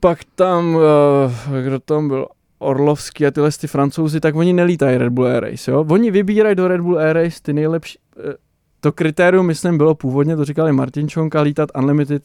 pak 0.00 0.18
tam, 0.34 0.74
uh, 0.74 0.82
kdo 1.64 1.78
tam 1.78 2.08
byl, 2.08 2.26
Orlovský 2.58 3.26
a 3.26 3.30
tyhle 3.30 3.50
ty 3.60 3.66
francouzi, 3.66 4.20
tak 4.20 4.36
oni 4.36 4.52
nelítají 4.52 4.98
Red 4.98 5.12
Bull 5.12 5.26
Air 5.26 5.44
Race, 5.44 5.70
jo? 5.70 5.84
Oni 5.90 6.10
vybírají 6.10 6.56
do 6.56 6.68
Red 6.68 6.80
Bull 6.80 6.98
Air 6.98 7.16
Race 7.16 7.38
ty 7.42 7.52
nejlepší, 7.52 7.98
eh, 8.18 8.34
to 8.80 8.92
kritérium, 8.92 9.46
myslím, 9.46 9.78
bylo 9.78 9.94
původně, 9.94 10.36
to 10.36 10.44
říkali 10.44 10.72
Martin 10.72 11.08
Čonka, 11.08 11.40
lítat 11.40 11.70
Unlimited, 11.78 12.22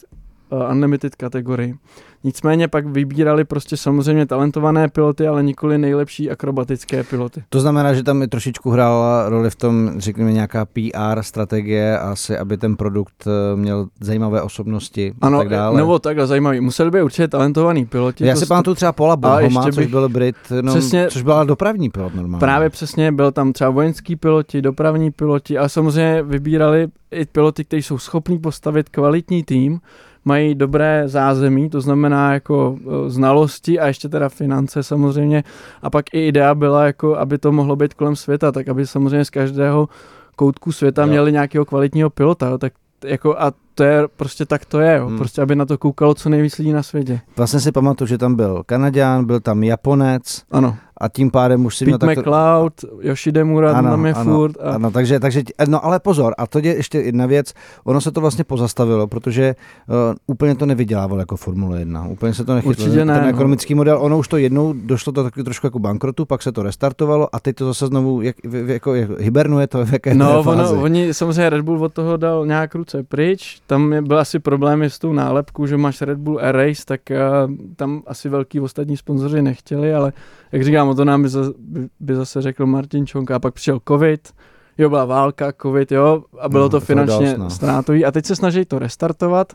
unlimited 0.72 1.16
kategorii. 1.16 1.76
Nicméně 2.24 2.68
pak 2.68 2.88
vybírali 2.88 3.44
prostě 3.44 3.78
samozřejmě 3.78 4.26
talentované 4.26 4.88
piloty, 4.88 5.28
ale 5.28 5.44
nikoli 5.44 5.78
nejlepší 5.78 6.32
akrobatické 6.32 7.04
piloty. 7.04 7.44
To 7.50 7.60
znamená, 7.60 7.94
že 7.94 8.04
tam 8.04 8.22
i 8.22 8.28
trošičku 8.28 8.70
hrála 8.70 9.30
roli 9.30 9.50
v 9.50 9.56
tom, 9.56 9.92
řekněme, 9.98 10.34
nějaká 10.34 10.66
PR 10.66 11.22
strategie, 11.22 12.00
asi 12.00 12.38
aby 12.38 12.58
ten 12.58 12.76
produkt 12.76 13.28
eh, 13.28 13.56
měl 13.56 13.88
zajímavé 14.00 14.42
osobnosti 14.42 15.14
ano, 15.22 15.38
a 15.38 15.42
tak 15.42 15.50
dále. 15.50 15.78
Nebo 15.78 16.00
takhle 16.00 16.28
zajímavý. 16.28 16.60
Museli 16.60 16.92
by 16.92 17.04
určitě 17.04 17.28
talentovaný 17.28 17.86
piloti. 17.86 18.26
Já 18.26 18.36
si 18.36 18.46
pamatuju 18.46 18.76
třeba 18.76 18.92
Paula 18.92 19.16
Bohoma, 19.16 19.64
což 19.64 19.76
bych... 19.76 19.88
byl 19.88 20.10
Brit, 20.10 20.36
no, 20.62 20.72
přesně, 20.72 21.08
což 21.10 21.22
byla 21.22 21.44
dopravní 21.44 21.90
pilot 21.90 22.16
normálně. 22.16 22.40
Právě 22.40 22.70
přesně, 22.70 23.12
byl 23.12 23.32
tam 23.32 23.54
třeba 23.54 23.70
vojenský 23.70 24.16
piloti, 24.16 24.62
dopravní 24.62 25.12
piloti 25.12 25.58
a 25.58 25.70
samozřejmě 25.70 26.24
vybírali 26.24 26.88
i 27.12 27.26
piloty, 27.26 27.66
kteří 27.66 27.84
jsou 27.84 27.98
schopní 27.98 28.40
postavit 28.40 28.90
kvalitní 28.90 29.44
tým, 29.44 29.80
mají 30.26 30.56
dobré 30.56 31.04
zázemí, 31.06 31.70
to 31.70 31.82
znamená 31.82 32.34
jako 32.34 32.78
e, 32.78 33.10
znalosti 33.10 33.80
a 33.80 33.88
ještě 33.88 34.10
teda 34.10 34.30
finance 34.30 34.84
samozřejmě. 34.84 35.44
A 35.82 35.90
pak 35.90 36.06
i 36.14 36.28
idea 36.28 36.56
byla, 36.56 36.86
jako 36.86 37.18
aby 37.18 37.38
to 37.38 37.52
mohlo 37.52 37.76
být 37.76 37.94
kolem 37.94 38.16
světa, 38.16 38.52
tak 38.52 38.68
aby 38.68 38.88
samozřejmě 38.88 39.26
z 39.26 39.30
každého 39.30 39.90
koutku 40.36 40.72
světa 40.72 41.02
jo. 41.02 41.08
měli 41.08 41.32
nějakého 41.32 41.66
kvalitního 41.66 42.10
pilota, 42.10 42.48
jo, 42.48 42.58
tak 42.58 42.74
jako 43.06 43.42
a 43.42 43.52
to 43.76 43.84
je 43.84 44.08
prostě 44.18 44.46
tak 44.46 44.66
to 44.66 44.80
je, 44.80 44.98
jo. 44.98 45.08
Hmm. 45.08 45.18
prostě 45.18 45.42
aby 45.42 45.56
na 45.56 45.66
to 45.66 45.78
koukalo 45.78 46.14
co 46.14 46.30
nejvíc 46.30 46.58
lidí 46.58 46.74
na 46.74 46.84
světě. 46.84 47.20
Vlastně 47.38 47.60
si 47.60 47.72
pamatuju, 47.72 48.08
že 48.08 48.18
tam 48.18 48.36
byl 48.36 48.64
Kanaďan, 48.66 49.26
byl 49.26 49.40
tam 49.40 49.64
Japonec, 49.64 50.44
ano 50.52 50.78
a 51.04 51.10
tím 51.10 51.32
pádem 51.32 51.66
už 51.66 51.78
si 51.78 51.86
Pete 51.86 52.06
měl 52.06 52.16
McLeod, 52.16 52.74
takto... 52.76 52.98
Yoshidemura 53.02 53.72
ano, 53.72 53.90
tam 53.90 54.06
je 54.06 54.14
ano, 54.14 54.36
furt. 54.36 54.56
A... 54.62 54.70
Ano, 54.70 54.92
takže, 54.92 55.20
takže, 55.20 55.42
no 55.68 55.86
ale 55.86 56.00
pozor, 56.00 56.34
a 56.38 56.48
to 56.48 56.60
je 56.60 56.76
ještě 56.76 56.98
jedna 56.98 57.26
věc, 57.26 57.54
ono 57.84 58.02
se 58.02 58.12
to 58.12 58.22
vlastně 58.22 58.44
pozastavilo, 58.44 59.08
protože 59.08 59.56
uh, 59.88 59.96
úplně 60.28 60.56
to 60.56 60.66
nevydělávalo 60.66 61.20
jako 61.20 61.36
Formule 61.36 61.80
1, 61.80 62.08
úplně 62.08 62.34
se 62.34 62.46
to 62.46 62.56
nechytlo. 62.56 62.70
Určitě 62.70 63.06
ne, 63.06 63.14
Ten 63.14 63.24
no. 63.24 63.30
ekonomický 63.30 63.76
model, 63.76 63.98
ono 64.02 64.18
už 64.18 64.28
to 64.28 64.38
jednou 64.38 64.74
došlo 64.74 65.14
to 65.14 65.24
taky 65.24 65.44
trošku 65.44 65.68
jako 65.68 65.80
bankrotu, 65.80 66.26
pak 66.26 66.42
se 66.42 66.52
to 66.52 66.64
restartovalo 66.64 67.36
a 67.36 67.40
teď 67.40 67.56
to 67.56 67.66
zase 67.66 67.88
znovu, 67.88 68.22
jak, 68.22 68.36
jako, 68.66 68.96
jak 68.96 69.20
hibernuje 69.20 69.68
to 69.68 69.86
v 69.86 69.94
jaké 69.94 70.14
No, 70.14 70.40
ono, 70.40 70.82
oni 70.82 71.14
samozřejmě 71.14 71.50
Red 71.50 71.62
Bull 71.62 71.84
od 71.84 71.94
toho 71.94 72.18
dal 72.18 72.46
nějak 72.46 72.76
ruce 72.76 73.04
pryč, 73.04 73.62
tam 73.68 73.94
je, 73.94 74.02
byl 74.02 74.20
asi 74.20 74.40
problémy 74.40 74.90
s 74.90 75.00
tou 75.00 75.14
nálepkou, 75.14 75.66
že 75.66 75.78
máš 75.78 76.02
Red 76.02 76.18
Bull 76.18 76.40
Air 76.40 76.56
Race, 76.56 76.82
tak 76.86 77.02
uh, 77.12 77.52
tam 77.76 78.02
asi 78.08 78.30
velký 78.30 78.60
ostatní 78.60 78.98
sponzoři 78.98 79.42
nechtěli, 79.42 79.94
ale 79.94 80.14
jak 80.52 80.64
říkám, 80.64 80.93
to 80.96 81.06
nám 81.06 81.22
by, 81.22 81.30
za, 81.30 81.42
by, 81.58 81.88
by 82.00 82.16
zase 82.16 82.42
řekl 82.42 82.66
Martin 82.66 83.06
Čonka, 83.06 83.36
a 83.36 83.40
pak 83.40 83.54
přišel 83.54 83.80
covid, 83.88 84.34
jo, 84.78 84.90
byla 84.90 85.06
válka, 85.06 85.54
covid, 85.62 85.92
jo, 85.92 86.24
a 86.40 86.50
bylo 86.50 86.64
no, 86.64 86.70
to 86.70 86.80
finančně 86.80 87.36
to 87.36 87.50
ztrátový 87.50 88.06
a 88.06 88.12
teď 88.12 88.26
se 88.26 88.36
snaží 88.36 88.66
to 88.66 88.80
restartovat. 88.80 89.54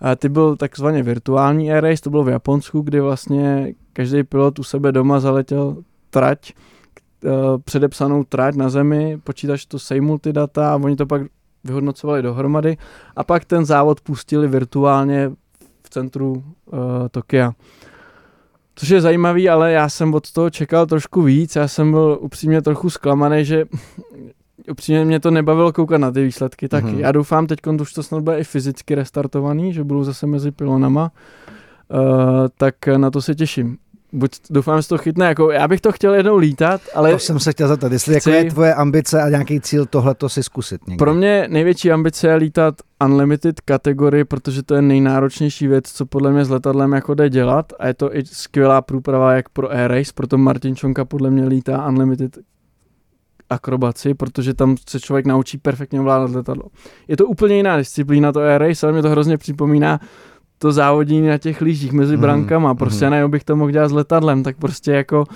A 0.00 0.16
ty 0.16 0.28
byl 0.28 0.56
takzvaně 0.56 1.02
virtuální 1.02 1.72
air 1.72 1.84
race, 1.84 2.02
to 2.02 2.10
bylo 2.10 2.24
v 2.24 2.28
Japonsku, 2.28 2.80
kdy 2.80 3.00
vlastně 3.00 3.74
každý 3.92 4.24
pilot 4.24 4.58
u 4.58 4.64
sebe 4.64 4.92
doma 4.92 5.20
zaletěl 5.20 5.76
trať, 6.10 6.52
uh, 7.24 7.32
předepsanou 7.64 8.24
trať 8.24 8.54
na 8.54 8.68
zemi, 8.68 9.20
počítač 9.24 9.66
to 9.66 9.78
sejmul 9.78 10.18
ty 10.18 10.32
data 10.32 10.72
a 10.72 10.76
oni 10.76 10.96
to 10.96 11.06
pak 11.06 11.22
vyhodnocovali 11.64 12.22
dohromady 12.22 12.76
a 13.16 13.24
pak 13.24 13.44
ten 13.44 13.64
závod 13.64 14.00
pustili 14.00 14.48
virtuálně 14.48 15.30
v 15.82 15.90
centru 15.90 16.32
uh, 16.32 16.78
Tokia. 17.10 17.52
Což 18.78 18.88
je 18.88 19.00
zajímavý, 19.00 19.48
ale 19.48 19.72
já 19.72 19.88
jsem 19.88 20.14
od 20.14 20.32
toho 20.32 20.50
čekal 20.50 20.86
trošku 20.86 21.22
víc. 21.22 21.56
Já 21.56 21.68
jsem 21.68 21.90
byl 21.90 22.18
upřímně 22.20 22.62
trochu 22.62 22.90
zklamaný, 22.90 23.44
že 23.44 23.64
upřímně 24.70 25.04
mě 25.04 25.20
to 25.20 25.30
nebavilo 25.30 25.72
koukat 25.72 26.00
na 26.00 26.10
ty 26.10 26.24
výsledky 26.24 26.68
taky. 26.68 26.86
Mm-hmm. 26.86 26.98
Já 26.98 27.12
doufám, 27.12 27.46
teď 27.46 27.60
už 27.80 27.92
to 27.92 28.02
snad 28.02 28.22
bude 28.22 28.38
i 28.38 28.44
fyzicky 28.44 28.94
restartovaný, 28.94 29.72
že 29.72 29.84
budou 29.84 30.04
zase 30.04 30.26
mezi 30.26 30.50
pilonama. 30.50 31.12
Uh, 31.90 31.98
tak 32.58 32.74
na 32.96 33.10
to 33.10 33.22
se 33.22 33.34
těším 33.34 33.78
buď 34.16 34.30
doufám, 34.50 34.82
že 34.82 34.88
to 34.88 34.98
chytne, 34.98 35.26
jako 35.26 35.50
já 35.50 35.68
bych 35.68 35.80
to 35.80 35.92
chtěl 35.92 36.14
jednou 36.14 36.36
lítat, 36.36 36.80
ale... 36.94 37.12
To 37.12 37.18
jsem 37.18 37.40
se 37.40 37.52
chtěl 37.52 37.68
zeptat, 37.68 37.92
jestli 37.92 38.20
chci... 38.20 38.30
jako 38.30 38.44
je 38.44 38.50
tvoje 38.50 38.74
ambice 38.74 39.22
a 39.22 39.28
nějaký 39.28 39.60
cíl 39.60 39.86
tohle 39.86 40.14
to 40.14 40.28
si 40.28 40.42
zkusit 40.42 40.86
někdy. 40.86 40.98
Pro 40.98 41.14
mě 41.14 41.46
největší 41.48 41.92
ambice 41.92 42.28
je 42.28 42.34
lítat 42.34 42.74
unlimited 43.04 43.60
kategorii, 43.60 44.24
protože 44.24 44.62
to 44.62 44.74
je 44.74 44.82
nejnáročnější 44.82 45.66
věc, 45.66 45.84
co 45.92 46.06
podle 46.06 46.32
mě 46.32 46.44
s 46.44 46.50
letadlem 46.50 46.92
jako 46.92 47.14
jde 47.14 47.30
dělat 47.30 47.72
a 47.78 47.86
je 47.86 47.94
to 47.94 48.16
i 48.16 48.26
skvělá 48.26 48.82
průprava 48.82 49.32
jak 49.32 49.48
pro 49.48 49.70
Air 49.70 49.90
Race, 49.90 50.12
proto 50.14 50.38
Martin 50.38 50.76
Čonka 50.76 51.04
podle 51.04 51.30
mě 51.30 51.44
lítá 51.44 51.88
unlimited 51.88 52.38
akrobaci, 53.50 54.14
protože 54.14 54.54
tam 54.54 54.76
se 54.88 55.00
člověk 55.00 55.26
naučí 55.26 55.58
perfektně 55.58 56.00
ovládat 56.00 56.30
letadlo. 56.30 56.64
Je 57.08 57.16
to 57.16 57.26
úplně 57.26 57.56
jiná 57.56 57.76
disciplína, 57.76 58.32
to 58.32 58.40
Air 58.40 58.62
Race, 58.62 58.86
ale 58.86 58.92
mě 58.92 59.02
to 59.02 59.10
hrozně 59.10 59.38
připomíná 59.38 60.00
to 60.58 60.72
závodění 60.72 61.28
na 61.28 61.38
těch 61.38 61.60
lyžích 61.60 61.92
mezi 61.92 62.14
hmm, 62.14 62.22
brankama, 62.22 62.74
prostě 62.74 63.04
mm. 63.04 63.10
najednou 63.10 63.28
bych 63.28 63.44
to 63.44 63.56
mohl 63.56 63.70
dělat 63.70 63.88
s 63.88 63.92
letadlem, 63.92 64.42
tak 64.42 64.56
prostě 64.56 64.92
jako 64.92 65.18
uh, 65.18 65.26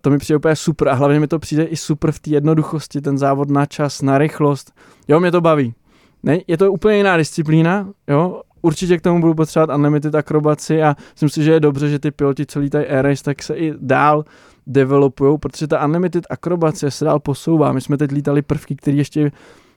to 0.00 0.10
mi 0.10 0.18
přijde 0.18 0.36
úplně 0.36 0.56
super 0.56 0.88
a 0.88 0.94
hlavně 0.94 1.20
mi 1.20 1.26
to 1.26 1.38
přijde 1.38 1.64
i 1.64 1.76
super 1.76 2.12
v 2.12 2.20
té 2.20 2.30
jednoduchosti, 2.30 3.00
ten 3.00 3.18
závod 3.18 3.50
na 3.50 3.66
čas, 3.66 4.02
na 4.02 4.18
rychlost, 4.18 4.72
jo, 5.08 5.20
mě 5.20 5.30
to 5.30 5.40
baví. 5.40 5.74
Ne, 6.22 6.38
je 6.46 6.56
to 6.56 6.72
úplně 6.72 6.96
jiná 6.96 7.16
disciplína, 7.16 7.88
jo, 8.08 8.40
určitě 8.62 8.98
k 8.98 9.00
tomu 9.00 9.20
budu 9.20 9.34
potřebovat 9.34 9.74
unlimited 9.76 10.14
akrobaci 10.14 10.82
a 10.82 10.96
myslím 11.12 11.28
si, 11.28 11.42
že 11.42 11.52
je 11.52 11.60
dobře, 11.60 11.88
že 11.88 11.98
ty 11.98 12.10
piloti 12.10 12.46
celý 12.46 12.70
tady 12.70 12.88
Air 12.88 13.04
Race 13.04 13.24
tak 13.24 13.42
se 13.42 13.54
i 13.54 13.74
dál 13.80 14.24
developují, 14.66 15.38
protože 15.38 15.66
ta 15.66 15.84
unlimited 15.84 16.26
akrobace 16.30 16.90
se 16.90 17.04
dál 17.04 17.20
posouvá. 17.20 17.72
My 17.72 17.80
jsme 17.80 17.96
teď 17.96 18.12
lítali 18.12 18.42
prvky, 18.42 18.76
které 18.76 18.96
ještě 18.96 19.32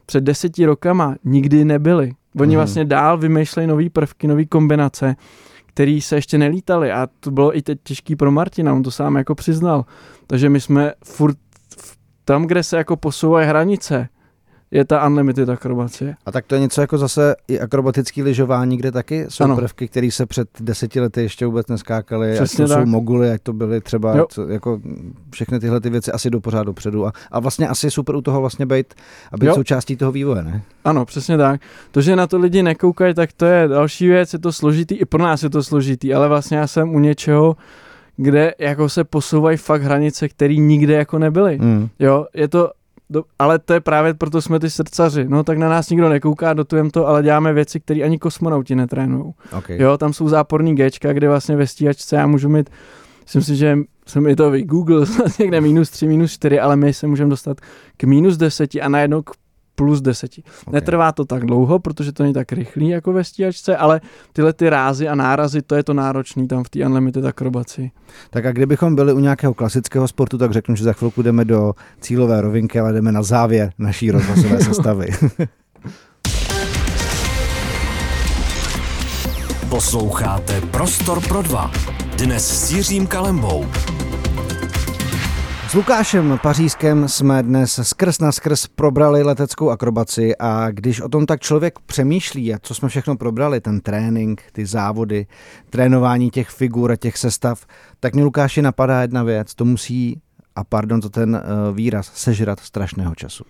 před 0.06 0.24
deseti 0.24 0.66
rokama 0.66 1.16
nikdy 1.24 1.66
nebyly. 1.66 2.12
Oni 2.40 2.56
mm. 2.56 2.58
vlastně 2.58 2.86
dál 2.86 3.18
vymýšlejí 3.18 3.68
nové 3.68 3.90
prvky, 3.90 4.28
nové 4.28 4.46
kombinace, 4.46 5.16
které 5.66 6.00
se 6.02 6.16
ještě 6.16 6.38
nelítaly 6.38 6.92
a 6.92 7.08
to 7.20 7.32
bylo 7.32 7.58
i 7.58 7.62
teď 7.62 7.80
těžký 7.84 8.16
pro 8.16 8.32
Martina, 8.32 8.74
on 8.74 8.84
to 8.84 8.92
sám 8.92 9.16
jako 9.16 9.36
přiznal. 9.36 9.86
Takže 10.28 10.50
my 10.50 10.62
jsme 10.62 10.94
furt 11.06 11.38
tam, 12.26 12.46
kde 12.46 12.64
se 12.64 12.78
jako 12.78 12.96
posouvají 12.96 13.48
hranice, 13.48 14.10
je 14.72 14.86
ta 14.86 15.08
unlimited 15.08 15.50
akrobacie. 15.50 16.16
A 16.26 16.32
tak 16.32 16.46
to 16.46 16.56
je 16.56 16.62
něco 16.62 16.82
jako 16.82 16.98
zase 16.98 17.36
i 17.48 17.60
akrobatický 17.60 18.24
lyžování, 18.24 18.78
kde 18.78 18.92
taky 18.92 19.26
jsou 19.30 19.44
ano. 19.44 19.56
prvky, 19.56 19.88
které 19.88 20.12
se 20.12 20.26
před 20.26 20.50
deseti 20.60 21.00
lety 21.00 21.22
ještě 21.22 21.46
vůbec 21.46 21.68
neskákaly, 21.68 22.34
Přesně 22.34 22.64
ať 22.66 22.70
to 22.70 22.76
tak. 22.76 22.84
jsou 22.84 22.90
moguly, 22.90 23.32
ať 23.32 23.42
to 23.42 23.54
byly 23.54 23.82
třeba 23.82 24.26
co, 24.30 24.48
jako 24.48 24.80
všechny 25.32 25.60
tyhle 25.60 25.80
ty 25.82 25.90
věci 25.90 26.12
asi 26.12 26.30
do 26.30 26.42
pořád 26.42 26.64
dopředu 26.64 27.08
a, 27.08 27.12
a 27.32 27.40
vlastně 27.40 27.68
asi 27.68 27.92
super 27.92 28.16
u 28.16 28.22
toho 28.22 28.40
vlastně 28.40 28.66
být 28.66 28.94
a 29.32 29.38
být 29.38 29.46
jo. 29.48 29.56
součástí 29.56 29.96
toho 29.96 30.12
vývoje, 30.12 30.44
ne? 30.44 30.62
Ano, 30.86 31.06
přesně 31.06 31.38
tak. 31.38 31.62
To, 31.92 32.02
že 32.02 32.16
na 32.16 32.28
to 32.28 32.38
lidi 32.38 32.64
nekoukají, 32.64 33.14
tak 33.14 33.34
to 33.34 33.46
je 33.46 33.68
další 33.68 34.08
věc, 34.08 34.34
je 34.34 34.40
to 34.40 34.52
složitý, 34.52 34.96
i 34.96 35.06
pro 35.06 35.24
nás 35.24 35.44
je 35.44 35.50
to 35.50 35.64
složitý, 35.64 36.14
ale 36.14 36.28
vlastně 36.28 36.58
já 36.58 36.68
jsem 36.68 36.96
u 36.96 37.00
něčeho, 37.00 37.56
kde 38.18 38.54
jako 38.60 38.90
se 38.90 39.04
posouvají 39.04 39.58
fakt 39.58 39.82
hranice, 39.82 40.30
které 40.30 40.56
nikde 40.56 40.94
jako 40.94 41.20
nebyly. 41.20 41.58
Mm. 41.62 41.90
Jo, 42.00 42.26
je 42.34 42.48
to 42.48 42.72
do, 43.10 43.24
ale 43.40 43.60
to 43.60 43.74
je 43.74 43.80
právě 43.80 44.14
proto 44.14 44.42
jsme 44.42 44.60
ty 44.60 44.70
srdcaři. 44.70 45.26
No 45.30 45.44
tak 45.44 45.58
na 45.58 45.70
nás 45.70 45.90
nikdo 45.90 46.10
nekouká, 46.10 46.54
dotujeme 46.54 46.90
to, 46.90 47.08
ale 47.08 47.24
děláme 47.24 47.54
věci, 47.54 47.80
které 47.80 48.04
ani 48.04 48.20
kosmonauti 48.20 48.76
netrénují. 48.76 49.34
Okay. 49.58 49.82
Jo, 49.82 49.98
tam 49.98 50.14
jsou 50.14 50.30
záporný 50.30 50.76
Gčka, 50.76 51.14
kde 51.14 51.30
vlastně 51.30 51.56
ve 51.56 51.68
stíhačce 51.68 52.16
já 52.16 52.28
můžu 52.28 52.50
mít, 52.50 52.70
myslím 53.24 53.42
si, 53.42 53.56
že 53.56 53.78
jsem 54.08 54.28
i 54.28 54.36
to 54.36 54.52
Google, 54.62 55.06
někde 55.40 55.62
minus 55.62 55.90
3, 55.90 56.08
minus 56.08 56.32
4, 56.32 56.60
ale 56.60 56.76
my 56.76 56.94
se 56.94 57.08
můžeme 57.08 57.30
dostat 57.30 57.58
k 57.98 58.04
minus 58.04 58.38
10 58.38 58.76
a 58.76 58.90
najednou 58.90 59.22
k 59.22 59.32
plus 59.80 60.02
10. 60.02 60.32
Okay. 60.40 60.44
Netrvá 60.74 61.12
to 61.12 61.26
tak 61.26 61.46
dlouho, 61.46 61.80
protože 61.80 62.12
to 62.12 62.24
není 62.24 62.34
tak 62.34 62.52
rychlý 62.52 62.90
jako 62.90 63.14
ve 63.14 63.24
stíhačce, 63.24 63.78
ale 63.78 64.02
tyhle 64.34 64.54
ty 64.54 64.70
rázy 64.70 65.08
a 65.08 65.16
nárazy, 65.16 65.62
to 65.62 65.76
je 65.76 65.84
to 65.84 65.94
náročný 65.94 66.48
tam 66.48 66.64
v 66.64 66.70
té 66.70 66.86
Unlimited 66.86 67.26
akrobaci. 67.26 67.92
Tak 68.30 68.46
a 68.46 68.52
kdybychom 68.52 68.96
byli 68.96 69.14
u 69.14 69.20
nějakého 69.20 69.54
klasického 69.54 70.08
sportu, 70.08 70.38
tak 70.38 70.52
řeknu, 70.52 70.76
že 70.76 70.84
za 70.84 70.94
chvilku 70.94 71.22
jdeme 71.22 71.46
do 71.46 71.74
cílové 72.02 72.42
rovinky, 72.42 72.80
ale 72.80 72.94
jdeme 72.94 73.12
na 73.12 73.24
závěr 73.24 73.72
naší 73.78 74.12
rozhlasové 74.12 74.60
sestavy. 74.64 75.08
Posloucháte 79.70 80.62
Prostor 80.62 81.28
pro 81.28 81.42
dva. 81.42 81.72
Dnes 82.18 82.68
s 82.68 82.72
Jiřím 82.72 83.08
Kalembou. 83.08 83.66
S 85.70 85.74
Lukášem 85.74 86.40
Pařískem 86.44 87.08
jsme 87.08 87.44
dnes 87.44 87.80
skrz 87.84 88.20
na 88.20 88.32
skrz 88.32 88.68
probrali 88.68 89.24
leteckou 89.24 89.70
akrobaci 89.70 90.38
a 90.38 90.72
když 90.72 91.02
o 91.02 91.10
tom 91.10 91.26
tak 91.26 91.42
člověk 91.42 91.80
přemýšlí, 91.80 92.54
a 92.54 92.60
co 92.62 92.76
jsme 92.76 92.90
všechno 92.90 93.18
probrali, 93.18 93.62
ten 93.62 93.82
trénink, 93.82 94.44
ty 94.52 94.66
závody, 94.66 95.28
trénování 95.70 96.30
těch 96.30 96.50
figur 96.50 96.92
a 96.92 96.96
těch 96.96 97.18
sestav, 97.18 97.66
tak 98.00 98.14
mě 98.14 98.24
Lukáši 98.24 98.62
napadá 98.62 99.02
jedna 99.02 99.24
věc, 99.24 99.56
to 99.56 99.66
musí, 99.66 100.22
a 100.56 100.64
pardon 100.64 101.02
za 101.02 101.10
ten 101.10 101.36
uh, 101.36 101.76
výraz, 101.76 102.12
sežrat 102.14 102.60
strašného 102.60 103.16
času 103.16 103.44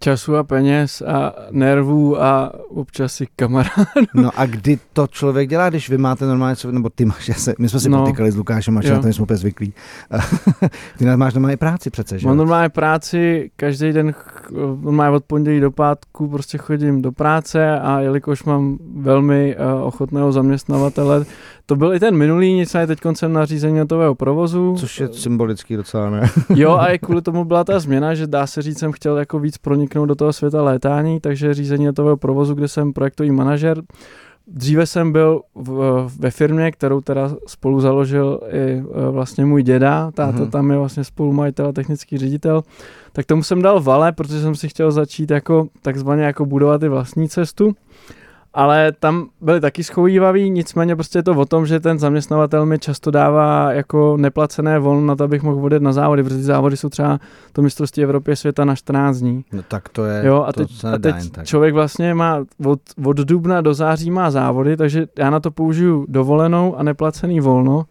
času 0.00 0.36
a 0.36 0.44
peněz 0.44 1.02
a 1.02 1.34
nervů 1.50 2.22
a 2.22 2.52
občas 2.68 3.20
i 3.20 3.26
kamarádů. 3.36 4.06
No 4.14 4.30
a 4.36 4.46
kdy 4.46 4.78
to 4.92 5.06
člověk 5.06 5.48
dělá, 5.48 5.70
když 5.70 5.90
vy 5.90 5.98
máte 5.98 6.26
normálně, 6.26 6.56
nebo 6.70 6.90
ty 6.90 7.04
máš, 7.04 7.30
se, 7.36 7.54
my 7.58 7.68
jsme 7.68 7.80
si 7.80 7.88
no. 7.88 8.00
potýkali 8.00 8.30
s 8.30 8.36
Lukášem 8.36 8.78
a 8.78 8.80
to 8.80 9.08
jsme 9.08 9.22
úplně 9.22 9.36
zvyklí. 9.36 9.74
ty 10.98 11.04
máš 11.16 11.34
normálně 11.34 11.56
práci 11.56 11.90
přece, 11.90 12.18
že? 12.18 12.26
Mám 12.26 12.36
normálně 12.36 12.68
práci, 12.68 13.50
každý 13.56 13.92
den, 13.92 14.14
normálně 14.80 15.16
od 15.16 15.24
pondělí 15.24 15.60
do 15.60 15.70
pátku 15.70 16.28
prostě 16.28 16.58
chodím 16.58 17.02
do 17.02 17.12
práce 17.12 17.80
a 17.80 18.00
jelikož 18.00 18.44
mám 18.44 18.78
velmi 18.96 19.56
uh, 19.56 19.86
ochotného 19.86 20.32
zaměstnavatele, 20.32 21.24
to 21.66 21.76
byl 21.76 21.94
i 21.94 22.00
ten 22.00 22.16
minulý, 22.16 22.54
nicméně 22.54 22.86
teď 22.86 22.98
jsem 23.12 23.32
na 23.32 23.44
řízení 23.44 23.80
letového 23.80 24.14
provozu. 24.14 24.74
Což 24.78 25.00
je 25.00 25.08
symbolický 25.12 25.76
docela, 25.76 26.10
ne? 26.10 26.30
jo, 26.54 26.72
a 26.72 26.86
i 26.86 26.98
kvůli 26.98 27.22
tomu 27.22 27.44
byla 27.44 27.64
ta 27.64 27.78
změna, 27.78 28.14
že 28.14 28.26
dá 28.26 28.46
se 28.46 28.62
říct, 28.62 28.78
jsem 28.78 28.92
chtěl 28.92 29.18
jako 29.18 29.38
víc 29.38 29.58
proniknout 29.58 30.06
do 30.06 30.14
toho 30.14 30.32
světa 30.32 30.62
létání, 30.62 31.20
takže 31.20 31.54
řízení 31.54 31.86
letového 31.86 32.16
provozu, 32.16 32.54
kde 32.54 32.68
jsem 32.68 32.92
projektový 32.92 33.30
manažer. 33.30 33.82
Dříve 34.50 34.86
jsem 34.86 35.12
byl 35.12 35.40
v, 35.54 36.08
ve 36.18 36.30
firmě, 36.30 36.72
kterou 36.72 37.00
teda 37.00 37.30
spolu 37.46 37.80
založil 37.80 38.40
i 38.50 38.58
e, 38.58 38.82
vlastně 39.10 39.44
můj 39.44 39.62
děda, 39.62 40.10
táta 40.10 40.38
mm-hmm. 40.38 40.50
tam 40.50 40.70
je 40.70 40.78
vlastně 40.78 41.04
spolumajitel 41.04 41.66
a 41.66 41.72
technický 41.72 42.18
ředitel, 42.18 42.64
tak 43.12 43.26
tomu 43.26 43.42
jsem 43.42 43.62
dal 43.62 43.80
vale, 43.80 44.12
protože 44.12 44.40
jsem 44.40 44.54
si 44.54 44.68
chtěl 44.68 44.90
začít 44.90 45.30
jako 45.30 45.68
takzvaně 45.82 46.22
jako 46.22 46.46
budovat 46.46 46.82
i 46.82 46.88
vlastní 46.88 47.28
cestu 47.28 47.74
ale 48.54 48.92
tam 49.00 49.28
byly 49.40 49.60
taky 49.60 49.84
schovývaví, 49.84 50.50
nicméně 50.50 50.96
prostě 50.96 51.18
je 51.18 51.22
to 51.22 51.32
o 51.32 51.44
tom, 51.44 51.66
že 51.66 51.80
ten 51.80 51.98
zaměstnavatel 51.98 52.66
mi 52.66 52.78
často 52.78 53.10
dává 53.10 53.72
jako 53.72 54.16
neplacené 54.16 54.78
volno 54.78 55.06
na 55.06 55.16
to, 55.16 55.24
abych 55.24 55.42
mohl 55.42 55.56
vodit 55.56 55.82
na 55.82 55.92
závody, 55.92 56.22
protože 56.22 56.36
ty 56.36 56.42
závody 56.42 56.76
jsou 56.76 56.88
třeba 56.88 57.18
to 57.52 57.62
mistrovství 57.62 58.02
Evropy 58.02 58.36
světa 58.36 58.64
na 58.64 58.74
14 58.74 59.16
dní. 59.16 59.44
No 59.52 59.62
tak 59.62 59.88
to 59.88 60.04
je, 60.04 60.26
jo, 60.26 60.44
a 60.48 60.52
teď, 60.52 60.84
a 60.94 60.98
teď 60.98 61.30
tak. 61.30 61.46
člověk 61.46 61.74
vlastně 61.74 62.14
má 62.14 62.44
od, 62.64 62.80
od 63.04 63.16
dubna 63.16 63.60
do 63.60 63.74
září 63.74 64.10
má 64.10 64.30
závody, 64.30 64.76
takže 64.76 65.06
já 65.18 65.30
na 65.30 65.40
to 65.40 65.50
použiju 65.50 66.06
dovolenou 66.08 66.76
a 66.76 66.82
neplacený 66.82 67.40
volno 67.40 67.84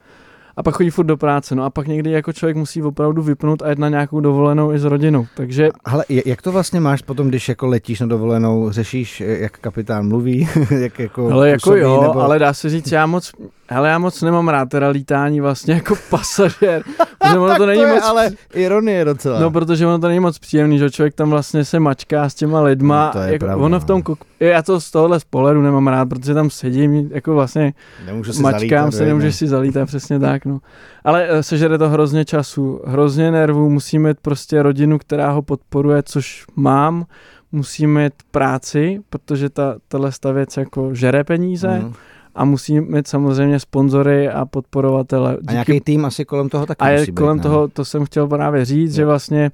a 0.60 0.64
pak 0.64 0.76
chodí 0.76 0.90
furt 0.90 1.06
do 1.06 1.18
práce. 1.18 1.56
No 1.56 1.64
a 1.64 1.70
pak 1.70 1.88
někdy 1.88 2.12
jako 2.12 2.34
člověk 2.34 2.58
musí 2.58 2.84
opravdu 2.84 3.22
vypnout 3.22 3.62
a 3.62 3.70
jít 3.70 3.80
na 3.80 3.90
nějakou 3.90 4.20
dovolenou 4.20 4.74
i 4.74 4.80
s 4.80 4.84
rodinou. 4.84 5.26
Takže... 5.36 5.70
Ale 5.86 6.06
jak 6.26 6.42
to 6.42 6.52
vlastně 6.52 6.80
máš 6.80 7.02
potom, 7.02 7.28
když 7.28 7.50
jako 7.50 7.68
letíš 7.68 8.00
na 8.00 8.08
dovolenou, 8.08 8.72
řešíš, 8.72 9.22
jak 9.26 9.58
kapitán 9.58 10.08
mluví? 10.08 10.50
jak 10.80 11.00
jako 11.00 11.32
ale 11.32 11.50
jako 11.50 11.76
jo, 11.76 12.02
nebo... 12.02 12.20
ale 12.20 12.40
dá 12.40 12.54
se 12.54 12.70
říct, 12.70 12.92
já 12.92 13.06
moc, 13.06 13.32
hele, 13.70 13.90
já 13.90 14.00
moc 14.00 14.22
nemám 14.22 14.48
rád 14.48 14.70
teda 14.70 14.90
lítání 14.90 15.42
vlastně 15.42 15.74
jako 15.74 15.96
pasažér. 16.10 16.84
Protože 17.20 17.40
ono 17.40 17.56
to 17.58 17.66
není 17.66 17.82
to 17.82 17.88
je 17.88 17.94
moc... 17.94 18.04
ale 18.04 18.32
ironie 18.54 19.06
docela. 19.06 19.40
No, 19.40 19.52
protože 19.52 19.88
ono 19.88 20.00
to 20.00 20.08
není 20.08 20.20
moc 20.20 20.40
příjemný, 20.40 20.80
že 20.80 20.90
člověk 20.90 21.14
tam 21.14 21.30
vlastně 21.30 21.66
se 21.66 21.80
mačká 21.80 22.30
s 22.30 22.36
těma 22.36 22.62
lidma. 22.62 23.06
No, 23.06 23.12
to 23.12 23.20
je 23.20 23.34
jako, 23.34 23.46
pravda, 23.46 23.66
ono 23.66 23.80
v 23.80 23.86
tom, 23.86 24.02
no. 24.10 24.16
já 24.40 24.62
to 24.62 24.82
z 24.82 24.92
tohohle 24.92 25.20
z 25.20 25.24
pohledu 25.24 25.62
nemám 25.62 25.88
rád, 25.88 26.10
protože 26.10 26.34
tam 26.34 26.50
sedím, 26.50 27.10
jako 27.14 27.34
vlastně 27.34 27.74
Nemůžu 28.06 28.42
mačkám 28.42 28.60
zalítat, 28.62 28.92
se, 28.92 29.06
nemůžeš 29.06 29.36
si 29.36 29.48
zalítat, 29.48 29.86
přesně 29.86 30.20
tak, 30.20 30.46
no. 30.46 30.60
Ale 31.04 31.28
eh, 31.30 31.44
sežere 31.44 31.78
to 31.78 31.90
hrozně 31.90 32.26
času, 32.26 32.82
hrozně 32.86 33.32
nervů, 33.32 33.70
musím 33.70 34.04
mít 34.04 34.18
prostě 34.22 34.64
rodinu, 34.64 35.00
která 35.00 35.32
ho 35.32 35.42
podporuje, 35.42 36.04
což 36.04 36.46
mám, 36.56 37.06
musím 37.52 37.94
mít 37.94 38.14
práci, 38.32 39.00
protože 39.10 39.50
ta, 39.50 39.76
tahle 39.88 40.12
věc 40.34 40.58
jako 40.58 40.96
žere 40.96 41.24
peníze. 41.24 41.80
Mm 41.80 41.94
a 42.40 42.46
musí 42.46 42.80
mít 42.80 43.08
samozřejmě 43.08 43.60
sponzory 43.60 44.30
a 44.30 44.46
podporovatele. 44.46 45.38
Díky... 45.42 45.48
A 45.48 45.52
nějaký 45.52 45.82
tým 45.82 46.06
asi 46.06 46.26
kolem 46.26 46.50
toho 46.50 46.66
taky 46.66 46.86
A 46.86 47.00
musí 47.00 47.12
kolem 47.12 47.38
být, 47.38 47.44
toho, 47.44 47.68
to 47.68 47.86
jsem 47.86 48.06
chtěl 48.06 48.28
právě 48.28 48.66
říct, 48.66 48.92
no. 48.92 48.96
že 48.96 49.06
vlastně 49.06 49.52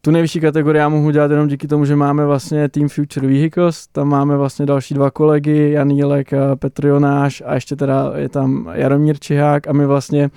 tu 0.00 0.10
nejvyšší 0.10 0.40
kategorii 0.40 0.80
já 0.80 0.88
mohu 0.88 1.10
dělat 1.10 1.30
jenom 1.30 1.48
díky 1.48 1.68
tomu, 1.68 1.84
že 1.84 1.96
máme 1.96 2.26
vlastně 2.26 2.68
Team 2.68 2.88
Future 2.88 3.26
Vehicles, 3.26 3.86
tam 3.86 4.08
máme 4.08 4.36
vlastně 4.36 4.66
další 4.66 4.94
dva 4.94 5.10
kolegy, 5.10 5.70
Jan 5.70 5.90
Jílek, 5.90 6.30
Petr 6.58 6.86
Jonáš 6.86 7.42
a 7.46 7.54
ještě 7.54 7.76
teda 7.76 8.12
je 8.16 8.28
tam 8.28 8.70
Jaromír 8.72 9.18
Čihák 9.18 9.68
a 9.68 9.72
my 9.72 9.86
vlastně 9.86 10.30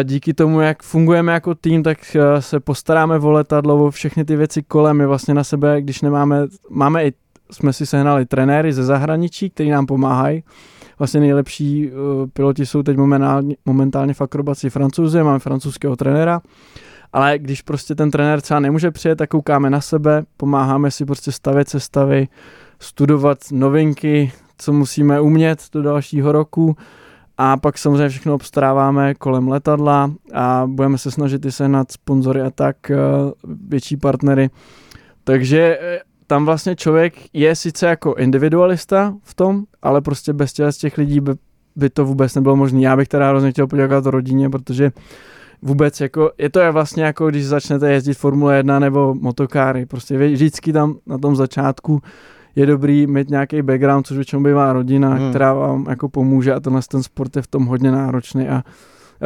eh, 0.00 0.04
díky 0.04 0.34
tomu, 0.34 0.60
jak 0.60 0.82
fungujeme 0.82 1.32
jako 1.32 1.54
tým, 1.54 1.82
tak 1.82 1.98
eh, 2.16 2.42
se 2.42 2.60
postaráme 2.60 3.18
o 3.18 3.30
letadlo, 3.30 3.86
o 3.86 3.90
všechny 3.90 4.24
ty 4.24 4.36
věci 4.36 4.62
kolem, 4.62 4.96
my 4.96 5.06
vlastně 5.06 5.34
na 5.34 5.44
sebe, 5.44 5.82
když 5.82 6.02
nemáme, 6.02 6.46
máme 6.70 7.04
i 7.06 7.12
jsme 7.50 7.72
si 7.72 7.86
sehnali 7.86 8.26
trenéry 8.26 8.72
ze 8.72 8.84
zahraničí, 8.84 9.50
kteří 9.50 9.70
nám 9.70 9.86
pomáhají. 9.86 10.44
Vlastně 10.98 11.20
nejlepší 11.20 11.90
uh, 11.90 11.96
piloti 12.32 12.66
jsou 12.66 12.82
teď 12.82 12.96
momentálně, 12.96 13.56
momentálně 13.64 14.14
v 14.14 14.20
akrobaci 14.20 14.70
francouzi, 14.70 15.22
máme 15.22 15.38
francouzského 15.38 15.96
trenéra. 15.96 16.40
Ale 17.12 17.38
když 17.38 17.62
prostě 17.62 17.94
ten 17.94 18.10
trenér 18.10 18.40
třeba 18.40 18.60
nemůže 18.60 18.90
přijet, 18.90 19.18
tak 19.18 19.30
koukáme 19.30 19.70
na 19.70 19.80
sebe, 19.80 20.22
pomáháme 20.36 20.90
si 20.90 21.04
prostě 21.04 21.32
stavět 21.32 21.68
sestavy, 21.68 22.28
studovat 22.78 23.38
novinky, 23.52 24.32
co 24.58 24.72
musíme 24.72 25.20
umět 25.20 25.58
do 25.72 25.82
dalšího 25.82 26.32
roku 26.32 26.76
a 27.38 27.56
pak 27.56 27.78
samozřejmě 27.78 28.08
všechno 28.08 28.34
obstaráváme 28.34 29.14
kolem 29.14 29.48
letadla 29.48 30.12
a 30.32 30.62
budeme 30.66 30.98
se 30.98 31.10
snažit 31.10 31.44
i 31.44 31.52
sehnat 31.52 31.92
sponzory 31.92 32.40
a 32.40 32.50
tak 32.50 32.76
uh, 32.90 33.32
větší 33.68 33.96
partnery. 33.96 34.50
Takže 35.24 35.78
eh, 35.80 36.00
tam 36.26 36.44
vlastně 36.44 36.76
člověk 36.76 37.14
je 37.32 37.56
sice 37.56 37.86
jako 37.86 38.14
individualista 38.14 39.14
v 39.22 39.34
tom, 39.34 39.64
ale 39.82 40.00
prostě 40.00 40.32
bez 40.32 40.52
těch, 40.52 40.74
z 40.74 40.78
těch 40.78 40.98
lidí 40.98 41.20
by, 41.20 41.32
by 41.76 41.90
to 41.90 42.04
vůbec 42.04 42.34
nebylo 42.34 42.56
možné. 42.56 42.80
Já 42.80 42.96
bych 42.96 43.08
teda 43.08 43.28
hrozně 43.28 43.50
chtěl 43.50 43.66
poděkovat 43.66 44.06
rodině, 44.06 44.50
protože 44.50 44.92
vůbec 45.62 46.00
jako, 46.00 46.30
je 46.38 46.50
to 46.50 46.72
vlastně 46.72 47.04
jako 47.04 47.30
když 47.30 47.46
začnete 47.46 47.92
jezdit 47.92 48.14
Formule 48.14 48.56
1 48.56 48.78
nebo 48.78 49.14
motokáry, 49.14 49.86
prostě 49.86 50.18
vždycky 50.18 50.72
tam 50.72 50.96
na 51.06 51.18
tom 51.18 51.36
začátku 51.36 52.02
je 52.56 52.66
dobrý 52.66 53.06
mít 53.06 53.30
nějaký 53.30 53.62
background, 53.62 54.06
což 54.06 54.16
většinou 54.16 54.42
bývá 54.42 54.72
rodina, 54.72 55.14
hmm. 55.14 55.30
která 55.30 55.54
vám 55.54 55.86
jako 55.88 56.08
pomůže 56.08 56.54
a 56.54 56.60
tenhle 56.60 56.82
ten 56.88 57.02
sport 57.02 57.36
je 57.36 57.42
v 57.42 57.46
tom 57.46 57.66
hodně 57.66 57.90
náročný 57.90 58.48
a 58.48 58.62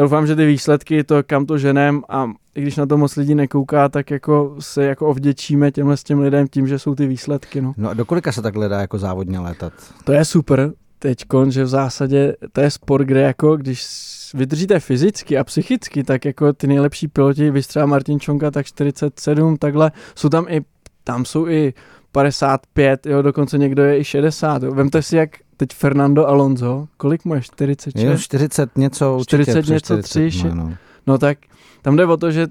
doufám, 0.03 0.27
že 0.27 0.37
ty 0.37 0.47
výsledky, 0.47 1.05
to 1.05 1.23
kam 1.23 1.47
to 1.47 1.59
ženem 1.59 2.03
a 2.09 2.31
i 2.55 2.63
když 2.63 2.77
na 2.77 2.87
to 2.87 2.99
moc 2.99 3.17
lidí 3.17 3.35
nekouká, 3.35 3.89
tak 3.89 4.11
jako 4.11 4.57
se 4.59 4.85
jako 4.85 5.07
ovděčíme 5.07 5.71
těmhle 5.71 5.97
s 5.97 6.05
těm 6.05 6.19
lidem 6.21 6.49
tím, 6.49 6.67
že 6.67 6.79
jsou 6.79 6.95
ty 6.95 7.07
výsledky. 7.07 7.61
No, 7.61 7.75
no 7.77 7.91
a 7.91 7.95
do 7.95 8.05
kolika 8.05 8.33
se 8.33 8.43
takhle 8.43 8.69
dá 8.69 8.81
jako 8.81 8.99
závodně 8.99 9.39
létat? 9.39 9.73
To 10.05 10.13
je 10.13 10.25
super 10.25 10.73
teď, 10.99 11.19
že 11.49 11.65
v 11.65 11.69
zásadě 11.69 12.37
to 12.53 12.61
je 12.61 12.71
sport, 12.71 13.05
kde 13.05 13.21
jako 13.21 13.57
když 13.57 13.87
vydržíte 14.35 14.81
fyzicky 14.81 15.39
a 15.39 15.45
psychicky, 15.45 16.05
tak 16.05 16.25
jako 16.25 16.53
ty 16.53 16.67
nejlepší 16.67 17.09
piloti, 17.09 17.51
vystřela 17.51 17.87
Martin 17.87 18.21
Čonka, 18.21 18.51
tak 18.51 18.67
47, 18.67 19.57
takhle, 19.57 19.93
jsou 20.15 20.29
tam 20.29 20.47
i 20.49 20.61
tam 21.05 21.25
jsou 21.25 21.49
i 21.49 21.75
55, 22.13 23.07
jo, 23.07 23.23
dokonce 23.23 23.59
někdo 23.59 23.83
je 23.83 23.99
i 23.99 24.05
60. 24.05 24.63
Jo. 24.63 24.73
Vemte 24.75 25.03
si, 25.03 25.17
jak 25.17 25.31
teď 25.59 25.75
Fernando 25.75 26.27
Alonso, 26.27 26.89
kolik 26.97 27.25
mu 27.25 27.35
je, 27.35 27.43
46? 27.43 28.05
Jo, 28.05 28.19
40 28.19 28.79
něco, 28.79 29.19
40 29.23 29.59
určitě, 29.59 29.73
něco, 29.73 30.03
3, 30.03 30.31
no. 30.55 30.75
no 31.07 31.19
tak 31.19 31.39
tam 31.83 31.97
jde 31.97 32.07
o 32.07 32.17
to, 32.17 32.31
že 32.31 32.47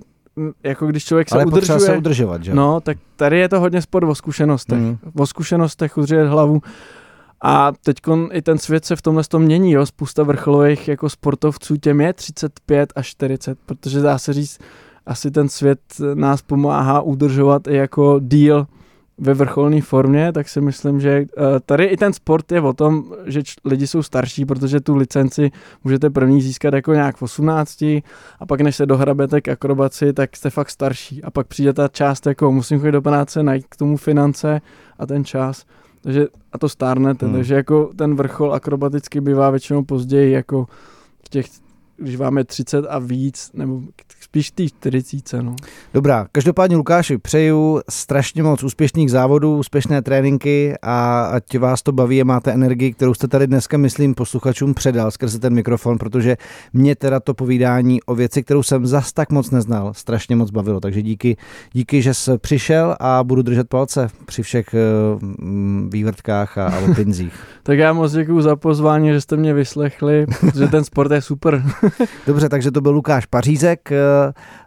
jako 0.63 0.87
když 0.87 1.05
člověk 1.05 1.29
se 1.29 1.35
Ale 1.35 1.45
udržuje, 1.45 1.79
se 1.79 1.97
udržovat, 1.97 2.43
že? 2.43 2.53
No, 2.53 2.81
tak 2.81 2.97
tady 3.15 3.39
je 3.39 3.49
to 3.49 3.59
hodně 3.59 3.81
sport 3.81 4.03
o 4.09 4.15
zkušenostech. 4.15 4.79
Mm. 4.79 4.97
O 5.15 5.27
zkušenostech 5.27 5.97
udržet 5.97 6.27
hlavu. 6.27 6.61
A 7.41 7.71
teď 7.83 7.97
i 8.31 8.41
ten 8.41 8.57
svět 8.57 8.85
se 8.85 8.95
v 8.95 9.01
tomhle 9.01 9.23
tom 9.23 9.41
mění, 9.41 9.71
jo. 9.71 9.85
Spousta 9.85 10.23
vrcholových 10.23 10.87
jako 10.87 11.09
sportovců 11.09 11.77
těm 11.77 12.01
je 12.01 12.13
35 12.13 12.93
až 12.95 13.07
40, 13.07 13.59
protože 13.65 14.01
dá 14.01 14.17
se 14.17 14.33
říct, 14.33 14.59
asi 15.05 15.31
ten 15.31 15.49
svět 15.49 15.79
nás 16.13 16.41
pomáhá 16.41 17.01
udržovat 17.01 17.67
i 17.67 17.75
jako 17.75 18.19
díl 18.23 18.67
ve 19.17 19.33
vrcholné 19.33 19.81
formě, 19.81 20.31
tak 20.31 20.49
si 20.49 20.61
myslím, 20.61 20.99
že 20.99 21.09
eh, 21.09 21.25
tady 21.65 21.85
i 21.85 21.97
ten 21.97 22.13
sport 22.13 22.51
je 22.51 22.61
o 22.61 22.73
tom, 22.73 23.03
že 23.25 23.41
lidi 23.65 23.87
jsou 23.87 24.03
starší, 24.03 24.45
protože 24.45 24.79
tu 24.79 24.95
licenci 24.95 25.51
můžete 25.83 26.09
první 26.09 26.41
získat 26.41 26.73
jako 26.73 26.93
nějak 26.93 27.17
v 27.17 27.21
18 27.21 27.81
a 28.39 28.45
pak 28.47 28.61
než 28.61 28.75
se 28.75 28.85
dohrabete 28.85 29.41
k 29.41 29.47
akrobaci, 29.47 30.13
tak 30.13 30.37
jste 30.37 30.49
fakt 30.49 30.69
starší 30.69 31.23
a 31.23 31.31
pak 31.31 31.47
přijde 31.47 31.73
ta 31.73 31.87
část 31.87 32.25
jako 32.25 32.51
musím 32.51 32.79
chodit 32.79 32.91
do 32.91 33.01
práce, 33.01 33.43
najít 33.43 33.65
k 33.69 33.75
tomu 33.75 33.97
finance 33.97 34.61
a 34.99 35.05
ten 35.05 35.25
čas. 35.25 35.65
Takže, 36.01 36.27
a 36.53 36.57
to 36.57 36.69
stárnete, 36.69 37.25
hmm. 37.25 37.35
takže 37.35 37.55
jako 37.55 37.89
ten 37.95 38.15
vrchol 38.15 38.53
akrobaticky 38.53 39.21
bývá 39.21 39.49
většinou 39.49 39.83
později 39.83 40.31
jako 40.31 40.65
v 41.25 41.29
těch 41.29 41.45
když 41.97 42.15
vám 42.15 42.37
je 42.37 42.43
30 42.43 42.85
a 42.89 42.99
víc, 42.99 43.51
nebo 43.53 43.81
spíš 44.19 44.51
ty 44.51 44.69
40. 44.69 45.33
No. 45.41 45.55
Dobrá, 45.93 46.27
každopádně 46.31 46.77
Lukáši, 46.77 47.17
přeju 47.17 47.81
strašně 47.89 48.43
moc 48.43 48.63
úspěšných 48.63 49.11
závodů, 49.11 49.57
úspěšné 49.57 50.01
tréninky 50.01 50.75
a 50.81 51.25
ať 51.25 51.57
vás 51.57 51.81
to 51.81 51.91
baví 51.91 52.21
a 52.21 52.25
máte 52.25 52.51
energii, 52.51 52.93
kterou 52.93 53.13
jste 53.13 53.27
tady 53.27 53.47
dneska, 53.47 53.77
myslím, 53.77 54.15
posluchačům 54.15 54.73
předal 54.73 55.11
skrze 55.11 55.39
ten 55.39 55.53
mikrofon, 55.53 55.97
protože 55.97 56.37
mě 56.73 56.95
teda 56.95 57.19
to 57.19 57.33
povídání 57.33 58.01
o 58.01 58.15
věci, 58.15 58.43
kterou 58.43 58.63
jsem 58.63 58.85
zas 58.85 59.13
tak 59.13 59.31
moc 59.31 59.51
neznal, 59.51 59.93
strašně 59.93 60.35
moc 60.35 60.51
bavilo. 60.51 60.79
Takže 60.79 61.01
díky, 61.01 61.37
díky 61.73 62.01
že 62.01 62.13
jsi 62.13 62.37
přišel 62.37 62.95
a 62.99 63.23
budu 63.23 63.41
držet 63.41 63.69
palce 63.69 64.07
při 64.25 64.43
všech 64.43 64.67
uh, 64.73 65.21
vývrtkách 65.89 66.57
a, 66.57 66.67
a 66.67 66.79
opinzích. 66.91 67.33
tak 67.63 67.77
já 67.79 67.93
moc 67.93 68.11
děkuji 68.11 68.41
za 68.41 68.55
pozvání, 68.55 69.09
že 69.09 69.21
jste 69.21 69.37
mě 69.37 69.53
vyslechli, 69.53 70.25
že 70.55 70.67
ten 70.67 70.83
sport 70.83 71.11
je 71.11 71.21
super. 71.21 71.63
Dobře, 72.27 72.49
takže 72.49 72.71
to 72.71 72.81
byl 72.81 72.91
Lukáš 72.91 73.25
Pařízek, 73.25 73.91
eh, 73.91 73.97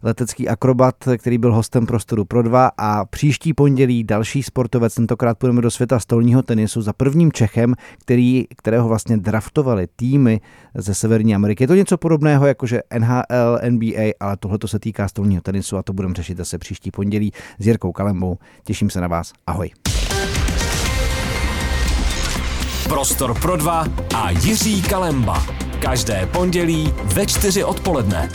letecký 0.02 0.48
akrobat, 0.48 0.94
který 1.18 1.38
byl 1.38 1.54
hostem 1.54 1.86
Prostoru 1.86 2.24
pro 2.24 2.42
dva 2.42 2.70
a 2.78 3.04
příští 3.04 3.54
pondělí 3.54 4.04
další 4.04 4.42
sportovec, 4.42 4.94
tentokrát 4.94 5.38
půjdeme 5.38 5.62
do 5.62 5.70
světa 5.70 5.98
stolního 5.98 6.42
tenisu 6.42 6.82
za 6.82 6.92
prvním 6.92 7.32
Čechem, 7.32 7.74
který, 7.98 8.44
kterého 8.56 8.88
vlastně 8.88 9.16
draftovali 9.16 9.86
týmy 9.96 10.40
ze 10.74 10.94
Severní 10.94 11.34
Ameriky. 11.34 11.64
Je 11.64 11.68
to 11.68 11.74
něco 11.74 11.98
podobného 11.98 12.46
jako 12.46 12.66
že 12.66 12.82
NHL, 12.98 13.58
NBA, 13.70 14.10
ale 14.20 14.36
tohle 14.36 14.58
se 14.66 14.78
týká 14.78 15.08
stolního 15.08 15.42
tenisu 15.42 15.76
a 15.76 15.82
to 15.82 15.92
budeme 15.92 16.14
řešit 16.14 16.36
zase 16.36 16.58
příští 16.58 16.90
pondělí 16.90 17.32
s 17.58 17.66
Jirkou 17.66 17.92
Kalembou. 17.92 18.38
Těším 18.64 18.90
se 18.90 19.00
na 19.00 19.08
vás. 19.08 19.32
Ahoj. 19.46 19.70
Prostor 22.88 23.40
pro 23.40 23.56
dva 23.56 23.84
a 24.14 24.30
Jiří 24.30 24.82
Kalemba. 24.82 25.69
Každé 25.80 26.28
pondělí 26.32 26.94
ve 27.04 27.26
čtyři 27.26 27.64
odpoledne. 27.64 28.28